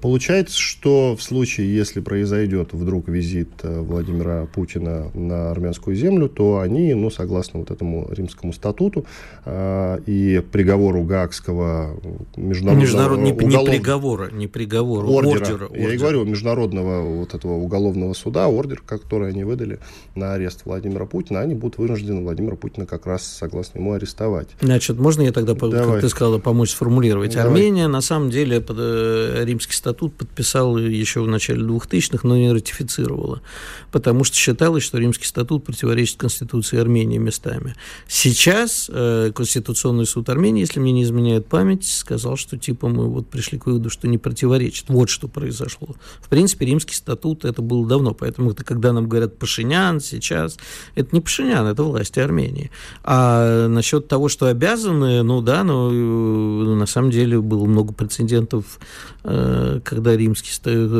Получается, 0.00 0.58
что 0.58 1.14
в 1.16 1.22
случае, 1.22 1.74
если 1.74 2.00
произойдет 2.00 2.72
вдруг 2.72 3.08
визит 3.08 3.50
э, 3.62 3.80
Владимира 3.80 4.46
Путина 4.46 5.10
на 5.14 5.50
армянскую 5.50 5.94
землю, 5.94 6.28
то 6.28 6.60
они, 6.60 6.94
ну, 6.94 7.10
согласно 7.10 7.60
вот 7.60 7.70
этому 7.70 8.08
римскому 8.10 8.52
статуту 8.52 9.06
э, 9.44 10.00
и 10.06 10.42
приговору 10.50 11.02
Гаагского 11.02 11.98
международного 12.36 12.82
Международ... 12.82 13.18
не, 13.18 13.32
уголов... 13.32 13.68
не 13.68 13.78
приговора, 13.78 14.30
не 14.30 14.46
приговора, 14.46 15.06
ордера, 15.06 15.40
ордера, 15.40 15.64
ордера. 15.66 15.82
Я 15.82 15.94
и 15.94 15.98
говорю, 15.98 16.24
международного 16.24 17.02
вот 17.02 17.34
этого 17.34 17.52
уголовного 17.52 18.14
суда, 18.14 18.48
ордер, 18.48 18.82
который 18.84 19.30
они 19.30 19.44
выдали 19.44 19.78
на 20.14 20.34
арест 20.34 20.62
Владимира 20.64 21.06
Путина, 21.06 21.40
они 21.40 21.54
будут 21.54 21.78
вынуждены 21.78 22.22
Владимира 22.22 22.56
Путина 22.56 22.86
как 22.86 23.06
раз, 23.06 23.24
согласно 23.24 23.78
ему, 23.78 23.92
арестовать. 23.92 24.48
Значит, 24.60 24.98
можно 24.98 25.22
я 25.22 25.32
тогда, 25.32 25.54
Давай. 25.54 25.84
как 25.84 26.00
ты 26.00 26.08
сказала, 26.08 26.38
помочь 26.38 26.70
сформулировать? 26.70 27.34
Давай. 27.34 27.48
Армения, 27.48 27.88
на 27.88 28.00
самом 28.00 28.30
деле, 28.30 28.60
под, 28.60 28.78
э, 28.78 29.44
римский 29.66 29.74
статут 29.74 30.14
подписал 30.14 30.78
еще 30.78 31.20
в 31.20 31.28
начале 31.28 31.62
2000-х, 31.62 32.26
но 32.26 32.36
не 32.36 32.52
ратифицировала, 32.52 33.42
потому 33.90 34.24
что 34.24 34.36
считалось, 34.36 34.84
что 34.84 34.98
римский 34.98 35.26
статут 35.26 35.64
противоречит 35.64 36.18
Конституции 36.18 36.78
Армении 36.78 37.18
местами. 37.18 37.74
Сейчас 38.06 38.88
э, 38.92 39.32
Конституционный 39.34 40.06
суд 40.06 40.28
Армении, 40.28 40.60
если 40.60 40.80
мне 40.80 40.92
не 40.92 41.02
изменяет 41.02 41.46
память, 41.46 41.86
сказал, 41.86 42.36
что 42.36 42.56
типа 42.56 42.88
мы 42.88 43.08
вот 43.08 43.28
пришли 43.28 43.58
к 43.58 43.66
выводу, 43.66 43.90
что 43.90 44.08
не 44.08 44.18
противоречит. 44.18 44.84
Вот 44.88 45.10
что 45.10 45.28
произошло. 45.28 45.96
В 46.20 46.28
принципе, 46.28 46.66
римский 46.66 46.94
статут 46.94 47.44
это 47.44 47.62
было 47.62 47.86
давно, 47.86 48.14
поэтому 48.14 48.52
это, 48.52 48.64
когда 48.64 48.92
нам 48.92 49.08
говорят 49.08 49.38
Пашинян 49.38 50.00
сейчас, 50.00 50.56
это 50.94 51.08
не 51.12 51.20
Пашинян, 51.20 51.66
это 51.66 51.82
власти 51.82 52.20
Армении. 52.20 52.70
А 53.02 53.66
насчет 53.68 54.08
того, 54.08 54.28
что 54.28 54.46
обязаны, 54.46 55.22
ну 55.22 55.40
да, 55.40 55.64
но 55.64 55.90
э, 55.90 55.94
на 55.94 56.86
самом 56.86 57.10
деле 57.10 57.40
было 57.40 57.64
много 57.64 57.92
прецедентов 57.92 58.78
э, 59.24 59.55
когда 59.84 60.16
римский 60.16 60.50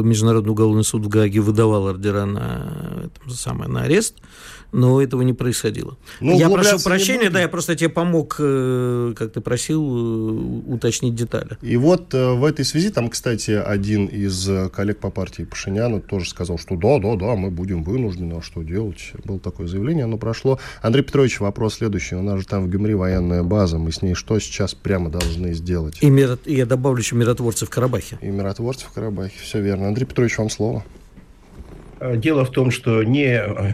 международный 0.02 0.50
уголовный 0.50 0.84
суд 0.84 1.04
в 1.04 1.08
Гаге 1.08 1.40
выдавал 1.40 1.88
ордера 1.88 2.24
на, 2.24 2.95
это 3.24 3.36
самое, 3.36 3.70
на 3.70 3.82
арест, 3.82 4.16
но 4.72 5.00
этого 5.00 5.22
не 5.22 5.32
происходило. 5.32 5.96
Ну, 6.20 6.38
я 6.38 6.50
прошу 6.50 6.78
прощения, 6.80 7.30
да, 7.30 7.40
я 7.40 7.48
просто 7.48 7.76
тебе 7.76 7.88
помог, 7.88 8.36
э, 8.38 9.14
как 9.16 9.32
ты 9.32 9.40
просил, 9.40 9.82
э, 9.82 10.72
уточнить 10.72 11.14
детали. 11.14 11.56
И 11.62 11.76
вот 11.76 12.12
э, 12.14 12.32
в 12.32 12.44
этой 12.44 12.64
связи, 12.64 12.90
там, 12.90 13.08
кстати, 13.08 13.52
один 13.52 14.06
из 14.06 14.48
коллег 14.70 14.98
по 14.98 15.10
партии 15.10 15.44
Пашиняна 15.44 16.00
тоже 16.00 16.28
сказал, 16.28 16.58
что 16.58 16.76
да, 16.76 16.98
да, 16.98 17.16
да, 17.16 17.34
мы 17.36 17.50
будем 17.50 17.82
вынуждены, 17.84 18.34
а 18.34 18.42
что 18.42 18.62
делать? 18.62 19.12
Было 19.24 19.38
такое 19.38 19.66
заявление, 19.66 20.04
оно 20.04 20.18
прошло. 20.18 20.58
Андрей 20.82 21.02
Петрович, 21.02 21.40
вопрос 21.40 21.74
следующий. 21.76 22.16
У 22.16 22.22
нас 22.22 22.40
же 22.40 22.46
там 22.46 22.64
в 22.64 22.68
Гюмри 22.68 22.94
военная 22.94 23.42
база, 23.42 23.78
мы 23.78 23.92
с 23.92 24.02
ней 24.02 24.14
что 24.14 24.38
сейчас 24.38 24.74
прямо 24.74 25.10
должны 25.10 25.52
сделать? 25.54 25.98
И 26.00 26.10
мир... 26.10 26.38
я 26.44 26.66
добавлю 26.66 27.00
еще 27.00 27.16
миротворцы 27.16 27.66
в 27.66 27.70
Карабахе. 27.70 28.18
И 28.20 28.26
миротворцы 28.26 28.86
в 28.86 28.92
Карабахе, 28.92 29.38
все 29.40 29.60
верно. 29.60 29.88
Андрей 29.88 30.06
Петрович, 30.06 30.38
вам 30.38 30.50
слово. 30.50 30.84
Э, 31.98 32.16
дело 32.16 32.44
в 32.44 32.50
том, 32.50 32.70
что 32.70 33.02
ни 33.02 33.24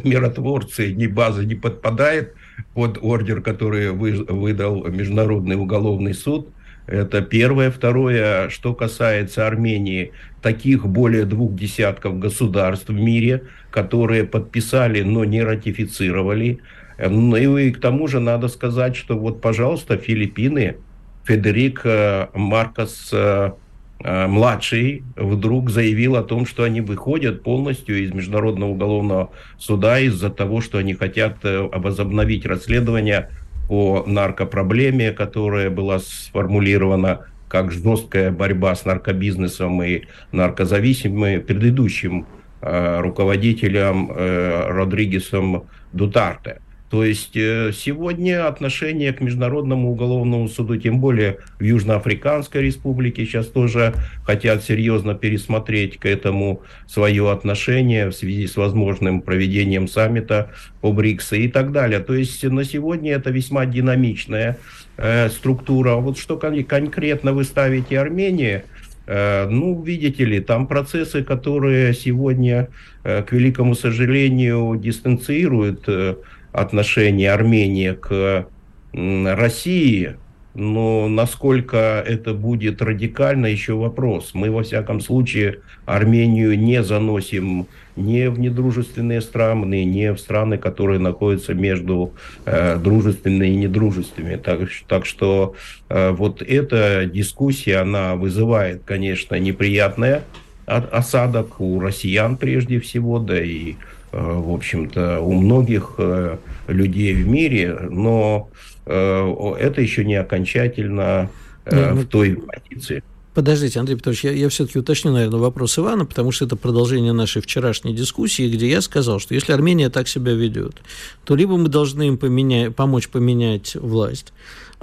миротворцы, 0.06 0.92
ни 0.92 1.06
база 1.06 1.44
не 1.44 1.54
подпадает 1.54 2.34
под 2.74 2.98
ордер, 3.02 3.40
который 3.40 3.90
выдал 3.90 4.84
Международный 4.86 5.56
уголовный 5.56 6.14
суд. 6.14 6.48
Это 6.86 7.22
первое. 7.22 7.70
Второе, 7.70 8.48
что 8.48 8.74
касается 8.74 9.46
Армении, 9.46 10.12
таких 10.40 10.86
более 10.86 11.24
двух 11.24 11.54
десятков 11.54 12.18
государств 12.18 12.88
в 12.88 12.94
мире, 12.94 13.44
которые 13.70 14.24
подписали, 14.24 15.02
но 15.02 15.24
не 15.24 15.42
ратифицировали. 15.42 16.60
Ну 16.98 17.56
и 17.56 17.70
к 17.70 17.80
тому 17.80 18.08
же 18.08 18.20
надо 18.20 18.48
сказать, 18.48 18.96
что 18.96 19.16
вот, 19.16 19.40
пожалуйста, 19.40 19.96
Филиппины, 19.96 20.76
Федерик 21.24 21.82
э, 21.84 22.26
Маркос 22.34 23.10
э, 23.12 23.52
Э, 23.52 23.52
младший 24.01 25.05
вдруг 25.16 25.70
заявил 25.70 26.16
о 26.16 26.24
том, 26.24 26.45
что 26.45 26.64
они 26.64 26.80
выходят 26.80 27.43
полностью 27.43 28.03
из 28.03 28.12
Международного 28.12 28.70
уголовного 28.70 29.30
суда 29.59 30.01
из-за 30.01 30.28
того, 30.30 30.61
что 30.61 30.78
они 30.78 30.95
хотят 30.95 31.45
э, 31.45 31.61
возобновить 31.61 32.45
расследование 32.45 33.30
по 33.68 34.03
наркопроблеме, 34.07 35.12
которая 35.12 35.70
была 35.70 36.01
сформулирована 36.01 37.26
как 37.49 37.70
жесткая 37.70 38.32
борьба 38.32 38.74
с 38.74 38.84
наркобизнесом 38.84 39.82
и 39.82 40.03
наркозависимыми 40.32 41.38
предыдущим 41.38 42.26
руководителем 42.62 44.11
Родригесом 44.11 45.64
Дутарте. 45.93 46.61
То 46.93 47.05
есть 47.05 47.34
э, 47.38 47.72
сегодня 47.74 48.47
отношение 48.47 49.14
к 49.14 49.22
Международному 49.22 49.93
уголовному 49.93 50.47
суду, 50.47 50.76
тем 50.76 51.01
более 51.01 51.38
в 51.59 51.64
Южноафриканской 51.64 52.61
республике, 52.61 53.24
сейчас 53.24 53.47
тоже 53.47 53.95
хотят 54.26 54.62
серьезно 54.62 55.14
пересмотреть 55.14 55.97
к 55.97 56.05
этому 56.05 56.61
свое 56.86 57.30
отношение 57.30 58.11
в 58.11 58.12
связи 58.12 58.47
с 58.47 58.57
возможным 58.57 59.22
проведением 59.22 59.88
саммита 59.88 60.51
по 60.82 60.93
БРИКСу 60.93 61.36
и 61.36 61.49
так 61.49 61.72
далее. 61.72 62.01
То 62.01 62.12
есть 62.12 62.45
на 62.45 62.62
сегодня 62.62 63.14
это 63.14 63.30
весьма 63.30 63.64
динамичная 63.64 64.59
э, 64.99 65.30
структура. 65.30 65.95
Вот 65.95 66.18
что 66.18 66.36
кон- 66.36 66.62
конкретно 66.62 67.32
вы 67.32 67.45
ставите 67.45 67.99
Армении, 67.99 68.64
э, 69.07 69.49
ну, 69.49 69.82
видите 69.82 70.26
ли, 70.26 70.40
там 70.40 70.66
процессы, 70.66 71.24
которые 71.24 71.95
сегодня, 71.95 72.68
э, 73.03 73.22
к 73.22 73.32
великому 73.32 73.74
сожалению, 73.74 74.78
дистанцируют 74.78 75.84
э, 75.86 76.16
отношение 76.53 77.32
Армении 77.32 77.92
к 77.92 78.46
России, 78.92 80.16
но 80.55 81.09
насколько 81.09 82.05
это 82.07 82.34
будет 82.34 82.82
радикально, 82.82 83.46
еще 83.46 83.72
вопрос. 83.74 84.32
Мы, 84.34 84.50
во 84.50 84.62
всяком 84.62 85.00
случае, 85.00 85.61
Армению 85.86 86.59
не 86.59 86.82
заносим 86.82 87.66
не 87.96 88.30
в 88.30 88.38
недружественные 88.38 89.20
страны, 89.20 89.84
не 89.84 90.12
в 90.12 90.18
страны, 90.18 90.59
которые 90.59 90.98
находятся 90.98 91.55
между 91.55 92.12
э, 92.44 92.78
дружественными 92.78 93.48
и 93.48 93.57
недружественными. 93.57 94.36
Так, 94.36 94.61
так 94.86 95.07
что 95.07 95.55
э, 95.88 96.11
вот 96.11 96.42
эта 96.42 97.07
дискуссия, 97.07 97.78
она 97.78 98.14
вызывает, 98.14 98.82
конечно, 98.84 99.34
неприятный 99.36 100.20
осадок 100.64 101.61
у 101.61 101.80
россиян 101.80 102.36
прежде 102.36 102.78
всего, 102.80 103.18
да 103.18 103.42
и 103.42 103.74
в 104.12 104.52
общем-то, 104.52 105.20
у 105.20 105.32
многих 105.32 105.94
э, 105.98 106.36
людей 106.68 107.14
в 107.14 107.26
мире, 107.26 107.78
но 107.90 108.50
э, 108.86 109.54
это 109.58 109.80
еще 109.80 110.04
не 110.04 110.16
окончательно 110.16 111.30
ну, 111.64 111.94
в 111.94 112.06
той 112.06 112.36
позиции. 112.36 113.02
Подождите, 113.34 113.80
Андрей 113.80 113.96
Петрович, 113.96 114.24
я, 114.24 114.32
я 114.32 114.48
все-таки 114.50 114.78
уточню, 114.78 115.12
наверное, 115.12 115.40
вопрос 115.40 115.78
Ивана, 115.78 116.04
потому 116.04 116.32
что 116.32 116.44
это 116.44 116.54
продолжение 116.54 117.14
нашей 117.14 117.40
вчерашней 117.40 117.94
дискуссии, 117.94 118.50
где 118.50 118.68
я 118.68 118.82
сказал, 118.82 119.20
что 119.20 119.32
если 119.34 119.52
Армения 119.52 119.88
так 119.88 120.06
себя 120.06 120.32
ведет, 120.32 120.82
то 121.24 121.34
либо 121.34 121.56
мы 121.56 121.68
должны 121.68 122.08
им 122.08 122.18
поменять, 122.18 122.76
помочь 122.76 123.08
поменять 123.08 123.74
власть, 123.74 124.34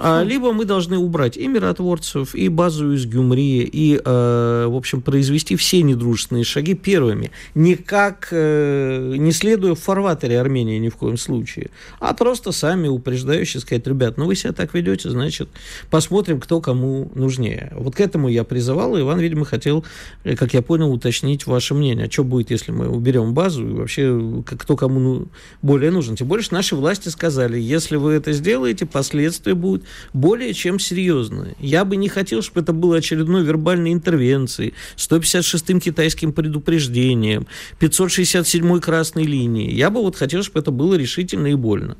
а, 0.02 0.22
либо 0.22 0.54
мы 0.54 0.64
должны 0.64 0.96
убрать 0.96 1.36
и 1.36 1.46
миротворцев, 1.46 2.34
и 2.34 2.48
базу 2.48 2.94
из 2.94 3.04
Гюмри, 3.04 3.68
и, 3.70 4.00
э, 4.02 4.66
в 4.66 4.74
общем, 4.74 5.02
произвести 5.02 5.56
все 5.56 5.82
недружественные 5.82 6.44
шаги 6.44 6.72
первыми. 6.72 7.30
Не 7.54 7.76
как, 7.76 8.28
э, 8.30 9.14
не 9.18 9.30
следуя 9.32 9.74
в 9.74 9.78
фарватере 9.78 10.40
Армении 10.40 10.78
ни 10.78 10.88
в 10.88 10.96
коем 10.96 11.18
случае, 11.18 11.68
а 11.98 12.14
просто 12.14 12.50
сами 12.50 12.88
упреждающие 12.88 13.60
сказать, 13.60 13.86
ребят, 13.86 14.16
ну 14.16 14.24
вы 14.24 14.36
себя 14.36 14.54
так 14.54 14.72
ведете, 14.72 15.10
значит, 15.10 15.50
посмотрим, 15.90 16.40
кто 16.40 16.62
кому 16.62 17.12
нужнее. 17.14 17.70
Вот 17.76 17.94
к 17.94 18.00
этому 18.00 18.28
я 18.28 18.44
призывал, 18.44 18.96
и 18.96 19.02
Иван, 19.02 19.18
видимо, 19.18 19.44
хотел, 19.44 19.84
э, 20.24 20.34
как 20.34 20.54
я 20.54 20.62
понял, 20.62 20.90
уточнить 20.90 21.46
ваше 21.46 21.74
мнение. 21.74 22.06
А 22.06 22.10
что 22.10 22.24
будет, 22.24 22.50
если 22.50 22.72
мы 22.72 22.88
уберем 22.88 23.34
базу, 23.34 23.68
и 23.68 23.72
вообще 23.72 24.42
кто 24.46 24.76
кому 24.76 24.98
ну, 24.98 25.28
более 25.60 25.90
нужен? 25.90 26.16
Тем 26.16 26.26
более, 26.26 26.42
что 26.42 26.54
наши 26.54 26.74
власти 26.74 27.10
сказали, 27.10 27.58
если 27.58 27.96
вы 27.96 28.12
это 28.12 28.32
сделаете, 28.32 28.86
последствия 28.86 29.52
будут 29.52 29.89
более 30.12 30.52
чем 30.54 30.78
серьезные. 30.78 31.54
Я 31.58 31.84
бы 31.84 31.96
не 31.96 32.08
хотел, 32.08 32.42
чтобы 32.42 32.60
это 32.60 32.72
было 32.72 32.96
очередной 32.96 33.42
вербальной 33.42 33.92
интервенцией, 33.92 34.74
156-м 34.96 35.80
китайским 35.80 36.32
предупреждением, 36.32 37.46
567-й 37.80 38.80
красной 38.80 39.24
линией. 39.24 39.74
Я 39.74 39.90
бы 39.90 40.00
вот 40.00 40.16
хотел, 40.16 40.42
чтобы 40.42 40.60
это 40.60 40.70
было 40.70 40.94
решительно 40.94 41.48
и 41.48 41.54
больно. 41.54 41.96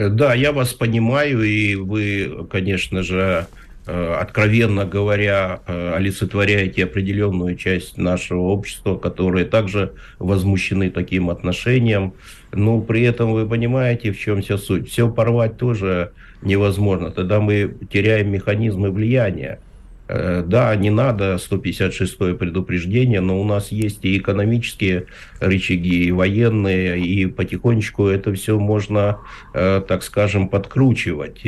Э, 0.00 0.08
да, 0.08 0.34
я 0.34 0.52
вас 0.52 0.72
понимаю, 0.72 1.42
и 1.42 1.74
вы, 1.74 2.46
конечно 2.50 3.02
же, 3.02 3.46
э, 3.86 4.14
откровенно 4.14 4.86
говоря, 4.86 5.60
э, 5.66 5.94
олицетворяете 5.94 6.84
определенную 6.84 7.56
часть 7.56 7.98
нашего 7.98 8.40
общества, 8.40 8.96
которые 8.96 9.44
также 9.44 9.92
возмущены 10.18 10.90
таким 10.90 11.28
отношением. 11.28 12.14
Но 12.52 12.80
при 12.80 13.02
этом 13.02 13.32
вы 13.32 13.46
понимаете, 13.46 14.12
в 14.12 14.18
чем 14.18 14.42
вся 14.42 14.58
суть. 14.58 14.88
Все 14.88 15.10
порвать 15.10 15.58
тоже 15.58 16.12
невозможно. 16.42 17.10
Тогда 17.10 17.40
мы 17.40 17.74
теряем 17.90 18.30
механизмы 18.30 18.90
влияния. 18.90 19.58
Э, 20.12 20.42
да, 20.44 20.74
не 20.74 20.90
надо 20.90 21.36
156-е 21.36 22.34
предупреждение, 22.34 23.20
но 23.20 23.40
у 23.40 23.44
нас 23.44 23.70
есть 23.70 24.04
и 24.04 24.18
экономические 24.18 25.06
рычаги, 25.38 26.04
и 26.04 26.10
военные, 26.10 26.98
и 26.98 27.26
потихонечку 27.26 28.06
это 28.06 28.34
все 28.34 28.58
можно, 28.58 29.18
э, 29.54 29.80
так 29.86 30.02
скажем, 30.02 30.48
подкручивать. 30.48 31.42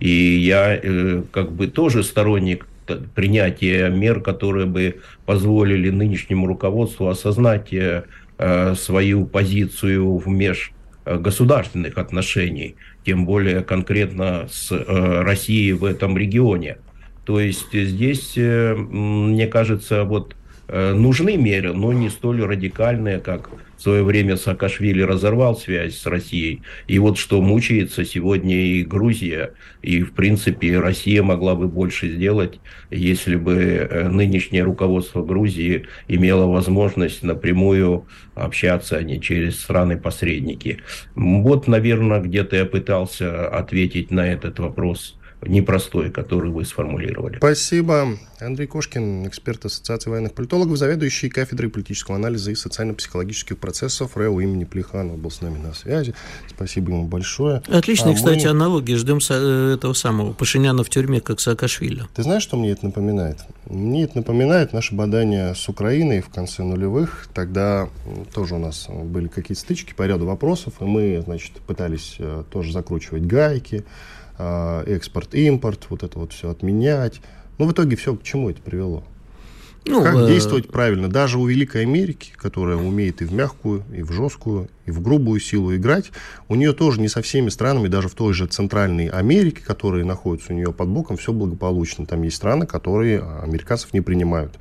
И 0.00 0.10
я 0.38 0.74
э, 0.74 1.22
как 1.30 1.52
бы 1.52 1.68
тоже 1.68 2.02
сторонник 2.02 2.66
принятия 3.14 3.88
мер, 3.88 4.20
которые 4.20 4.66
бы 4.66 4.96
позволили 5.24 5.90
нынешнему 5.90 6.48
руководству 6.48 7.06
осознать 7.06 7.72
свою 8.74 9.26
позицию 9.26 10.16
в 10.16 10.26
межгосударственных 10.26 11.98
отношениях 11.98 12.72
тем 13.04 13.24
более 13.26 13.62
конкретно 13.62 14.48
с 14.50 14.72
э, 14.72 15.22
Россией 15.22 15.72
в 15.72 15.84
этом 15.84 16.16
регионе. 16.16 16.78
То 17.24 17.40
есть 17.40 17.72
здесь, 17.72 18.34
э, 18.36 18.74
мне 18.74 19.46
кажется, 19.46 20.04
вот 20.04 20.36
э, 20.68 20.94
нужны 20.94 21.36
меры, 21.36 21.72
но 21.72 21.92
не 21.92 22.08
столь 22.08 22.42
радикальные, 22.44 23.20
как 23.20 23.50
в 23.80 23.82
свое 23.82 24.02
время 24.04 24.36
Саакашвили 24.36 25.00
разорвал 25.00 25.56
связь 25.56 25.96
с 25.96 26.04
Россией. 26.04 26.60
И 26.86 26.98
вот 26.98 27.16
что 27.16 27.40
мучается 27.40 28.04
сегодня 28.04 28.54
и 28.54 28.84
Грузия. 28.84 29.54
И, 29.80 30.02
в 30.02 30.12
принципе, 30.12 30.78
Россия 30.78 31.22
могла 31.22 31.54
бы 31.54 31.66
больше 31.66 32.10
сделать, 32.10 32.60
если 32.90 33.36
бы 33.36 33.54
э, 33.54 34.08
нынешнее 34.10 34.64
руководство 34.64 35.24
Грузии 35.24 35.86
имело 36.08 36.44
возможность 36.44 37.22
напрямую 37.22 38.04
общаться, 38.34 38.98
а 38.98 39.02
не 39.02 39.18
через 39.18 39.58
страны-посредники. 39.58 40.80
Вот, 41.14 41.66
наверное, 41.66 42.20
где-то 42.20 42.56
я 42.56 42.66
пытался 42.66 43.48
ответить 43.48 44.10
на 44.10 44.30
этот 44.30 44.58
вопрос 44.58 45.16
непростой, 45.42 46.10
который 46.10 46.50
вы 46.50 46.64
сформулировали. 46.64 47.36
Спасибо. 47.38 48.18
Андрей 48.40 48.66
Кошкин, 48.66 49.26
эксперт 49.26 49.64
Ассоциации 49.64 50.10
военных 50.10 50.32
политологов, 50.32 50.78
заведующий 50.78 51.28
кафедрой 51.28 51.70
политического 51.70 52.16
анализа 52.16 52.50
и 52.50 52.54
социально-психологических 52.54 53.58
процессов 53.58 54.16
РЭУ 54.16 54.40
имени 54.40 54.64
Плеханова 54.64 55.16
был 55.16 55.30
с 55.30 55.40
нами 55.40 55.58
на 55.58 55.74
связи. 55.74 56.14
Спасибо 56.48 56.92
ему 56.92 57.06
большое. 57.06 57.62
Отличные, 57.68 58.14
а 58.14 58.16
кстати, 58.16 58.44
мы... 58.44 58.50
аналогии. 58.50 58.94
Ждем 58.94 59.18
э, 59.28 59.74
этого 59.74 59.92
самого 59.92 60.32
Пашиняна 60.32 60.84
в 60.84 60.90
тюрьме, 60.90 61.20
как 61.20 61.40
Саакашвили. 61.40 62.04
Ты 62.14 62.22
знаешь, 62.22 62.42
что 62.42 62.56
мне 62.56 62.70
это 62.70 62.86
напоминает? 62.86 63.38
Мне 63.68 64.04
это 64.04 64.18
напоминает 64.18 64.72
наше 64.72 64.94
бадание 64.94 65.54
с 65.54 65.68
Украиной 65.68 66.20
в 66.20 66.28
конце 66.28 66.62
нулевых. 66.62 67.28
Тогда 67.34 67.88
тоже 68.34 68.54
у 68.54 68.58
нас 68.58 68.88
были 68.88 69.28
какие-то 69.28 69.60
стычки 69.60 69.92
по 69.94 70.06
ряду 70.06 70.26
вопросов, 70.26 70.74
и 70.80 70.84
мы, 70.84 71.22
значит, 71.24 71.52
пытались 71.66 72.16
э, 72.18 72.44
тоже 72.50 72.72
закручивать 72.72 73.26
гайки, 73.26 73.84
а, 74.42 74.84
экспорт, 74.84 75.34
импорт, 75.34 75.86
вот 75.90 76.02
это 76.02 76.18
вот 76.18 76.32
все 76.32 76.50
отменять. 76.50 77.20
Ну, 77.58 77.66
в 77.66 77.72
итоге 77.72 77.96
все 77.96 78.14
к 78.16 78.22
чему 78.22 78.48
это 78.48 78.62
привело? 78.62 79.04
Ну, 79.86 80.02
как 80.02 80.14
э... 80.14 80.26
действовать 80.28 80.68
правильно? 80.68 81.08
Даже 81.08 81.38
у 81.38 81.46
Великой 81.46 81.82
Америки, 81.82 82.32
которая 82.36 82.76
умеет 82.76 83.22
и 83.22 83.24
в 83.24 83.32
мягкую, 83.32 83.84
и 83.94 84.02
в 84.02 84.12
жесткую, 84.12 84.68
и 84.86 84.90
в 84.90 85.02
грубую 85.02 85.40
силу 85.40 85.74
играть, 85.74 86.10
у 86.48 86.54
нее 86.54 86.72
тоже 86.72 87.00
не 87.00 87.08
со 87.08 87.22
всеми 87.22 87.48
странами, 87.50 87.88
даже 87.88 88.08
в 88.08 88.14
той 88.14 88.32
же 88.32 88.46
Центральной 88.46 89.08
Америке, 89.08 89.62
которые 89.62 90.04
находятся 90.04 90.52
у 90.52 90.56
нее 90.56 90.72
под 90.72 90.88
боком, 90.88 91.16
все 91.16 91.32
благополучно. 91.32 92.06
Там 92.06 92.22
есть 92.22 92.36
страны, 92.36 92.66
которые 92.66 93.20
американцев 93.20 93.92
не 93.92 94.00
принимают. 94.00 94.58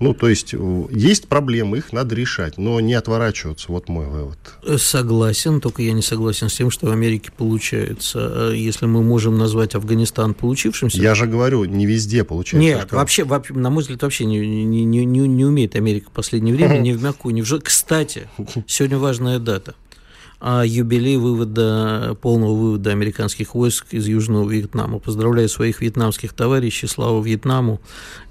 Ну, 0.00 0.14
то 0.14 0.28
есть 0.28 0.54
э, 0.54 0.84
есть 0.90 1.28
проблемы, 1.28 1.78
их 1.78 1.92
надо 1.92 2.14
решать, 2.14 2.56
но 2.56 2.80
не 2.80 2.94
отворачиваться. 2.94 3.66
Вот 3.68 3.88
мой 3.88 4.06
вывод. 4.06 4.38
Согласен, 4.78 5.60
только 5.60 5.82
я 5.82 5.92
не 5.92 6.00
согласен 6.00 6.48
с 6.48 6.54
тем, 6.54 6.70
что 6.70 6.86
в 6.86 6.90
Америке 6.90 7.30
получается. 7.36 8.50
Э, 8.50 8.56
если 8.56 8.86
мы 8.86 9.02
можем 9.02 9.36
назвать 9.36 9.74
Афганистан 9.74 10.32
получившимся... 10.32 11.00
Я 11.00 11.14
же 11.14 11.26
говорю, 11.26 11.64
не 11.66 11.84
везде 11.84 12.24
получается. 12.24 12.66
Нет, 12.66 12.92
вообще, 12.92 13.24
вообще, 13.24 13.52
на 13.52 13.68
мой 13.68 13.82
взгляд, 13.82 14.02
вообще 14.02 14.24
не, 14.24 14.38
не, 14.38 14.84
не, 14.84 15.04
не 15.04 15.44
умеет 15.44 15.76
Америка 15.76 16.08
в 16.08 16.12
последнее 16.12 16.54
время 16.54 16.78
ни 16.78 16.92
в 16.92 17.02
мягкую, 17.02 17.34
ни 17.34 17.42
в 17.42 17.44
жесткую. 17.44 17.66
Кстати, 17.66 18.28
сегодня 18.66 18.98
важная 18.98 19.38
дата 19.38 19.74
а 20.40 20.64
юбилей 20.64 21.18
вывода, 21.18 22.16
полного 22.22 22.54
вывода 22.54 22.90
американских 22.90 23.54
войск 23.54 23.88
из 23.90 24.06
Южного 24.06 24.50
Вьетнама. 24.50 24.98
Поздравляю 24.98 25.50
своих 25.50 25.82
вьетнамских 25.82 26.32
товарищей, 26.32 26.86
слава 26.86 27.22
Вьетнаму, 27.22 27.80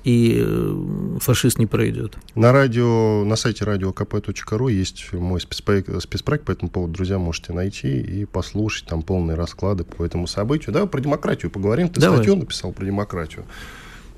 и 0.03 0.43
э, 0.43 1.17
фашист 1.19 1.59
не 1.59 1.67
пройдет. 1.67 2.17
На 2.33 2.51
радио, 2.51 3.23
на 3.25 3.35
сайте 3.35 3.63
radiokp.ru 3.63 4.71
есть 4.71 5.13
мой 5.13 5.39
спецпроект, 5.39 6.01
спецпроект 6.01 6.45
по 6.45 6.51
этому 6.51 6.71
поводу, 6.71 6.93
друзья, 6.93 7.19
можете 7.19 7.53
найти 7.53 7.99
и 8.01 8.25
послушать 8.25 8.87
там 8.87 9.03
полные 9.03 9.35
расклады 9.35 9.83
по 9.83 10.03
этому 10.03 10.25
событию. 10.25 10.73
Давай 10.73 10.89
про 10.89 11.01
демократию 11.01 11.51
поговорим. 11.51 11.89
Ты 11.89 12.01
Давай. 12.01 12.17
статью 12.17 12.37
написал 12.37 12.71
про 12.71 12.85
демократию. 12.85 13.45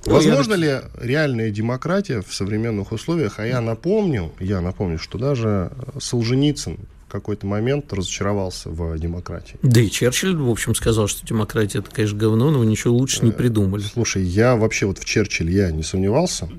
Ну, 0.06 0.14
Возможно 0.14 0.54
я... 0.54 0.58
ли 0.58 0.82
реальная 1.02 1.52
демократия 1.52 2.22
в 2.22 2.34
современных 2.34 2.92
условиях? 2.92 3.40
А 3.40 3.46
я 3.46 3.62
напомню, 3.62 4.32
я 4.40 4.62
напомню, 4.62 4.98
что 4.98 5.18
даже 5.18 5.72
Солженицын 6.00 6.78
в 6.78 7.01
какой-то 7.12 7.46
момент 7.46 7.92
разочаровался 7.94 8.70
в 8.70 8.98
демократии. 8.98 9.58
Да 9.62 9.82
и 9.82 9.90
Черчилль, 9.90 10.36
в 10.36 10.50
общем, 10.50 10.74
сказал, 10.74 11.08
что 11.08 11.26
демократия 11.26 11.80
это, 11.80 11.92
конечно, 11.92 12.18
говно, 12.18 12.52
но 12.52 12.64
ничего 12.64 12.96
лучше 12.96 13.24
не 13.24 13.32
э, 13.32 13.34
придумали. 13.34 13.84
Слушай, 13.84 14.24
я 14.24 14.56
вообще 14.56 14.86
вот 14.86 14.98
в 14.98 15.06
Черчилле 15.06 15.54
я 15.54 15.72
не 15.72 15.84
сомневался. 15.84 16.50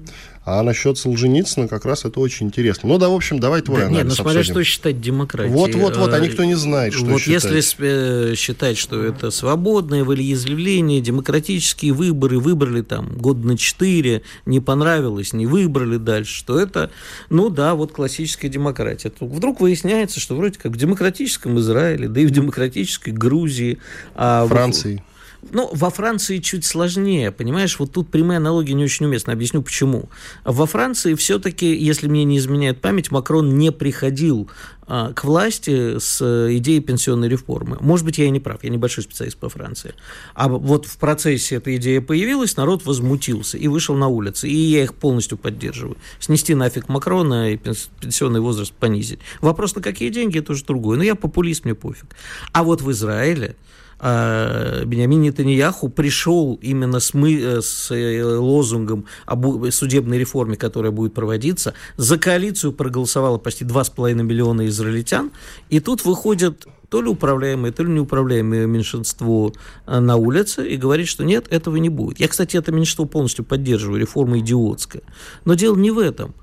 А 0.44 0.60
насчет 0.64 0.98
Солженицына 0.98 1.68
как 1.68 1.84
раз 1.84 2.04
это 2.04 2.18
очень 2.18 2.46
интересно. 2.46 2.88
Ну 2.88 2.98
да, 2.98 3.08
в 3.08 3.14
общем, 3.14 3.38
давай 3.38 3.62
твой 3.62 3.82
да, 3.82 3.86
анализ 3.86 3.98
Нет, 3.98 4.08
ну 4.08 4.14
смотря 4.24 4.42
что 4.42 4.64
считать 4.64 5.00
демократией. 5.00 5.54
Вот-вот-вот, 5.54 6.12
а 6.12 6.18
никто 6.18 6.42
не 6.42 6.56
знает, 6.56 6.94
что 6.94 7.04
Вот 7.04 7.20
считать. 7.20 7.44
если 7.44 8.34
считать, 8.34 8.76
что 8.76 9.00
это 9.04 9.30
свободное 9.30 10.02
волеизъявление, 10.02 11.00
демократические 11.00 11.92
выборы, 11.92 12.40
выбрали 12.40 12.82
там 12.82 13.16
год 13.16 13.44
на 13.44 13.56
четыре, 13.56 14.22
не 14.44 14.58
понравилось, 14.58 15.32
не 15.32 15.46
выбрали 15.46 15.96
дальше, 15.96 16.34
что 16.34 16.58
это, 16.58 16.90
ну 17.30 17.48
да, 17.48 17.76
вот 17.76 17.92
классическая 17.92 18.48
демократия. 18.48 19.12
Вдруг 19.20 19.60
выясняется, 19.60 20.18
что 20.18 20.34
вроде 20.34 20.58
как 20.58 20.72
в 20.72 20.76
демократическом 20.76 21.60
Израиле, 21.60 22.08
да 22.08 22.20
и 22.20 22.26
в 22.26 22.32
демократической 22.32 23.10
Грузии. 23.10 23.78
А 24.16 24.44
Франции. 24.48 25.04
Ну, 25.50 25.68
во 25.72 25.90
Франции 25.90 26.38
чуть 26.38 26.64
сложнее, 26.64 27.32
понимаешь, 27.32 27.78
вот 27.78 27.92
тут 27.92 28.10
прямая 28.10 28.38
аналогия 28.38 28.74
не 28.74 28.84
очень 28.84 29.06
уместна, 29.06 29.32
объясню 29.32 29.60
почему. 29.60 30.08
Во 30.44 30.66
Франции 30.66 31.14
все-таки, 31.14 31.74
если 31.74 32.06
мне 32.06 32.22
не 32.24 32.38
изменяет 32.38 32.80
память, 32.80 33.10
Макрон 33.10 33.58
не 33.58 33.72
приходил 33.72 34.48
а, 34.86 35.12
к 35.12 35.24
власти 35.24 35.98
с 35.98 36.22
идеей 36.56 36.80
пенсионной 36.80 37.28
реформы. 37.28 37.76
Может 37.80 38.06
быть, 38.06 38.18
я 38.18 38.26
и 38.26 38.30
не 38.30 38.38
прав, 38.38 38.62
я 38.62 38.70
небольшой 38.70 39.02
специалист 39.02 39.36
по 39.36 39.48
Франции. 39.48 39.94
А 40.34 40.48
вот 40.48 40.86
в 40.86 40.96
процессе 40.98 41.56
эта 41.56 41.74
идея 41.74 42.00
появилась, 42.00 42.56
народ 42.56 42.84
возмутился 42.86 43.58
и 43.58 43.66
вышел 43.66 43.96
на 43.96 44.06
улицы, 44.06 44.48
и 44.48 44.54
я 44.54 44.84
их 44.84 44.94
полностью 44.94 45.38
поддерживаю. 45.38 45.96
Снести 46.20 46.54
нафиг 46.54 46.88
Макрона 46.88 47.52
и 47.52 47.56
пенсионный 47.56 48.40
возраст 48.40 48.72
понизить. 48.72 49.18
Вопрос, 49.40 49.74
на 49.74 49.82
какие 49.82 50.10
деньги, 50.10 50.38
это 50.38 50.52
уже 50.52 50.64
другое. 50.64 50.98
Но 50.98 51.02
я 51.02 51.16
популист, 51.16 51.64
мне 51.64 51.74
пофиг. 51.74 52.06
А 52.52 52.62
вот 52.62 52.80
в 52.80 52.90
Израиле 52.92 53.56
Бениамин 54.02 55.20
Нетаньяху 55.20 55.88
пришел 55.88 56.58
именно 56.60 56.98
с, 56.98 57.14
мы, 57.14 57.40
э, 57.40 57.62
с 57.62 57.94
э, 57.94 58.24
лозунгом 58.24 59.04
об 59.26 59.70
судебной 59.70 60.18
реформе, 60.18 60.56
которая 60.56 60.90
будет 60.90 61.14
проводиться. 61.14 61.74
За 61.96 62.18
коалицию 62.18 62.72
проголосовало 62.72 63.38
почти 63.38 63.64
2,5 63.64 64.14
миллиона 64.14 64.66
израильтян. 64.66 65.30
И 65.70 65.78
тут 65.78 66.04
выходят 66.04 66.66
то 66.88 67.00
ли 67.00 67.08
управляемое, 67.08 67.70
то 67.70 67.84
ли 67.84 67.92
неуправляемое 67.92 68.66
меньшинство 68.66 69.52
э, 69.86 70.00
на 70.00 70.16
улице 70.16 70.68
и 70.68 70.76
говорит, 70.76 71.06
что 71.06 71.24
нет, 71.24 71.46
этого 71.50 71.76
не 71.76 71.88
будет. 71.88 72.18
Я, 72.18 72.26
кстати, 72.26 72.56
это 72.56 72.72
меньшинство 72.72 73.04
полностью 73.04 73.44
поддерживаю, 73.44 74.00
реформа 74.00 74.40
идиотская. 74.40 75.02
Но 75.44 75.54
дело 75.54 75.76
не 75.76 75.92
в 75.92 75.98
этом. 75.98 76.34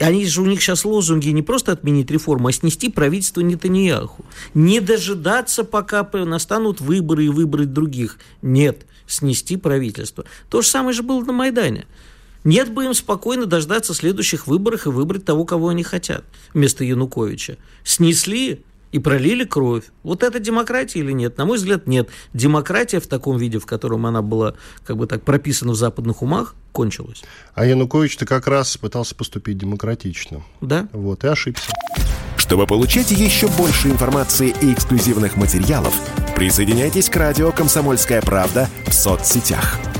Они 0.00 0.24
же 0.24 0.40
у 0.40 0.46
них 0.46 0.62
сейчас 0.62 0.86
лозунги 0.86 1.28
не 1.28 1.42
просто 1.42 1.72
отменить 1.72 2.10
реформу, 2.10 2.48
а 2.48 2.52
снести 2.52 2.88
правительство 2.88 3.42
Нетаньяху. 3.42 4.24
Не 4.54 4.80
дожидаться, 4.80 5.62
пока 5.62 6.08
настанут 6.24 6.80
выборы 6.80 7.26
и 7.26 7.28
выбрать 7.28 7.74
других. 7.74 8.18
Нет, 8.40 8.86
снести 9.06 9.58
правительство. 9.58 10.24
То 10.48 10.62
же 10.62 10.68
самое 10.68 10.94
же 10.94 11.02
было 11.02 11.22
на 11.22 11.34
Майдане. 11.34 11.86
Нет 12.44 12.72
бы 12.72 12.86
им 12.86 12.94
спокойно 12.94 13.44
дождаться 13.44 13.92
следующих 13.92 14.46
выборов 14.46 14.86
и 14.86 14.90
выбрать 14.90 15.26
того, 15.26 15.44
кого 15.44 15.68
они 15.68 15.82
хотят, 15.82 16.24
вместо 16.54 16.82
Януковича. 16.82 17.58
Снесли, 17.84 18.62
и 18.92 18.98
пролили 18.98 19.44
кровь. 19.44 19.84
Вот 20.02 20.22
это 20.22 20.38
демократия 20.38 21.00
или 21.00 21.12
нет? 21.12 21.38
На 21.38 21.44
мой 21.44 21.58
взгляд, 21.58 21.86
нет. 21.86 22.08
Демократия 22.32 23.00
в 23.00 23.06
таком 23.06 23.36
виде, 23.36 23.58
в 23.58 23.66
котором 23.66 24.06
она 24.06 24.22
была 24.22 24.54
как 24.84 24.96
бы 24.96 25.06
так 25.06 25.22
прописана 25.22 25.72
в 25.72 25.76
западных 25.76 26.22
умах, 26.22 26.54
кончилась. 26.72 27.22
А 27.54 27.64
Янукович-то 27.64 28.26
как 28.26 28.46
раз 28.46 28.76
пытался 28.76 29.14
поступить 29.14 29.58
демократично. 29.58 30.42
Да. 30.60 30.88
Вот, 30.92 31.24
и 31.24 31.28
ошибся. 31.28 31.70
Чтобы 32.36 32.66
получать 32.66 33.10
еще 33.10 33.48
больше 33.48 33.88
информации 33.88 34.54
и 34.60 34.72
эксклюзивных 34.72 35.36
материалов, 35.36 35.94
присоединяйтесь 36.34 37.08
к 37.08 37.16
радио 37.16 37.52
«Комсомольская 37.52 38.22
правда» 38.22 38.68
в 38.86 38.92
соцсетях– 38.92 39.78